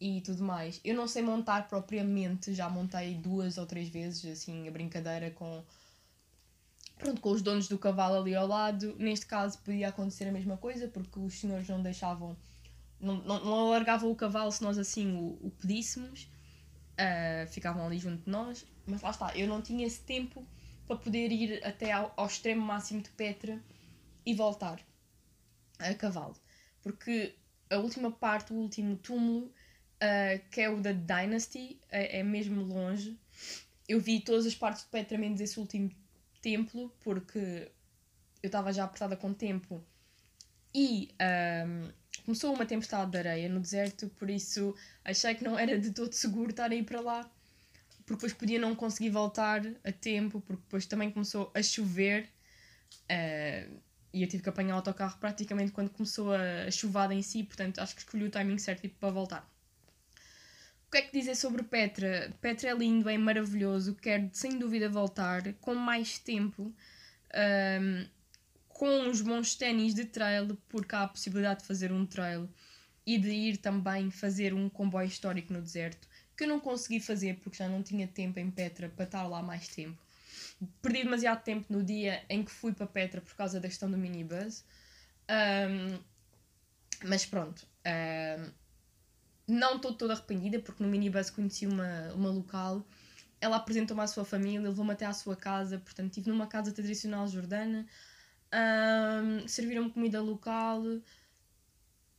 e 0.00 0.20
tudo 0.22 0.42
mais. 0.42 0.80
Eu 0.82 0.94
não 0.94 1.06
sei 1.06 1.22
montar 1.22 1.68
propriamente, 1.68 2.54
já 2.54 2.68
montei 2.68 3.14
duas 3.14 3.58
ou 3.58 3.66
três 3.66 3.88
vezes, 3.88 4.24
assim, 4.24 4.66
a 4.66 4.70
brincadeira 4.70 5.30
com. 5.30 5.62
Pronto, 7.04 7.20
com 7.20 7.32
os 7.32 7.42
donos 7.42 7.68
do 7.68 7.78
cavalo 7.78 8.16
ali 8.16 8.34
ao 8.34 8.46
lado. 8.46 8.96
Neste 8.98 9.26
caso 9.26 9.58
podia 9.58 9.88
acontecer 9.88 10.26
a 10.26 10.32
mesma 10.32 10.56
coisa, 10.56 10.88
porque 10.88 11.18
os 11.18 11.38
senhores 11.38 11.68
não 11.68 11.82
deixavam. 11.82 12.34
Não, 12.98 13.16
não, 13.16 13.44
não 13.44 13.54
alargavam 13.66 14.10
o 14.10 14.16
cavalo 14.16 14.50
se 14.50 14.62
nós 14.62 14.78
assim 14.78 15.14
o, 15.14 15.38
o 15.46 15.50
pedíssemos. 15.50 16.30
Uh, 16.94 17.46
ficavam 17.48 17.84
ali 17.84 17.98
junto 17.98 18.24
de 18.24 18.30
nós. 18.30 18.66
Mas 18.86 19.02
lá 19.02 19.10
está, 19.10 19.36
eu 19.36 19.46
não 19.46 19.60
tinha 19.60 19.86
esse 19.86 20.00
tempo 20.00 20.46
para 20.86 20.96
poder 20.96 21.30
ir 21.30 21.62
até 21.62 21.92
ao, 21.92 22.10
ao 22.16 22.24
extremo 22.24 22.62
máximo 22.62 23.02
de 23.02 23.10
Petra 23.10 23.62
e 24.24 24.32
voltar 24.32 24.80
a 25.78 25.92
cavalo. 25.92 26.34
Porque 26.82 27.34
a 27.68 27.76
última 27.76 28.10
parte, 28.10 28.50
o 28.50 28.56
último 28.56 28.96
túmulo, 28.96 29.48
uh, 29.48 30.50
que 30.50 30.62
é 30.62 30.70
o 30.70 30.80
da 30.80 30.92
Dynasty, 30.92 31.78
é, 31.90 32.20
é, 32.20 32.22
mesmo 32.22 32.62
longe. 32.62 33.20
Eu 33.86 34.00
vi 34.00 34.20
todas 34.20 34.46
as 34.46 34.54
partes 34.54 34.84
de 34.84 34.88
Petra 34.88 35.18
menos 35.18 35.38
esse 35.42 35.60
último 35.60 35.90
templo, 36.44 36.94
porque 37.00 37.72
eu 38.42 38.48
estava 38.48 38.70
já 38.70 38.84
apertada 38.84 39.16
com 39.16 39.32
tempo. 39.32 39.82
E 40.74 41.08
um, 41.66 41.90
começou 42.26 42.52
uma 42.52 42.66
tempestade 42.66 43.10
de 43.10 43.16
areia 43.16 43.48
no 43.48 43.60
deserto, 43.60 44.10
por 44.10 44.28
isso 44.28 44.74
achei 45.02 45.34
que 45.34 45.42
não 45.42 45.58
era 45.58 45.78
de 45.78 45.90
todo 45.90 46.12
seguro 46.12 46.50
estar 46.50 46.70
a 46.70 46.74
ir 46.74 46.84
para 46.84 47.00
lá. 47.00 47.30
Porque 48.04 48.16
depois 48.16 48.34
podia 48.34 48.58
não 48.58 48.74
conseguir 48.74 49.08
voltar 49.08 49.62
a 49.82 49.90
tempo, 49.90 50.42
porque 50.42 50.62
depois 50.62 50.84
também 50.84 51.10
começou 51.10 51.50
a 51.54 51.62
chover. 51.62 52.28
Uh, 53.04 53.80
e 54.12 54.22
eu 54.22 54.28
tive 54.28 54.42
que 54.42 54.48
apanhar 54.48 54.74
o 54.74 54.76
autocarro 54.76 55.18
praticamente 55.18 55.72
quando 55.72 55.88
começou 55.88 56.32
a, 56.34 56.64
a 56.68 56.70
chuvada 56.70 57.14
em 57.14 57.22
si, 57.22 57.42
portanto 57.42 57.80
acho 57.80 57.94
que 57.94 58.02
escolhi 58.02 58.24
o 58.24 58.30
timing 58.30 58.58
certo 58.58 58.86
para 58.90 59.10
voltar. 59.10 59.53
Que 60.94 60.98
é 60.98 61.02
que 61.02 61.18
dizer 61.18 61.34
sobre 61.34 61.64
Petra? 61.64 62.32
Petra 62.40 62.70
é 62.70 62.72
lindo, 62.72 63.08
é 63.08 63.18
maravilhoso, 63.18 63.96
quero 63.96 64.30
sem 64.32 64.56
dúvida 64.60 64.88
voltar 64.88 65.52
com 65.54 65.74
mais 65.74 66.20
tempo, 66.20 66.72
um, 67.82 68.06
com 68.68 69.00
uns 69.00 69.20
bons 69.20 69.56
ténis 69.56 69.92
de 69.92 70.04
trail, 70.04 70.56
porque 70.68 70.94
há 70.94 71.02
a 71.02 71.08
possibilidade 71.08 71.62
de 71.62 71.66
fazer 71.66 71.90
um 71.90 72.06
trail 72.06 72.48
e 73.04 73.18
de 73.18 73.28
ir 73.28 73.56
também 73.56 74.08
fazer 74.08 74.54
um 74.54 74.68
comboio 74.68 75.08
histórico 75.08 75.52
no 75.52 75.60
deserto 75.60 76.06
que 76.36 76.44
eu 76.44 76.48
não 76.48 76.60
consegui 76.60 77.00
fazer 77.00 77.40
porque 77.40 77.58
já 77.58 77.68
não 77.68 77.82
tinha 77.82 78.06
tempo 78.06 78.38
em 78.38 78.48
Petra 78.48 78.88
para 78.88 79.04
estar 79.04 79.26
lá 79.26 79.42
mais 79.42 79.66
tempo. 79.66 80.00
Perdi 80.80 81.02
demasiado 81.02 81.42
tempo 81.42 81.72
no 81.72 81.82
dia 81.82 82.24
em 82.28 82.44
que 82.44 82.52
fui 82.52 82.72
para 82.72 82.86
Petra 82.86 83.20
por 83.20 83.34
causa 83.34 83.58
da 83.58 83.66
questão 83.66 83.90
do 83.90 83.98
minibus. 83.98 84.62
Um, 85.28 85.98
mas 87.02 87.26
pronto. 87.26 87.66
Um, 87.84 88.63
não 89.46 89.76
estou 89.76 89.92
toda 89.92 90.14
arrependida 90.14 90.58
porque 90.58 90.82
no 90.82 90.88
minibus 90.88 91.30
conheci 91.30 91.66
uma, 91.66 92.12
uma 92.14 92.30
local. 92.30 92.86
Ela 93.40 93.56
apresentou-me 93.56 94.02
à 94.02 94.06
sua 94.06 94.24
família, 94.24 94.60
levou-me 94.60 94.92
até 94.92 95.04
à 95.04 95.12
sua 95.12 95.36
casa. 95.36 95.78
Portanto, 95.78 96.08
estive 96.08 96.30
numa 96.30 96.46
casa 96.46 96.72
tradicional 96.72 97.26
jordana. 97.26 97.86
Um, 98.52 99.46
Serviram-me 99.46 99.90
comida 99.90 100.22
local, 100.22 100.82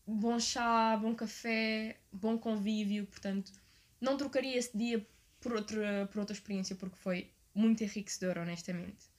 bom 0.05 0.39
chá, 0.39 0.97
bom 0.97 1.15
café, 1.15 1.97
bom 2.11 2.37
convívio. 2.37 3.05
Portanto, 3.07 3.51
não 3.99 4.17
trocaria 4.17 4.57
esse 4.57 4.77
dia 4.77 5.05
por 5.39 5.53
outra, 5.53 6.07
por 6.11 6.19
outra 6.19 6.33
experiência 6.35 6.75
porque 6.75 6.97
foi 6.97 7.31
muito 7.53 7.83
enriquecedor, 7.83 8.37
honestamente. 8.37 9.09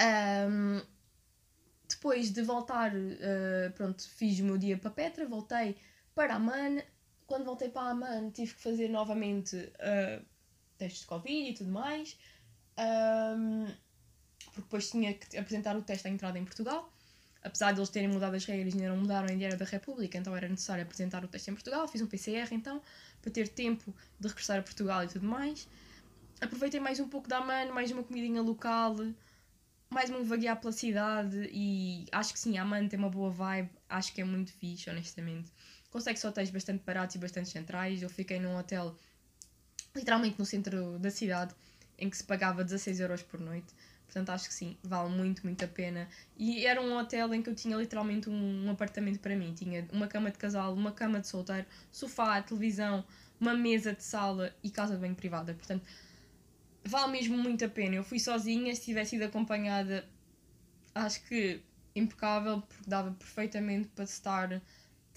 Um, 0.00 0.80
depois 1.88 2.30
de 2.30 2.42
voltar, 2.42 2.94
uh, 2.94 3.72
pronto, 3.74 4.08
fiz 4.08 4.38
o 4.38 4.44
meu 4.44 4.56
dia 4.56 4.78
para 4.78 4.90
Petra, 4.90 5.26
voltei 5.26 5.76
para 6.18 6.34
Amman. 6.34 6.82
Quando 7.28 7.44
voltei 7.44 7.68
para 7.68 7.90
Amman, 7.92 8.30
tive 8.30 8.54
que 8.54 8.60
fazer 8.60 8.88
novamente 8.88 9.54
uh, 9.56 10.24
testes 10.76 11.02
de 11.02 11.06
Covid 11.06 11.50
e 11.50 11.54
tudo 11.54 11.70
mais, 11.70 12.18
um, 13.36 13.66
porque 14.46 14.62
depois 14.62 14.90
tinha 14.90 15.14
que 15.14 15.36
apresentar 15.36 15.76
o 15.76 15.82
teste 15.82 16.08
à 16.08 16.10
entrada 16.10 16.38
em 16.38 16.44
Portugal 16.44 16.92
apesar 17.42 17.72
de 17.72 17.78
eles 17.78 17.88
terem 17.88 18.08
mudado 18.08 18.34
as 18.34 18.44
regras, 18.44 18.74
ainda 18.74 18.88
não 18.88 18.96
mudaram 18.96 19.28
em 19.28 19.38
Diário 19.38 19.56
da 19.56 19.64
República, 19.64 20.18
então 20.18 20.36
era 20.36 20.48
necessário 20.48 20.82
apresentar 20.82 21.24
o 21.24 21.28
teste 21.28 21.50
em 21.50 21.54
Portugal. 21.54 21.86
Fiz 21.86 22.02
um 22.02 22.06
PCR 22.06 22.48
então, 22.52 22.82
para 23.22 23.30
ter 23.30 23.48
tempo 23.48 23.94
de 24.18 24.28
regressar 24.28 24.58
a 24.58 24.62
Portugal 24.62 25.04
e 25.04 25.08
tudo 25.08 25.26
mais. 25.26 25.68
Aproveitei 26.40 26.80
mais 26.80 27.00
um 27.00 27.08
pouco 27.08 27.28
da 27.28 27.38
Amman, 27.38 27.72
mais 27.72 27.90
uma 27.90 28.02
comidinha 28.02 28.42
local, 28.42 28.96
mais 29.90 30.10
um 30.10 30.22
vaguear 30.22 30.60
pela 30.60 30.72
cidade 30.72 31.48
e 31.52 32.06
acho 32.12 32.32
que 32.32 32.38
sim, 32.38 32.58
a 32.58 32.62
Amman 32.62 32.88
tem 32.88 32.98
uma 32.98 33.08
boa 33.08 33.30
vibe, 33.30 33.70
acho 33.88 34.12
que 34.12 34.20
é 34.20 34.24
muito 34.24 34.52
fixe, 34.52 34.90
honestamente. 34.90 35.50
Consegue-se 35.90 36.26
hotéis 36.26 36.50
bastante 36.50 36.82
baratos 36.84 37.16
e 37.16 37.18
bastante 37.18 37.48
centrais. 37.48 38.02
Eu 38.02 38.10
fiquei 38.10 38.38
num 38.38 38.56
hotel 38.56 38.96
literalmente 39.94 40.38
no 40.38 40.44
centro 40.44 40.98
da 40.98 41.10
cidade 41.10 41.54
em 41.98 42.08
que 42.08 42.16
se 42.16 42.24
pagava 42.24 42.62
16 42.62 43.00
euros 43.00 43.22
por 43.22 43.40
noite. 43.40 43.74
Portanto, 44.04 44.30
acho 44.30 44.48
que 44.48 44.54
sim, 44.54 44.76
vale 44.82 45.10
muito, 45.10 45.42
muito 45.44 45.62
a 45.64 45.68
pena. 45.68 46.08
E 46.36 46.64
era 46.64 46.80
um 46.80 46.96
hotel 46.96 47.34
em 47.34 47.42
que 47.42 47.50
eu 47.50 47.54
tinha 47.54 47.76
literalmente 47.76 48.30
um, 48.30 48.70
apartamento 48.70 49.18
para 49.20 49.36
mim. 49.36 49.52
Tinha 49.52 49.86
uma 49.92 50.06
cama 50.06 50.30
de 50.30 50.38
casal, 50.38 50.72
uma 50.72 50.92
cama 50.92 51.20
de 51.20 51.28
solteiro, 51.28 51.66
sofá, 51.92 52.40
televisão, 52.40 53.04
uma 53.38 53.54
mesa 53.54 53.92
de 53.92 54.02
sala 54.02 54.54
e 54.62 54.70
casa 54.70 54.94
de 54.94 55.00
banho 55.00 55.14
privada. 55.14 55.52
Portanto, 55.52 55.84
vale 56.84 57.12
mesmo 57.12 57.36
muito 57.36 57.66
a 57.66 57.68
pena. 57.68 57.96
Eu 57.96 58.04
fui 58.04 58.18
sozinha, 58.18 58.74
se 58.74 58.80
tivesse 58.80 59.16
ido 59.16 59.26
acompanhada, 59.26 60.08
acho 60.94 61.22
que 61.24 61.60
impecável, 61.94 62.62
porque 62.62 62.88
dava 62.88 63.10
perfeitamente 63.12 63.88
para 63.88 64.04
estar 64.04 64.62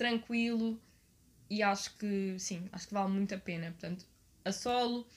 tranquilo 0.01 0.81
e 1.47 1.61
acho 1.61 1.95
que 1.97 2.35
sim, 2.39 2.67
acho 2.71 2.87
que 2.87 2.93
vale 2.93 3.11
muito 3.11 3.35
a 3.35 3.37
pena. 3.37 3.67
Portanto, 3.67 4.03
a 4.43 4.51
solo, 4.51 5.07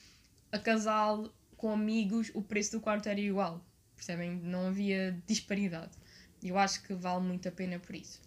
a 0.51 0.59
casal, 0.59 1.33
com 1.57 1.71
amigos, 1.71 2.29
o 2.35 2.41
preço 2.43 2.73
do 2.73 2.79
quarto 2.79 3.09
era 3.09 3.19
igual. 3.19 3.65
Percebem? 3.95 4.35
Não 4.35 4.67
havia 4.67 5.19
disparidade. 5.25 5.97
Eu 6.43 6.59
acho 6.59 6.83
que 6.83 6.93
vale 6.93 7.23
muito 7.23 7.49
a 7.49 7.51
pena 7.51 7.79
por 7.79 7.95
isso. 7.95 8.21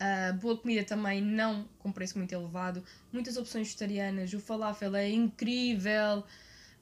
Uh, 0.00 0.32
boa 0.38 0.56
comida 0.56 0.84
também, 0.84 1.20
não 1.20 1.68
com 1.80 1.90
preço 1.90 2.16
muito 2.16 2.32
elevado. 2.32 2.84
Muitas 3.12 3.36
opções 3.36 3.66
vegetarianas. 3.66 4.32
O 4.32 4.38
falafel 4.38 4.94
é 4.94 5.10
incrível. 5.10 6.24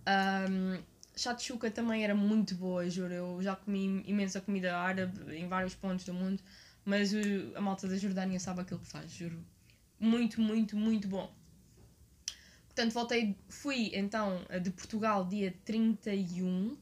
Um, 0.06 0.82
shakshuka 1.16 1.70
também 1.70 2.04
era 2.04 2.14
muito 2.14 2.54
boa, 2.54 2.88
juro. 2.90 3.14
Eu 3.14 3.38
já 3.40 3.56
comi 3.56 4.02
imensa 4.06 4.42
comida 4.42 4.76
árabe 4.76 5.34
em 5.34 5.48
vários 5.48 5.74
pontos 5.74 6.04
do 6.04 6.12
mundo. 6.12 6.42
Mas 6.84 7.12
o, 7.12 7.18
a 7.54 7.60
malta 7.60 7.86
da 7.86 7.96
Jordânia 7.96 8.40
sabe 8.40 8.60
aquilo 8.60 8.80
que 8.80 8.86
faz, 8.86 9.10
juro. 9.10 9.44
Muito, 10.00 10.40
muito, 10.40 10.76
muito 10.76 11.08
bom. 11.08 11.32
Portanto, 12.66 12.92
voltei, 12.92 13.36
fui 13.48 13.90
então 13.92 14.46
de 14.62 14.70
Portugal 14.70 15.26
dia 15.26 15.54
31 15.64 16.76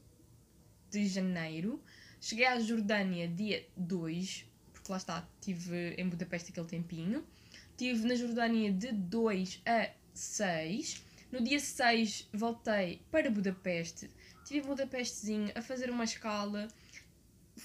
de 0.91 1.07
janeiro. 1.07 1.81
Cheguei 2.21 2.45
à 2.45 2.59
Jordânia 2.59 3.27
dia 3.27 3.67
2, 3.75 4.45
porque 4.73 4.91
lá 4.91 4.97
está, 4.97 5.27
estive 5.39 5.95
em 5.97 6.07
Budapeste 6.07 6.51
aquele 6.51 6.67
tempinho. 6.67 7.25
Estive 7.71 8.07
na 8.07 8.15
Jordânia 8.15 8.71
de 8.71 8.91
2 8.91 9.61
a 9.65 9.89
6. 10.13 11.03
No 11.31 11.43
dia 11.43 11.59
6 11.59 12.29
voltei 12.33 13.01
para 13.11 13.29
Budapeste. 13.29 14.09
Estive 14.37 14.59
em 14.59 14.69
Budapestezinho 14.69 15.51
a 15.55 15.61
fazer 15.61 15.89
uma 15.89 16.03
escala. 16.03 16.67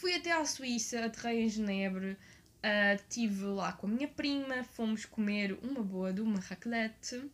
Fui 0.03 0.16
até 0.16 0.32
à 0.32 0.44
Suíça, 0.44 1.05
aterrei 1.05 1.44
em 1.44 1.48
Genebra. 1.48 2.18
Estive 2.96 3.44
lá 3.44 3.72
com 3.72 3.86
a 3.86 3.90
minha 3.90 4.09
prima, 4.09 4.64
fomos 4.64 5.05
comer 5.05 5.57
uma 5.62 5.80
boa 5.80 6.12
de 6.12 6.20
uma 6.20 6.40
raclette 6.40 7.30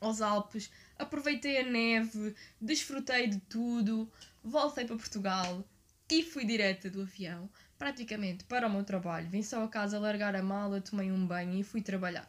aos 0.00 0.22
Alpes, 0.22 0.70
aproveitei 0.98 1.58
a 1.58 1.62
neve, 1.62 2.34
desfrutei 2.58 3.26
de 3.26 3.38
tudo, 3.38 4.10
voltei 4.42 4.86
para 4.86 4.96
Portugal 4.96 5.62
e 6.10 6.22
fui 6.22 6.46
direta 6.46 6.88
do 6.88 7.02
avião, 7.02 7.50
praticamente 7.78 8.44
para 8.44 8.66
o 8.66 8.72
meu 8.72 8.82
trabalho. 8.82 9.28
Vim 9.28 9.42
só 9.42 9.62
a 9.62 9.68
casa 9.68 9.98
largar 9.98 10.34
a 10.34 10.42
mala, 10.42 10.80
tomei 10.80 11.12
um 11.12 11.26
banho 11.26 11.60
e 11.60 11.62
fui 11.62 11.82
trabalhar. 11.82 12.26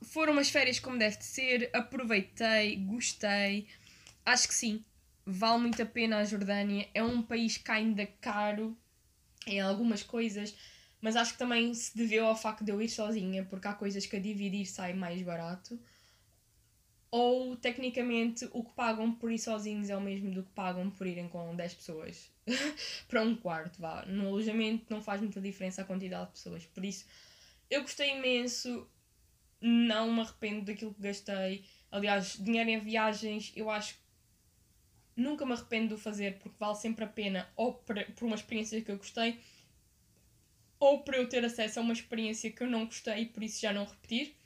Foram 0.00 0.34
umas 0.34 0.48
férias 0.48 0.78
como 0.78 0.96
deve 0.96 1.16
de 1.16 1.24
ser, 1.24 1.70
aproveitei, 1.72 2.76
gostei, 2.76 3.66
acho 4.24 4.46
que 4.46 4.54
sim, 4.54 4.84
vale 5.28 5.58
muito 5.58 5.82
a 5.82 5.86
pena 5.86 6.18
a 6.18 6.24
Jordânia, 6.24 6.88
é 6.94 7.02
um 7.02 7.20
país 7.20 7.58
que 7.58 7.70
ainda 7.70 8.06
caro 8.06 8.76
em 9.46 9.60
algumas 9.60 10.02
coisas, 10.02 10.56
mas 11.02 11.16
acho 11.16 11.34
que 11.34 11.38
também 11.38 11.72
se 11.74 11.94
deveu 11.94 12.26
ao 12.26 12.34
facto 12.34 12.64
de 12.64 12.72
eu 12.72 12.80
ir 12.80 12.88
sozinha, 12.88 13.44
porque 13.44 13.68
há 13.68 13.74
coisas 13.74 14.06
que 14.06 14.16
a 14.16 14.20
dividir 14.20 14.64
sai 14.64 14.94
mais 14.94 15.20
barato. 15.20 15.78
Ou, 17.10 17.56
tecnicamente, 17.56 18.48
o 18.52 18.64
que 18.64 18.72
pagam 18.72 19.12
por 19.12 19.30
ir 19.30 19.38
sozinhos 19.38 19.90
é 19.90 19.96
o 19.96 20.00
mesmo 20.00 20.30
do 20.30 20.42
que 20.42 20.50
pagam 20.50 20.90
por 20.90 21.06
irem 21.06 21.28
com 21.28 21.54
10 21.54 21.74
pessoas 21.74 22.30
para 23.06 23.22
um 23.22 23.34
quarto, 23.34 23.80
vá. 23.80 24.04
No 24.06 24.28
alojamento 24.28 24.86
não 24.88 25.02
faz 25.02 25.20
muita 25.20 25.40
diferença 25.40 25.82
a 25.82 25.84
quantidade 25.84 26.26
de 26.26 26.32
pessoas. 26.32 26.64
Por 26.66 26.84
isso, 26.84 27.06
eu 27.70 27.82
gostei 27.82 28.16
imenso, 28.16 28.86
não 29.60 30.12
me 30.12 30.20
arrependo 30.20 30.66
daquilo 30.66 30.92
que 30.92 31.00
gastei. 31.00 31.64
Aliás, 31.90 32.36
dinheiro 32.38 32.68
em 32.68 32.80
viagens, 32.80 33.52
eu 33.56 33.70
acho 33.70 33.94
que 33.94 34.07
nunca 35.18 35.44
me 35.44 35.52
arrependo 35.52 35.88
de 35.88 35.94
o 35.94 35.98
fazer 35.98 36.38
porque 36.38 36.56
vale 36.58 36.76
sempre 36.76 37.04
a 37.04 37.08
pena, 37.08 37.48
ou 37.56 37.74
por 37.74 38.24
uma 38.24 38.36
experiência 38.36 38.80
que 38.80 38.90
eu 38.90 38.96
gostei, 38.96 39.38
ou 40.78 41.02
para 41.02 41.16
eu 41.16 41.28
ter 41.28 41.44
acesso 41.44 41.80
a 41.80 41.82
uma 41.82 41.92
experiência 41.92 42.50
que 42.50 42.62
eu 42.62 42.70
não 42.70 42.86
gostei 42.86 43.22
e 43.22 43.26
por 43.26 43.42
isso 43.42 43.60
já 43.60 43.72
não 43.72 43.84
repetir. 43.84 44.36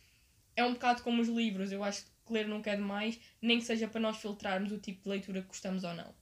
É 0.56 0.64
um 0.64 0.72
bocado 0.72 1.02
como 1.02 1.20
os 1.20 1.28
livros, 1.28 1.70
eu 1.72 1.84
acho 1.84 2.04
que 2.04 2.32
ler 2.32 2.48
nunca 2.48 2.70
é 2.70 2.76
demais, 2.76 3.20
nem 3.40 3.58
que 3.58 3.64
seja 3.64 3.86
para 3.86 4.00
nós 4.00 4.16
filtrarmos 4.16 4.72
o 4.72 4.78
tipo 4.78 5.02
de 5.02 5.10
leitura 5.10 5.42
que 5.42 5.48
gostamos 5.48 5.84
ou 5.84 5.94
não. 5.94 6.14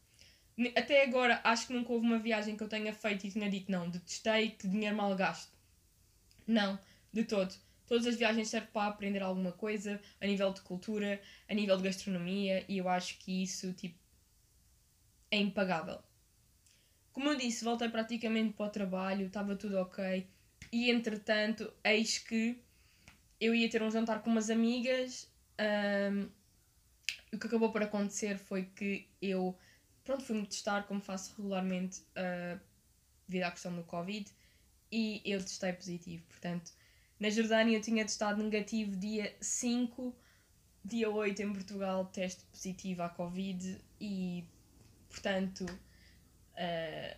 Até 0.76 1.04
agora, 1.04 1.40
acho 1.44 1.68
que 1.68 1.72
nunca 1.72 1.92
houve 1.92 2.04
uma 2.04 2.18
viagem 2.18 2.56
que 2.56 2.62
eu 2.62 2.68
tenha 2.68 2.92
feito 2.92 3.26
e 3.26 3.30
tenha 3.30 3.48
dito 3.48 3.70
não, 3.70 3.88
detestei, 3.88 4.50
que 4.50 4.68
dinheiro 4.68 4.96
mal 4.96 5.14
gasto. 5.14 5.52
Não, 6.46 6.78
de 7.12 7.24
todo. 7.24 7.54
Todas 7.86 8.06
as 8.06 8.16
viagens 8.16 8.48
servem 8.48 8.70
para 8.72 8.88
aprender 8.88 9.22
alguma 9.22 9.52
coisa 9.52 10.00
a 10.20 10.26
nível 10.26 10.52
de 10.52 10.60
cultura, 10.60 11.20
a 11.48 11.54
nível 11.54 11.76
de 11.76 11.82
gastronomia, 11.84 12.64
e 12.68 12.78
eu 12.78 12.88
acho 12.88 13.18
que 13.18 13.42
isso 13.42 13.72
tipo, 13.72 13.98
é 15.30 15.38
impagável. 15.38 16.00
Como 17.12 17.28
eu 17.28 17.36
disse, 17.36 17.64
voltei 17.64 17.88
praticamente 17.88 18.54
para 18.54 18.66
o 18.66 18.70
trabalho, 18.70 19.26
estava 19.26 19.56
tudo 19.56 19.78
ok. 19.78 20.26
E 20.72 20.90
entretanto, 20.90 21.72
eis 21.84 22.18
que 22.18 22.62
eu 23.40 23.54
ia 23.54 23.68
ter 23.68 23.82
um 23.82 23.90
jantar 23.90 24.22
com 24.22 24.30
umas 24.30 24.50
amigas. 24.50 25.28
Um, 25.58 26.28
o 27.32 27.38
que 27.38 27.46
acabou 27.46 27.70
por 27.70 27.82
acontecer 27.82 28.38
foi 28.38 28.64
que 28.64 29.08
eu, 29.20 29.56
pronto, 30.04 30.24
fui-me 30.24 30.46
testar 30.46 30.82
como 30.84 31.00
faço 31.00 31.34
regularmente 31.36 32.00
uh, 32.00 32.60
devido 33.26 33.44
à 33.44 33.50
questão 33.50 33.74
do 33.74 33.84
Covid 33.84 34.30
e 34.90 35.22
eu 35.24 35.40
testei 35.40 35.72
positivo. 35.72 36.24
Portanto, 36.28 36.72
na 37.18 37.30
Jordânia 37.30 37.76
eu 37.76 37.80
tinha 37.80 38.04
testado 38.04 38.42
negativo 38.42 38.96
dia 38.96 39.34
5, 39.40 40.14
dia 40.84 41.08
8 41.08 41.42
em 41.42 41.52
Portugal, 41.52 42.06
teste 42.06 42.44
positivo 42.46 43.02
à 43.02 43.08
Covid 43.08 43.78
e, 44.00 44.44
portanto, 45.10 45.66
Uh, 46.60 47.16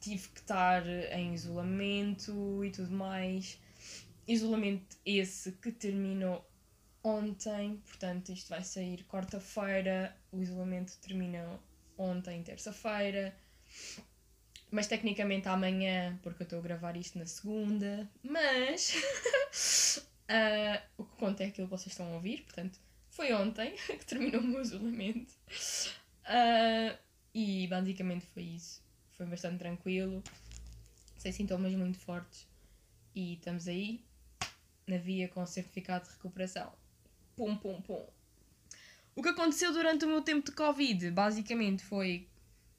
tive 0.00 0.28
que 0.28 0.40
estar 0.40 0.84
em 0.86 1.34
isolamento 1.34 2.64
e 2.64 2.70
tudo 2.70 2.90
mais. 2.90 3.60
Isolamento 4.26 4.96
esse 5.04 5.52
que 5.52 5.70
terminou 5.70 6.44
ontem, 7.02 7.80
portanto, 7.86 8.32
isto 8.32 8.48
vai 8.48 8.64
sair 8.64 9.04
quarta-feira. 9.04 10.16
O 10.32 10.42
isolamento 10.42 10.98
terminou 11.00 11.60
ontem, 11.96 12.42
terça-feira. 12.42 13.36
Mas 14.70 14.88
tecnicamente 14.88 15.48
amanhã, 15.48 16.18
porque 16.22 16.42
eu 16.42 16.44
estou 16.44 16.58
a 16.58 16.62
gravar 16.62 16.96
isto 16.96 17.18
na 17.18 17.26
segunda. 17.26 18.10
Mas 18.24 20.02
uh, 20.28 20.82
o 20.98 21.04
que 21.04 21.16
conta 21.16 21.44
é 21.44 21.46
aquilo 21.46 21.68
que 21.68 21.70
vocês 21.70 21.92
estão 21.92 22.06
a 22.06 22.14
ouvir, 22.16 22.42
portanto, 22.42 22.80
foi 23.10 23.32
ontem 23.32 23.76
que 23.86 24.04
terminou 24.04 24.40
o 24.40 24.44
meu 24.44 24.60
isolamento. 24.62 25.32
Uh, 26.24 27.03
e 27.34 27.66
basicamente 27.66 28.24
foi 28.26 28.44
isso. 28.44 28.82
Foi 29.12 29.26
bastante 29.26 29.58
tranquilo, 29.58 30.22
sem 31.18 31.32
sintomas 31.32 31.72
muito 31.74 31.98
fortes. 31.98 32.46
E 33.14 33.34
estamos 33.34 33.68
aí, 33.68 34.04
na 34.86 34.98
via 34.98 35.28
com 35.28 35.44
certificado 35.44 36.04
de 36.04 36.12
recuperação. 36.12 36.72
Pum, 37.36 37.56
pum, 37.56 37.80
pum. 37.82 38.06
O 39.16 39.22
que 39.22 39.28
aconteceu 39.28 39.72
durante 39.72 40.04
o 40.04 40.08
meu 40.08 40.22
tempo 40.22 40.44
de 40.46 40.52
Covid, 40.52 41.10
basicamente, 41.10 41.84
foi 41.84 42.28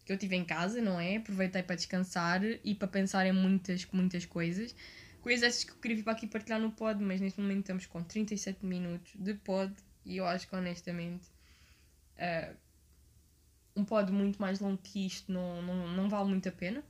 que 0.05 0.11
eu 0.11 0.15
estive 0.15 0.35
em 0.35 0.45
casa, 0.45 0.81
não 0.81 0.99
é? 0.99 1.17
Aproveitei 1.17 1.63
para 1.63 1.75
descansar 1.75 2.41
e 2.43 2.75
para 2.75 2.87
pensar 2.87 3.25
em 3.25 3.31
muitas, 3.31 3.85
muitas 3.91 4.25
coisas. 4.25 4.75
Coisas 5.21 5.63
que 5.63 5.71
eu 5.71 5.75
queria 5.77 5.97
vir 5.97 6.03
para 6.03 6.13
aqui 6.13 6.27
partilhar 6.27 6.59
no 6.59 6.71
pod, 6.71 7.01
mas 7.01 7.19
neste 7.19 7.41
momento 7.41 7.61
estamos 7.61 7.85
com 7.87 8.03
37 8.03 8.63
minutos 8.63 9.13
de 9.15 9.33
pod 9.33 9.73
e 10.05 10.17
eu 10.17 10.25
acho 10.25 10.47
que 10.47 10.55
honestamente 10.55 11.25
uh, 12.19 12.55
um 13.75 13.83
pod 13.83 14.11
muito 14.11 14.41
mais 14.41 14.59
longo 14.59 14.77
que 14.77 15.05
isto 15.05 15.31
não, 15.31 15.61
não, 15.61 15.87
não 15.89 16.09
vale 16.09 16.29
muito 16.29 16.47
a 16.47 16.51
pena. 16.51 16.83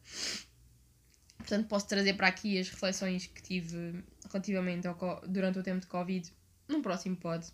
Portanto, 1.37 1.67
posso 1.67 1.87
trazer 1.87 2.13
para 2.13 2.27
aqui 2.27 2.57
as 2.59 2.69
reflexões 2.69 3.27
que 3.27 3.41
tive 3.41 4.03
relativamente 4.31 4.87
ao, 4.87 5.21
durante 5.27 5.59
o 5.59 5.63
tempo 5.63 5.81
de 5.81 5.87
Covid 5.87 6.31
num 6.67 6.81
próximo 6.81 7.15
pod. 7.15 7.45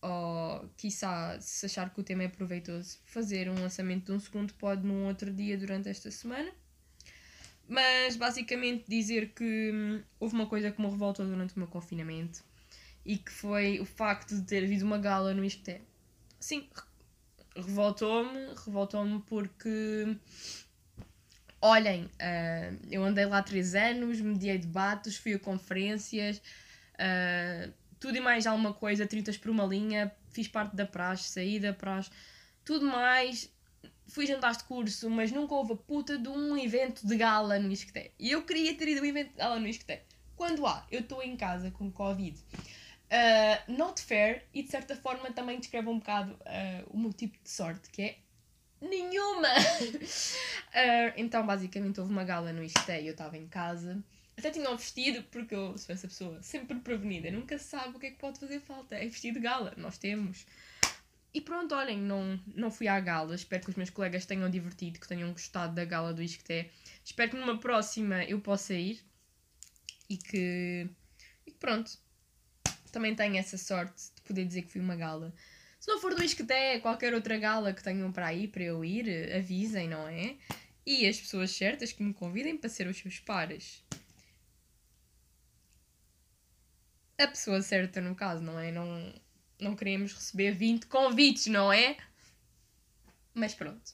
Ou, 0.00 0.68
quiçá, 0.76 1.40
se 1.40 1.66
achar 1.66 1.92
que 1.92 2.00
o 2.00 2.04
tema 2.04 2.22
é 2.22 2.28
proveitoso, 2.28 2.98
fazer 3.04 3.48
um 3.48 3.54
lançamento 3.54 4.06
de 4.06 4.12
um 4.12 4.20
segundo 4.20 4.54
pod 4.54 4.86
num 4.86 5.06
outro 5.06 5.32
dia 5.32 5.56
durante 5.56 5.88
esta 5.88 6.10
semana. 6.10 6.52
Mas, 7.68 8.16
basicamente, 8.16 8.84
dizer 8.88 9.34
que 9.34 9.70
hum, 9.74 10.02
houve 10.20 10.34
uma 10.34 10.46
coisa 10.46 10.70
que 10.70 10.80
me 10.80 10.88
revoltou 10.88 11.26
durante 11.26 11.54
o 11.56 11.58
meu 11.58 11.68
confinamento 11.68 12.42
e 13.04 13.18
que 13.18 13.32
foi 13.32 13.80
o 13.80 13.84
facto 13.84 14.34
de 14.34 14.42
ter 14.42 14.64
havido 14.64 14.84
uma 14.84 14.98
gala 14.98 15.34
no 15.34 15.44
Isqueté. 15.44 15.80
Sim, 16.38 16.68
revoltou-me, 17.60 18.54
revoltou-me 18.64 19.20
porque 19.20 20.16
olhem, 21.60 22.04
uh, 22.04 22.78
eu 22.90 23.04
andei 23.04 23.26
lá 23.26 23.42
três 23.42 23.74
anos, 23.74 24.20
mediei 24.20 24.58
debates, 24.58 25.16
fui 25.16 25.34
a 25.34 25.38
conferências, 25.38 26.38
uh, 26.38 27.72
tudo 27.98 28.16
e 28.16 28.20
mais 28.20 28.46
alguma 28.46 28.72
coisa, 28.72 29.06
30 29.06 29.32
por 29.34 29.50
uma 29.50 29.64
linha, 29.64 30.12
fiz 30.30 30.46
parte 30.48 30.76
da 30.76 30.86
praxe, 30.86 31.30
saí 31.30 31.58
da 31.58 31.72
praxe, 31.72 32.10
tudo 32.64 32.86
mais. 32.86 33.50
Fui 34.10 34.26
jantar 34.26 34.56
de 34.56 34.64
curso, 34.64 35.10
mas 35.10 35.30
nunca 35.30 35.54
houve 35.54 35.74
a 35.74 35.76
puta 35.76 36.16
de 36.16 36.30
um 36.30 36.56
evento 36.56 37.06
de 37.06 37.14
gala 37.14 37.58
no 37.58 37.70
Isqueté. 37.70 38.10
E 38.18 38.30
eu 38.30 38.42
queria 38.42 38.74
ter 38.74 38.88
ido 38.88 39.00
a 39.00 39.02
um 39.02 39.06
evento 39.06 39.30
de 39.32 39.36
gala 39.36 39.60
no 39.60 39.68
Isqueté. 39.68 40.02
Quando 40.34 40.66
há, 40.66 40.86
eu 40.90 41.00
estou 41.00 41.22
em 41.22 41.36
casa 41.36 41.70
com 41.70 41.90
Covid 41.90 42.42
Uh, 43.10 43.72
not 43.72 44.00
fair 44.02 44.44
e 44.52 44.62
de 44.62 44.70
certa 44.70 44.94
forma 44.94 45.32
também 45.32 45.58
descreve 45.58 45.88
um 45.88 45.98
bocado 45.98 46.32
uh, 46.32 46.90
o 46.90 46.98
meu 46.98 47.10
tipo 47.10 47.38
de 47.42 47.48
sorte, 47.48 47.88
que 47.88 48.02
é 48.02 48.18
nenhuma! 48.80 49.48
uh, 49.48 51.12
então, 51.16 51.46
basicamente, 51.46 52.00
houve 52.00 52.12
uma 52.12 52.24
gala 52.24 52.52
no 52.52 52.62
Isté 52.62 53.00
e 53.00 53.06
eu 53.06 53.12
estava 53.12 53.36
em 53.38 53.48
casa. 53.48 54.02
Até 54.36 54.50
tinha 54.50 54.70
um 54.70 54.76
vestido, 54.76 55.22
porque 55.30 55.54
eu 55.54 55.76
sou 55.78 55.94
essa 55.94 56.06
pessoa 56.06 56.40
sempre 56.42 56.78
prevenida, 56.78 57.30
nunca 57.30 57.58
sabe 57.58 57.96
o 57.96 57.98
que 57.98 58.06
é 58.06 58.10
que 58.10 58.18
pode 58.18 58.38
fazer 58.38 58.60
falta. 58.60 58.94
É 58.94 59.06
vestido 59.06 59.34
de 59.34 59.40
gala, 59.40 59.74
nós 59.76 59.98
temos. 59.98 60.46
E 61.34 61.40
pronto, 61.40 61.74
olhem, 61.74 61.98
não, 61.98 62.38
não 62.54 62.70
fui 62.70 62.88
à 62.88 63.00
gala. 63.00 63.34
Espero 63.34 63.64
que 63.64 63.70
os 63.70 63.76
meus 63.76 63.90
colegas 63.90 64.26
tenham 64.26 64.48
divertido, 64.48 65.00
que 65.00 65.08
tenham 65.08 65.32
gostado 65.32 65.74
da 65.74 65.84
gala 65.84 66.12
do 66.12 66.22
Isqueté. 66.22 66.70
Espero 67.04 67.30
que 67.30 67.36
numa 67.36 67.58
próxima 67.58 68.22
eu 68.24 68.40
possa 68.40 68.74
ir 68.74 69.02
e 70.08 70.16
que. 70.16 70.88
E 71.46 71.50
que 71.50 71.58
pronto, 71.58 71.98
também 72.98 73.14
tenho 73.14 73.36
essa 73.36 73.56
sorte 73.56 74.10
de 74.16 74.22
poder 74.22 74.44
dizer 74.44 74.62
que 74.62 74.72
fui 74.72 74.80
uma 74.80 74.96
gala. 74.96 75.32
Se 75.78 75.88
não 75.88 76.00
for 76.00 76.16
do 76.16 76.24
Isqueté, 76.24 76.80
qualquer 76.80 77.14
outra 77.14 77.38
gala 77.38 77.72
que 77.72 77.82
tenham 77.82 78.10
para 78.10 78.26
aí, 78.26 78.48
para 78.48 78.64
eu 78.64 78.84
ir, 78.84 79.32
avisem, 79.32 79.88
não 79.88 80.08
é? 80.08 80.36
E 80.84 81.06
as 81.06 81.16
pessoas 81.16 81.52
certas 81.52 81.92
que 81.92 82.02
me 82.02 82.12
convidem 82.12 82.56
para 82.56 82.68
ser 82.68 82.88
os 82.88 82.98
seus 82.98 83.20
pares. 83.20 83.84
A 87.16 87.28
pessoa 87.28 87.62
certa, 87.62 88.00
no 88.00 88.16
caso, 88.16 88.42
não 88.42 88.58
é? 88.58 88.72
Não, 88.72 89.14
não 89.60 89.76
queremos 89.76 90.12
receber 90.12 90.52
20 90.52 90.86
convites, 90.86 91.46
não 91.46 91.72
é? 91.72 91.96
Mas 93.32 93.54
pronto. 93.54 93.92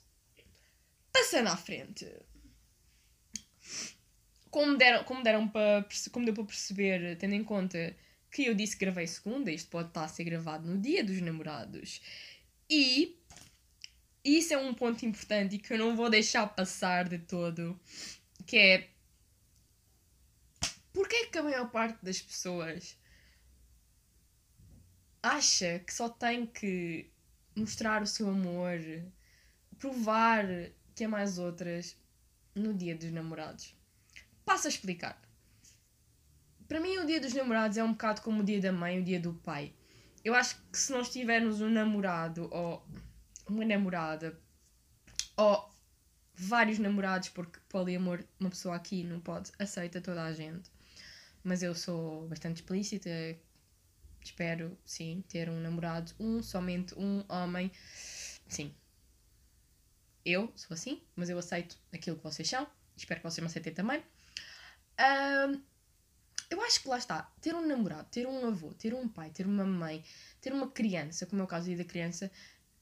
Passando 1.13 1.49
à 1.49 1.57
frente. 1.59 2.11
Como 4.51 4.79
deram, 4.79 5.05
como 5.05 5.23
deram 5.23 5.47
para, 5.47 5.87
como 6.11 6.25
deu 6.25 6.33
para 6.33 6.45
perceber, 6.45 7.19
tendo 7.19 7.35
em 7.35 7.45
conta 7.45 7.95
que 8.35 8.47
eu 8.47 8.55
disse 8.55 8.77
que 8.77 8.85
gravei 8.85 9.07
segunda, 9.07 9.49
isto 9.53 9.71
pode 9.71 9.89
estar 9.89 10.03
a 10.03 10.09
ser 10.09 10.25
gravado 10.25 10.69
no 10.69 10.77
dia 10.77 11.05
dos 11.05 11.21
namorados. 11.21 12.03
E 12.69 13.17
isso 14.25 14.53
é 14.53 14.59
um 14.59 14.75
ponto 14.75 15.07
importante 15.07 15.55
e 15.55 15.59
que 15.61 15.73
eu 15.73 15.79
não 15.79 15.95
vou 15.95 16.11
deixar 16.11 16.45
passar 16.49 17.09
de 17.09 17.19
todo, 17.19 17.79
que 18.45 18.57
é 18.57 18.89
Porquê 20.93 21.27
que 21.27 21.39
a 21.39 21.43
maior 21.43 21.71
parte 21.71 22.05
das 22.05 22.21
pessoas 22.21 22.97
acha 25.23 25.79
que 25.81 25.95
só 25.95 26.09
tem 26.09 26.47
que 26.47 27.11
mostrar 27.55 28.03
o 28.03 28.07
seu 28.07 28.29
amor, 28.29 28.79
provar 29.79 30.45
que 30.95 31.05
é 31.05 31.09
mais 31.09 31.39
outras 31.39 31.97
no 32.55 32.75
dia 32.75 32.97
dos 32.97 33.11
namorados? 33.13 33.75
Passo 34.45 34.67
a 34.67 34.71
explicar. 34.71 35.24
Para 36.69 36.81
mim, 36.81 36.99
o 36.99 37.07
dia 37.07 37.21
dos 37.21 37.35
namorados 37.35 37.77
é 37.77 37.85
um 37.85 37.93
bocado 37.93 38.23
como 38.23 38.41
o 38.41 38.45
dia 38.45 38.61
da 38.61 38.73
mãe, 38.73 39.01
o 39.01 39.05
dia 39.05 39.21
do 39.21 39.35
pai. 39.35 39.73
Eu 40.25 40.35
acho 40.35 40.57
que 40.73 40.79
se 40.79 40.91
nós 40.93 41.11
tivermos 41.11 41.61
um 41.61 41.69
namorado 41.69 42.49
ou 42.51 42.87
uma 43.47 43.65
namorada 43.65 44.39
ou 45.37 45.71
vários 46.35 46.79
namorados, 46.79 47.29
porque 47.29 47.61
poliamor, 47.69 48.25
uma 48.41 48.51
pessoa 48.51 48.77
aqui 48.77 49.05
não 49.05 49.21
pode, 49.21 49.53
aceita 49.59 50.01
toda 50.01 50.25
a 50.25 50.33
gente. 50.33 50.71
Mas 51.43 51.63
eu 51.63 51.75
sou 51.75 52.27
bastante 52.27 52.57
explícita, 52.57 53.11
espero, 54.23 54.77
sim, 54.85 55.23
ter 55.29 55.51
um 55.51 55.61
namorado, 55.61 56.13
um, 56.19 56.43
somente 56.43 56.95
um 56.95 57.23
homem. 57.29 57.71
Sim. 58.49 58.75
Eu 60.25 60.51
sou 60.57 60.75
assim, 60.75 61.03
mas 61.15 61.29
eu 61.29 61.39
aceito 61.39 61.77
aquilo 61.93 62.17
que 62.17 62.25
vocês 62.25 62.49
são. 62.49 62.67
Espero 62.97 63.21
que 63.21 63.27
vocês 63.29 63.43
me 63.43 63.47
aceitem 63.47 63.75
também. 63.75 64.03
Um, 64.99 65.61
eu 66.51 66.61
acho 66.63 66.83
que 66.83 66.89
lá 66.89 66.99
está, 66.99 67.23
ter 67.41 67.55
um 67.55 67.67
namorado, 67.67 68.09
ter 68.11 68.27
um 68.27 68.47
avô, 68.47 68.73
ter 68.75 68.95
um 68.95 69.09
pai, 69.09 69.31
ter 69.31 69.47
uma 69.47 69.65
mãe, 69.65 70.05
ter 70.41 70.53
uma 70.53 70.69
criança, 70.71 71.27
como 71.27 71.43
é 71.43 71.45
o 71.45 71.49
caso 71.49 71.75
da 71.77 71.85
criança, 71.85 72.31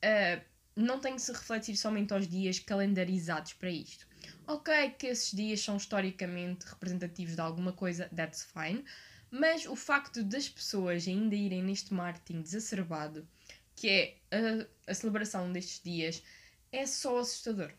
uh, 0.04 0.44
não 0.74 1.00
tem 1.00 1.14
que 1.14 1.22
se 1.22 1.32
refletir 1.32 1.76
somente 1.76 2.12
aos 2.12 2.26
dias 2.26 2.58
calendarizados 2.58 3.52
para 3.54 3.70
isto. 3.70 4.06
Ok, 4.46 4.90
que 4.98 5.06
esses 5.08 5.32
dias 5.32 5.60
são 5.60 5.76
historicamente 5.76 6.66
representativos 6.66 7.34
de 7.34 7.40
alguma 7.40 7.72
coisa, 7.72 8.08
that's 8.14 8.42
fine, 8.42 8.84
mas 9.30 9.66
o 9.66 9.76
facto 9.76 10.22
das 10.22 10.48
pessoas 10.48 11.06
ainda 11.06 11.34
irem 11.34 11.62
neste 11.62 11.94
marketing 11.94 12.42
desacerbado, 12.42 13.26
que 13.74 13.88
é 13.88 14.16
a, 14.30 14.90
a 14.90 14.94
celebração 14.94 15.52
destes 15.52 15.82
dias, 15.82 16.22
é 16.70 16.86
só 16.86 17.18
assustador. 17.18 17.72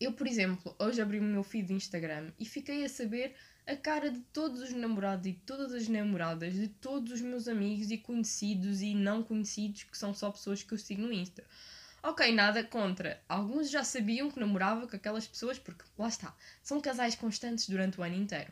Eu, 0.00 0.12
por 0.12 0.26
exemplo, 0.26 0.74
hoje 0.78 1.00
abri 1.00 1.20
o 1.20 1.22
meu 1.22 1.42
feed 1.42 1.68
de 1.68 1.74
Instagram 1.74 2.32
e 2.38 2.44
fiquei 2.44 2.84
a 2.84 2.88
saber 2.88 3.34
a 3.66 3.76
cara 3.76 4.10
de 4.10 4.20
todos 4.32 4.60
os 4.60 4.72
namorados 4.72 5.26
e 5.26 5.32
todas 5.32 5.72
as 5.72 5.88
namoradas 5.88 6.54
de 6.54 6.68
todos 6.68 7.12
os 7.12 7.20
meus 7.20 7.46
amigos 7.46 7.90
e 7.90 7.98
conhecidos 7.98 8.82
e 8.82 8.94
não 8.94 9.22
conhecidos, 9.22 9.84
que 9.84 9.96
são 9.96 10.12
só 10.12 10.30
pessoas 10.30 10.62
que 10.62 10.72
eu 10.72 10.78
sigo 10.78 11.02
no 11.02 11.12
Insta. 11.12 11.44
Ok, 12.02 12.32
nada 12.32 12.64
contra. 12.64 13.22
Alguns 13.28 13.70
já 13.70 13.84
sabiam 13.84 14.28
que 14.28 14.40
namorava 14.40 14.88
com 14.88 14.96
aquelas 14.96 15.26
pessoas 15.26 15.58
porque, 15.58 15.84
lá 15.96 16.08
está, 16.08 16.34
são 16.60 16.80
casais 16.80 17.14
constantes 17.14 17.68
durante 17.68 18.00
o 18.00 18.02
ano 18.02 18.16
inteiro. 18.16 18.50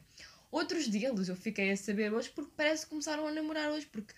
Outros 0.53 0.87
deles 0.87 1.29
eu 1.29 1.37
fiquei 1.37 1.73
a 1.73 1.77
saber 1.77 2.13
hoje 2.13 2.31
porque 2.31 2.53
parece 2.57 2.85
que 2.85 2.91
começaram 2.91 3.27
a 3.27 3.33
namorar 3.33 3.71
hoje 3.71 3.87
porque 3.87 4.15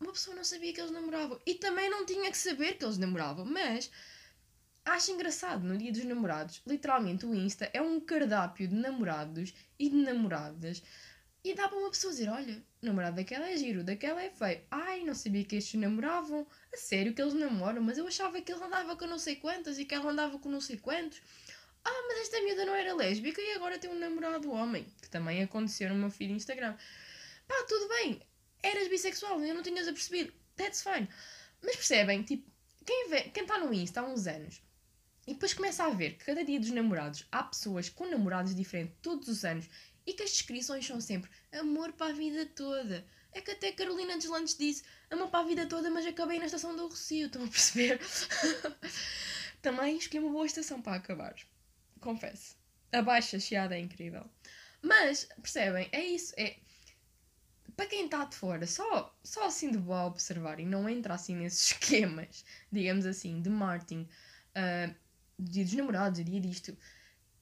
uma 0.00 0.12
pessoa 0.12 0.34
não 0.34 0.44
sabia 0.44 0.72
que 0.72 0.80
eles 0.80 0.90
namoravam. 0.90 1.40
E 1.46 1.54
também 1.54 1.88
não 1.88 2.04
tinha 2.04 2.30
que 2.30 2.36
saber 2.36 2.74
que 2.74 2.84
eles 2.84 2.98
namoravam, 2.98 3.44
mas 3.44 3.90
acho 4.84 5.10
engraçado 5.10 5.64
no 5.64 5.76
dia 5.76 5.92
dos 5.92 6.04
namorados. 6.04 6.60
Literalmente 6.66 7.26
o 7.26 7.34
Insta 7.34 7.70
é 7.72 7.80
um 7.80 7.98
cardápio 8.00 8.68
de 8.68 8.74
namorados 8.74 9.54
e 9.78 9.88
de 9.88 9.96
namoradas. 9.96 10.82
E 11.42 11.54
dá 11.54 11.68
para 11.68 11.78
uma 11.78 11.90
pessoa 11.90 12.12
dizer: 12.12 12.30
olha, 12.30 12.62
o 12.82 12.86
namorado 12.86 13.16
daquela 13.16 13.50
é 13.50 13.56
giro, 13.56 13.84
daquela 13.84 14.22
é 14.22 14.30
feio. 14.30 14.62
Ai, 14.70 15.04
não 15.04 15.14
sabia 15.14 15.44
que 15.44 15.56
estes 15.56 15.78
namoravam. 15.78 16.46
A 16.72 16.76
sério 16.76 17.12
que 17.12 17.20
eles 17.20 17.34
namoram, 17.34 17.82
mas 17.82 17.98
eu 17.98 18.06
achava 18.06 18.40
que 18.40 18.50
ele 18.50 18.64
andava 18.64 18.96
com 18.96 19.06
não 19.06 19.18
sei 19.18 19.36
quantas 19.36 19.78
e 19.78 19.84
que 19.84 19.94
ela 19.94 20.10
andava 20.10 20.38
com 20.38 20.48
não 20.48 20.60
sei 20.60 20.78
quantos. 20.78 21.20
Ah, 21.84 22.04
mas 22.08 22.20
esta 22.20 22.40
miúda 22.40 22.64
não 22.64 22.74
era 22.74 22.94
lésbica 22.94 23.42
e 23.42 23.52
agora 23.52 23.78
tem 23.78 23.90
um 23.90 23.98
namorado 23.98 24.50
homem. 24.50 24.86
Que 25.02 25.10
também 25.10 25.42
aconteceu 25.42 25.90
no 25.90 25.96
meu 25.96 26.10
feed 26.10 26.32
Instagram. 26.32 26.74
Pá, 27.46 27.54
tudo 27.68 27.88
bem. 27.88 28.22
Eras 28.62 28.88
bissexual, 28.88 29.38
eu 29.44 29.54
não 29.54 29.62
tinhas 29.62 29.86
apercebido. 29.86 30.32
That's 30.56 30.82
fine. 30.82 31.06
Mas 31.62 31.76
percebem, 31.76 32.22
tipo, 32.22 32.50
quem, 32.86 33.10
vê, 33.10 33.22
quem 33.24 33.42
está 33.42 33.58
no 33.58 33.72
Insta 33.74 34.00
há 34.00 34.04
uns 34.04 34.26
anos 34.26 34.63
e 35.26 35.34
depois 35.34 35.54
começa 35.54 35.84
a 35.84 35.90
ver 35.90 36.16
que 36.16 36.24
cada 36.24 36.44
dia 36.44 36.60
dos 36.60 36.70
namorados 36.70 37.26
há 37.32 37.42
pessoas 37.42 37.88
com 37.88 38.08
namorados 38.08 38.54
diferentes 38.54 38.96
todos 39.00 39.28
os 39.28 39.44
anos 39.44 39.68
e 40.06 40.12
que 40.12 40.22
as 40.22 40.30
descrições 40.30 40.86
são 40.86 41.00
sempre 41.00 41.30
amor 41.52 41.92
para 41.92 42.12
a 42.12 42.14
vida 42.14 42.44
toda. 42.46 43.04
É 43.32 43.40
que 43.40 43.50
até 43.50 43.72
Carolina 43.72 44.16
Deslandes 44.16 44.56
disse 44.56 44.84
amor 45.10 45.28
para 45.28 45.40
a 45.40 45.48
vida 45.48 45.66
toda, 45.66 45.90
mas 45.90 46.06
acabei 46.06 46.38
na 46.38 46.46
estação 46.46 46.76
do 46.76 46.86
Rocio, 46.86 47.26
estão 47.26 47.44
a 47.44 47.48
perceber? 47.48 48.00
Também 49.60 49.96
escolhi 49.96 50.22
uma 50.22 50.30
boa 50.32 50.46
estação 50.46 50.80
para 50.80 50.96
acabar. 50.96 51.34
Confesso. 52.00 52.56
A 52.92 53.02
baixa 53.02 53.40
chiada 53.40 53.74
é 53.74 53.80
incrível. 53.80 54.24
Mas, 54.80 55.26
percebem? 55.40 55.88
É 55.90 56.04
isso. 56.04 56.34
É, 56.36 56.58
para 57.76 57.86
quem 57.86 58.04
está 58.04 58.24
de 58.24 58.36
fora, 58.36 58.66
só, 58.66 59.16
só 59.22 59.46
assim 59.46 59.70
de 59.70 59.78
boa 59.78 60.04
observar 60.04 60.60
e 60.60 60.66
não 60.66 60.88
entra 60.88 61.14
assim 61.14 61.34
nesses 61.34 61.72
esquemas, 61.72 62.44
digamos 62.70 63.06
assim, 63.06 63.40
de 63.40 63.50
marketing, 63.50 64.08
uh, 64.54 64.94
dia 65.38 65.64
dos 65.64 65.74
namorados, 65.74 66.24
dia 66.24 66.40
disto, 66.40 66.76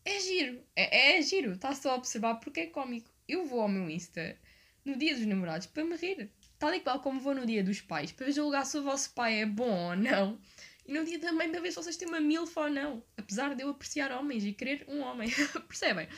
é 0.05 0.20
giro, 0.20 0.62
é, 0.74 1.18
é 1.18 1.22
giro, 1.22 1.53
está 1.53 1.74
só 1.74 1.93
a 1.93 1.95
observar 1.97 2.36
porque 2.36 2.61
é 2.61 2.66
cómico. 2.66 3.11
Eu 3.28 3.47
vou 3.47 3.61
ao 3.61 3.68
meu 3.68 3.88
Insta 3.88 4.36
no 4.84 4.97
dia 4.97 5.14
dos 5.14 5.26
namorados 5.26 5.66
para 5.68 5.84
me 5.84 5.97
rir, 5.97 6.30
tal 6.59 6.74
e 6.74 6.80
qual 6.80 7.01
como 7.01 7.20
vou 7.20 7.34
no 7.34 7.47
dia 7.47 7.62
dos 7.62 7.80
pais, 7.80 8.11
para 8.12 8.30
julgar 8.30 8.66
se 8.66 8.76
o 8.78 8.82
vosso 8.82 9.12
pai 9.14 9.43
é 9.43 9.47
bom 9.47 9.90
ou 9.90 9.97
não. 9.97 10.38
E 10.84 10.93
no 10.93 11.05
dia 11.05 11.18
da 11.18 11.32
mãe 11.32 11.49
para 11.49 11.61
ver 11.61 11.70
se 11.70 11.76
vocês 11.76 11.97
têm 11.97 12.09
uma 12.09 12.20
milf 12.20 12.57
ou 12.57 12.68
não. 12.68 13.05
Apesar 13.16 13.55
de 13.55 13.62
eu 13.62 13.70
apreciar 13.70 14.11
homens 14.11 14.45
e 14.45 14.53
querer 14.53 14.84
um 14.88 15.01
homem. 15.03 15.30
Percebem? 15.68 16.09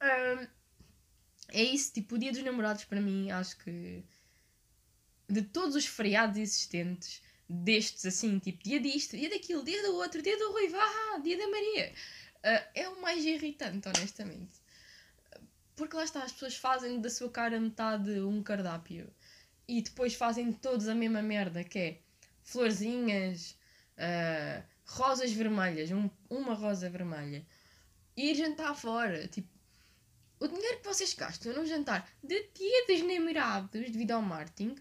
Um, 0.00 0.46
é 1.48 1.62
isso, 1.64 1.92
tipo, 1.92 2.14
o 2.14 2.18
dia 2.18 2.30
dos 2.30 2.42
namorados 2.44 2.84
para 2.84 3.00
mim, 3.00 3.30
acho 3.32 3.58
que 3.58 4.04
de 5.28 5.42
todos 5.42 5.74
os 5.76 5.86
feriados 5.86 6.38
existentes, 6.38 7.22
destes 7.50 8.06
assim, 8.06 8.38
tipo, 8.38 8.62
dia 8.62 8.80
disto, 8.80 9.16
dia 9.16 9.28
daquilo, 9.28 9.64
dia 9.64 9.82
do 9.82 9.94
outro, 9.96 10.22
dia 10.22 10.38
do 10.38 10.52
Rui, 10.52 10.70
ah, 10.74 11.18
dia 11.18 11.36
da 11.36 11.48
Maria 11.48 11.92
Uh, 12.40 12.64
é 12.74 12.88
o 12.88 13.02
mais 13.02 13.22
irritante, 13.22 13.86
honestamente. 13.86 14.62
Porque 15.76 15.94
lá 15.94 16.04
está, 16.04 16.22
as 16.22 16.32
pessoas 16.32 16.56
fazem 16.56 17.00
da 17.00 17.10
sua 17.10 17.30
cara 17.30 17.60
metade 17.60 18.18
um 18.20 18.42
cardápio 18.42 19.12
e 19.68 19.82
depois 19.82 20.14
fazem 20.14 20.50
todos 20.52 20.88
a 20.88 20.94
mesma 20.94 21.20
merda, 21.22 21.62
que 21.62 21.78
é 21.78 22.00
florzinhas, 22.42 23.58
uh, 23.98 24.64
rosas 24.86 25.32
vermelhas, 25.32 25.90
um, 25.90 26.08
uma 26.30 26.54
rosa 26.54 26.88
vermelha, 26.88 27.46
e 28.16 28.30
ir 28.30 28.34
jantar 28.34 28.74
fora. 28.74 29.28
Tipo, 29.28 29.48
o 30.40 30.48
dinheiro 30.48 30.78
que 30.78 30.88
vocês 30.88 31.12
gastam 31.12 31.52
num 31.52 31.66
jantar 31.66 32.10
de 32.24 32.42
dia 32.54 32.86
dos 32.86 33.02
namorados 33.02 33.70
devido 33.70 34.12
ao 34.12 34.22
marketing, 34.22 34.74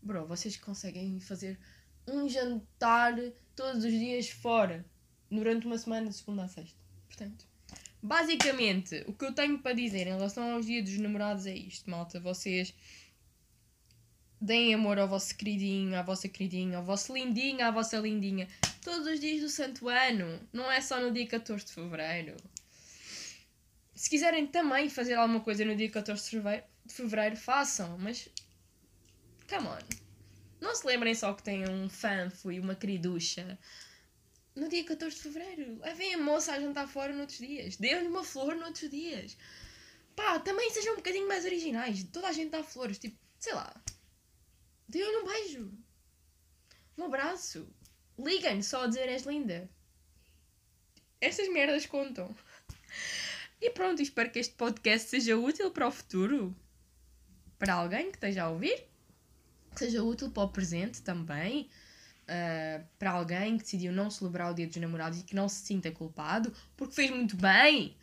bro, 0.00 0.26
vocês 0.26 0.56
conseguem 0.56 1.18
fazer 1.18 1.58
um 2.06 2.28
jantar 2.28 3.14
todos 3.56 3.84
os 3.84 3.92
dias 3.92 4.28
fora 4.28 4.84
durante 5.30 5.66
uma 5.66 5.78
semana 5.78 6.08
de 6.08 6.16
segunda 6.16 6.44
a 6.44 6.48
sexta. 6.48 6.78
Portanto, 7.06 7.46
basicamente, 8.02 9.04
o 9.06 9.12
que 9.12 9.24
eu 9.24 9.32
tenho 9.32 9.58
para 9.58 9.74
dizer 9.74 10.06
em 10.06 10.14
relação 10.16 10.52
aos 10.52 10.66
dias 10.66 10.84
dos 10.84 10.98
namorados 10.98 11.46
é 11.46 11.54
isto, 11.54 11.90
malta. 11.90 12.20
Vocês 12.20 12.74
deem 14.40 14.74
amor 14.74 14.98
ao 14.98 15.08
vosso 15.08 15.34
queridinho, 15.36 15.98
à 15.98 16.02
vossa 16.02 16.28
queridinha, 16.28 16.78
ao 16.78 16.84
vosso 16.84 17.14
lindinho, 17.14 17.64
à 17.64 17.70
vossa 17.70 17.96
lindinha. 17.98 18.48
Todos 18.82 19.06
os 19.06 19.20
dias 19.20 19.40
do 19.40 19.48
santo 19.48 19.88
ano. 19.88 20.40
Não 20.52 20.70
é 20.70 20.80
só 20.80 21.00
no 21.00 21.10
dia 21.12 21.26
14 21.26 21.64
de 21.64 21.72
fevereiro. 21.72 22.36
Se 23.94 24.10
quiserem 24.10 24.46
também 24.46 24.90
fazer 24.90 25.14
alguma 25.14 25.40
coisa 25.40 25.64
no 25.64 25.74
dia 25.74 25.90
14 25.90 26.22
de 26.22 26.30
fevereiro, 26.30 26.64
de 26.84 26.94
fevereiro 26.94 27.36
façam, 27.36 27.96
mas. 27.98 28.28
Come 29.48 29.68
on. 29.68 30.03
Não 30.64 30.74
se 30.74 30.86
lembrem 30.86 31.14
só 31.14 31.34
que 31.34 31.42
têm 31.42 31.68
um 31.68 31.90
fanfo 31.90 32.50
e 32.50 32.58
uma 32.58 32.74
queriducha 32.74 33.58
no 34.56 34.66
dia 34.66 34.82
14 34.82 35.14
de 35.14 35.20
fevereiro. 35.20 35.78
Levem 35.80 36.14
a 36.14 36.18
moça 36.18 36.54
a 36.54 36.58
jantar 36.58 36.88
fora 36.88 37.12
noutros 37.12 37.36
dias. 37.36 37.76
Dêem-lhe 37.76 38.08
uma 38.08 38.24
flor 38.24 38.56
noutros 38.56 38.88
dias. 38.88 39.36
Pá, 40.16 40.38
também 40.38 40.70
sejam 40.70 40.94
um 40.94 40.96
bocadinho 40.96 41.28
mais 41.28 41.44
originais. 41.44 42.02
Toda 42.04 42.28
a 42.28 42.32
gente 42.32 42.48
dá 42.48 42.64
flores. 42.64 42.98
Tipo, 42.98 43.14
sei 43.38 43.52
lá. 43.52 43.74
Dêem-lhe 44.88 45.18
um 45.18 45.26
beijo. 45.26 45.70
Um 46.96 47.04
abraço. 47.04 47.68
Liguem 48.18 48.62
só 48.62 48.84
a 48.84 48.86
dizer 48.86 49.06
és 49.06 49.24
linda. 49.24 49.68
Estas 51.20 51.46
merdas 51.52 51.84
contam. 51.84 52.34
E 53.60 53.68
pronto, 53.68 54.00
espero 54.00 54.30
que 54.30 54.38
este 54.38 54.54
podcast 54.54 55.10
seja 55.10 55.36
útil 55.36 55.70
para 55.70 55.88
o 55.88 55.92
futuro. 55.92 56.56
Para 57.58 57.74
alguém 57.74 58.10
que 58.10 58.16
esteja 58.16 58.44
a 58.44 58.50
ouvir. 58.50 58.93
Seja 59.76 60.02
útil 60.02 60.30
para 60.30 60.44
o 60.44 60.48
presente 60.48 61.02
também 61.02 61.68
uh, 62.24 62.84
para 62.98 63.12
alguém 63.12 63.56
que 63.56 63.64
decidiu 63.64 63.92
não 63.92 64.10
celebrar 64.10 64.50
o 64.50 64.54
dia 64.54 64.66
dos 64.66 64.76
namorados 64.76 65.20
e 65.20 65.22
que 65.22 65.34
não 65.34 65.48
se 65.48 65.64
sinta 65.66 65.90
culpado, 65.90 66.54
porque 66.76 66.94
fez 66.94 67.10
muito 67.10 67.36
bem. 67.36 67.96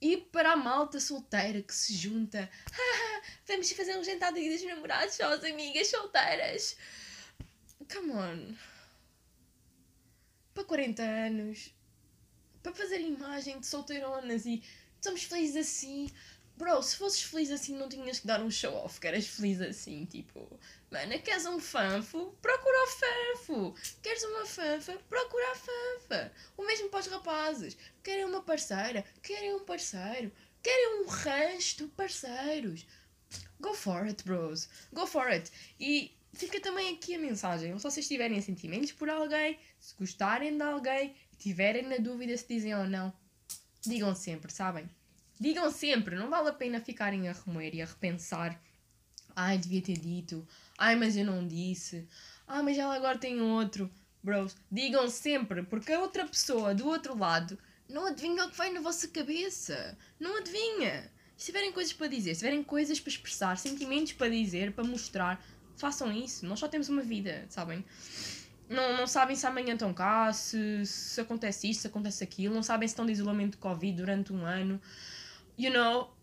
E 0.00 0.18
para 0.18 0.52
a 0.52 0.56
malta 0.56 1.00
solteira 1.00 1.62
que 1.62 1.74
se 1.74 1.94
junta, 1.94 2.50
vamos 3.46 3.70
fazer 3.72 3.96
um 3.96 4.04
jantar 4.04 4.32
de 4.32 4.40
dia 4.40 4.52
dos 4.52 4.66
namorados 4.66 5.14
só 5.14 5.32
as 5.32 5.44
amigas 5.44 5.88
solteiras. 5.88 6.76
Come 7.92 8.12
on. 8.12 8.54
Para 10.52 10.64
40 10.64 11.02
anos, 11.02 11.74
para 12.62 12.74
fazer 12.74 13.00
imagem 13.00 13.58
de 13.60 13.66
solteironas 13.66 14.44
e 14.44 14.62
somos 15.00 15.22
felizes 15.22 15.56
assim. 15.56 16.10
Bro, 16.56 16.82
se 16.82 16.96
fosses 16.96 17.22
feliz 17.22 17.50
assim, 17.50 17.76
não 17.76 17.88
tinhas 17.88 18.18
que 18.18 18.26
dar 18.26 18.40
um 18.40 18.50
show 18.50 18.74
off, 18.74 18.98
que 18.98 19.06
eras 19.06 19.26
feliz 19.26 19.60
assim, 19.60 20.06
tipo, 20.06 20.58
mano, 20.90 21.18
queres 21.20 21.44
um 21.44 21.60
fanfo? 21.60 22.34
Procura 22.40 22.84
o 22.84 22.86
fanfo! 22.86 23.74
Queres 24.02 24.22
uma 24.24 24.46
fanfa? 24.46 24.98
Procura 25.08 25.52
a 25.52 25.54
fanfa! 25.54 26.32
O 26.56 26.64
mesmo 26.64 26.88
para 26.88 27.00
os 27.00 27.06
rapazes. 27.08 27.76
Querem 28.02 28.24
uma 28.24 28.42
parceira? 28.42 29.04
Querem 29.22 29.54
um 29.54 29.64
parceiro? 29.64 30.32
Querem 30.62 31.02
um 31.02 31.06
rancho 31.06 31.76
de 31.76 31.84
parceiros? 31.88 32.86
Go 33.60 33.74
for 33.74 34.04
it, 34.04 34.24
bros. 34.24 34.68
Go 34.92 35.06
for 35.06 35.26
it. 35.26 35.52
E 35.78 36.16
fica 36.32 36.58
também 36.60 36.94
aqui 36.94 37.14
a 37.14 37.18
mensagem. 37.18 37.76
Se 37.76 37.82
vocês 37.82 38.08
tiverem 38.08 38.40
sentimentos 38.40 38.92
por 38.92 39.10
alguém, 39.10 39.58
se 39.78 39.94
gostarem 39.98 40.56
de 40.56 40.62
alguém 40.62 41.14
tiverem 41.38 41.82
na 41.82 41.96
dúvida 41.98 42.36
se 42.36 42.46
dizem 42.48 42.74
ou 42.74 42.86
não, 42.86 43.12
digam 43.82 44.14
sempre, 44.14 44.50
sabem? 44.52 44.88
Digam 45.38 45.70
sempre, 45.70 46.16
não 46.16 46.30
vale 46.30 46.48
a 46.48 46.52
pena 46.52 46.80
ficarem 46.80 47.28
a 47.28 47.32
remoer 47.32 47.74
e 47.74 47.82
a 47.82 47.86
repensar. 47.86 48.58
Ai, 49.34 49.58
devia 49.58 49.82
ter 49.82 49.98
dito. 49.98 50.46
Ai, 50.78 50.96
mas 50.96 51.14
eu 51.14 51.24
não 51.24 51.46
disse. 51.46 52.08
Ah, 52.46 52.62
mas 52.62 52.78
ela 52.78 52.96
agora 52.96 53.18
tem 53.18 53.40
outro. 53.40 53.90
Bros, 54.22 54.56
digam 54.72 55.08
sempre, 55.10 55.62
porque 55.62 55.92
a 55.92 56.00
outra 56.00 56.26
pessoa 56.26 56.74
do 56.74 56.86
outro 56.86 57.16
lado 57.16 57.58
não 57.88 58.06
adivinha 58.06 58.46
o 58.46 58.50
que 58.50 58.56
vai 58.56 58.72
na 58.72 58.80
vossa 58.80 59.06
cabeça. 59.08 59.96
Não 60.18 60.38
adivinha. 60.38 61.12
Se 61.36 61.46
tiverem 61.46 61.70
coisas 61.70 61.92
para 61.92 62.06
dizer, 62.06 62.34
se 62.34 62.40
tiverem 62.40 62.64
coisas 62.64 62.98
para 62.98 63.10
expressar, 63.10 63.58
sentimentos 63.58 64.14
para 64.14 64.30
dizer, 64.30 64.72
para 64.72 64.84
mostrar, 64.84 65.44
façam 65.76 66.10
isso. 66.10 66.46
Nós 66.46 66.58
só 66.58 66.66
temos 66.66 66.88
uma 66.88 67.02
vida, 67.02 67.44
sabem? 67.50 67.84
Não, 68.70 68.96
não 68.96 69.06
sabem 69.06 69.36
se 69.36 69.46
amanhã 69.46 69.74
estão 69.74 69.92
cá, 69.92 70.32
se, 70.32 70.84
se 70.86 71.20
acontece 71.20 71.70
isto, 71.70 71.82
se 71.82 71.86
acontece 71.86 72.24
aquilo, 72.24 72.54
não 72.54 72.62
sabem 72.62 72.88
se 72.88 72.92
estão 72.92 73.04
de 73.04 73.12
isolamento 73.12 73.52
de 73.52 73.58
Covid 73.58 73.96
durante 73.96 74.32
um 74.32 74.44
ano 74.44 74.80
you 75.58 75.72
know, 75.72 76.14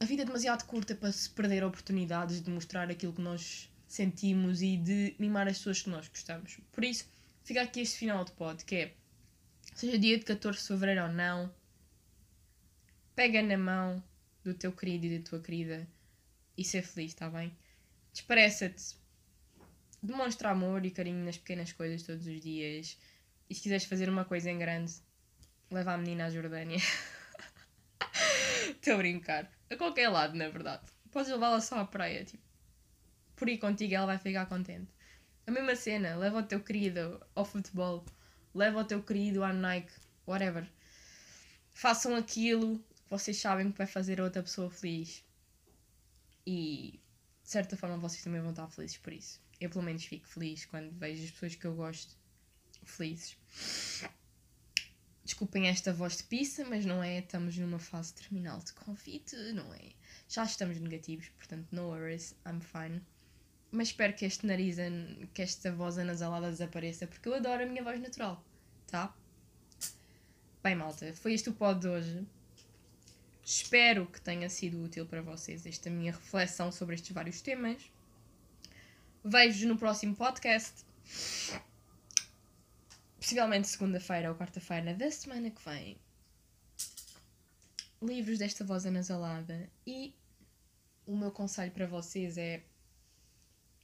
a 0.00 0.04
vida 0.04 0.22
é 0.22 0.24
demasiado 0.24 0.64
curta 0.64 0.94
para 0.94 1.12
se 1.12 1.30
perder 1.30 1.64
oportunidades 1.64 2.40
de 2.40 2.50
mostrar 2.50 2.90
aquilo 2.90 3.12
que 3.12 3.20
nós 3.20 3.70
sentimos 3.86 4.62
e 4.62 4.76
de 4.76 5.14
mimar 5.18 5.48
as 5.48 5.58
pessoas 5.58 5.82
que 5.82 5.90
nós 5.90 6.08
gostamos. 6.08 6.58
Por 6.72 6.84
isso, 6.84 7.08
fica 7.42 7.62
aqui 7.62 7.80
este 7.80 7.98
final 7.98 8.24
de 8.24 8.32
pod, 8.32 8.64
que 8.64 8.76
é, 8.76 8.94
seja 9.74 9.98
dia 9.98 10.18
de 10.18 10.24
14 10.24 10.60
de 10.60 10.66
Fevereiro 10.66 11.02
ou 11.02 11.08
não, 11.08 11.52
pega 13.14 13.42
na 13.42 13.56
mão 13.56 14.02
do 14.44 14.54
teu 14.54 14.72
querido 14.72 15.06
e 15.06 15.18
da 15.18 15.28
tua 15.28 15.40
querida 15.40 15.88
e 16.56 16.64
ser 16.64 16.82
feliz, 16.82 17.12
está 17.12 17.28
bem? 17.28 17.56
Despareça-te. 18.12 18.96
Demonstra 20.02 20.50
amor 20.50 20.84
e 20.84 20.90
carinho 20.90 21.24
nas 21.24 21.36
pequenas 21.36 21.72
coisas 21.72 22.02
todos 22.02 22.26
os 22.26 22.40
dias. 22.40 22.96
E 23.50 23.54
se 23.54 23.62
quiseres 23.62 23.84
fazer 23.84 24.08
uma 24.08 24.24
coisa 24.24 24.50
em 24.50 24.58
grande, 24.58 24.92
leva 25.70 25.94
a 25.94 25.98
menina 25.98 26.26
à 26.26 26.30
Jordânia. 26.30 26.78
Estou 28.88 29.00
a 29.00 29.02
brincar. 29.02 29.52
A 29.68 29.76
qualquer 29.76 30.08
lado, 30.08 30.34
na 30.34 30.48
verdade. 30.48 30.82
Podes 31.10 31.30
levá-la 31.30 31.60
só 31.60 31.78
à 31.78 31.84
praia, 31.84 32.24
tipo. 32.24 32.42
Por 33.36 33.46
ir 33.46 33.58
contigo 33.58 33.94
ela 33.94 34.06
vai 34.06 34.16
ficar 34.16 34.46
contente. 34.46 34.90
A 35.46 35.50
mesma 35.50 35.76
cena, 35.76 36.16
leva 36.16 36.38
o 36.38 36.42
teu 36.42 36.64
querido 36.64 37.22
ao 37.34 37.44
futebol, 37.44 38.02
leva 38.54 38.80
o 38.80 38.84
teu 38.84 39.02
querido 39.02 39.44
à 39.44 39.52
Nike, 39.52 39.92
whatever. 40.26 40.66
Façam 41.70 42.16
aquilo 42.16 42.78
que 42.78 43.10
vocês 43.10 43.38
sabem 43.38 43.70
que 43.70 43.76
vai 43.76 43.86
fazer 43.86 44.22
a 44.22 44.24
outra 44.24 44.42
pessoa 44.42 44.70
feliz. 44.70 45.22
E 46.46 46.98
de 47.42 47.50
certa 47.50 47.76
forma 47.76 47.98
vocês 47.98 48.24
também 48.24 48.40
vão 48.40 48.52
estar 48.52 48.68
felizes 48.68 48.96
por 48.96 49.12
isso. 49.12 49.38
Eu 49.60 49.68
pelo 49.68 49.84
menos 49.84 50.06
fico 50.06 50.26
feliz 50.26 50.64
quando 50.64 50.98
vejo 50.98 51.24
as 51.24 51.30
pessoas 51.30 51.54
que 51.54 51.66
eu 51.66 51.74
gosto 51.74 52.16
felizes. 52.84 53.36
Desculpem 55.28 55.68
esta 55.68 55.92
voz 55.92 56.16
de 56.16 56.22
pizza, 56.22 56.64
mas 56.64 56.86
não 56.86 57.04
é. 57.04 57.18
Estamos 57.18 57.54
numa 57.58 57.78
fase 57.78 58.14
terminal 58.14 58.60
de 58.60 58.72
Covid, 58.72 59.52
não 59.52 59.74
é? 59.74 59.90
Já 60.26 60.42
estamos 60.42 60.80
negativos, 60.80 61.28
portanto, 61.36 61.66
no 61.70 61.82
worries, 61.82 62.34
I'm 62.46 62.62
fine. 62.62 63.02
Mas 63.70 63.88
espero 63.88 64.14
que 64.14 64.24
este 64.24 64.46
nariz, 64.46 64.76
que 65.34 65.42
esta 65.42 65.70
voz 65.70 65.98
anasalada 65.98 66.50
desapareça, 66.50 67.06
porque 67.06 67.28
eu 67.28 67.34
adoro 67.34 67.62
a 67.62 67.66
minha 67.66 67.84
voz 67.84 68.00
natural, 68.00 68.42
tá? 68.86 69.14
Bem, 70.64 70.74
malta, 70.74 71.12
foi 71.12 71.34
este 71.34 71.50
o 71.50 71.52
pod 71.52 71.78
de 71.78 71.88
hoje. 71.88 72.26
Espero 73.44 74.06
que 74.06 74.22
tenha 74.22 74.48
sido 74.48 74.82
útil 74.82 75.04
para 75.04 75.20
vocês 75.20 75.66
esta 75.66 75.90
minha 75.90 76.12
reflexão 76.12 76.72
sobre 76.72 76.94
estes 76.94 77.12
vários 77.12 77.42
temas. 77.42 77.82
Vejo-vos 79.22 79.68
no 79.68 79.76
próximo 79.76 80.16
podcast 80.16 80.86
possivelmente 83.28 83.68
segunda-feira 83.68 84.30
ou 84.30 84.34
quarta-feira 84.34 84.94
da 84.94 85.10
semana 85.10 85.50
que 85.50 85.62
vem, 85.62 85.98
livros 88.00 88.38
desta 88.38 88.64
voz 88.64 88.86
anasalada. 88.86 89.68
E 89.86 90.14
o 91.06 91.14
meu 91.14 91.30
conselho 91.30 91.70
para 91.70 91.86
vocês 91.86 92.38
é: 92.38 92.64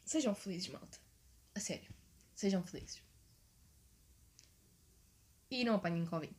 sejam 0.03 0.35
felizes, 0.35 0.69
malta. 0.69 0.99
A 1.55 1.61
sério, 1.61 1.91
sejam 2.35 2.63
felizes. 2.63 3.03
E 5.51 5.63
não 5.63 5.75
apanhem 5.75 6.07
Covid. 6.07 6.35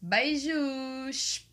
Beijos! 0.00 1.46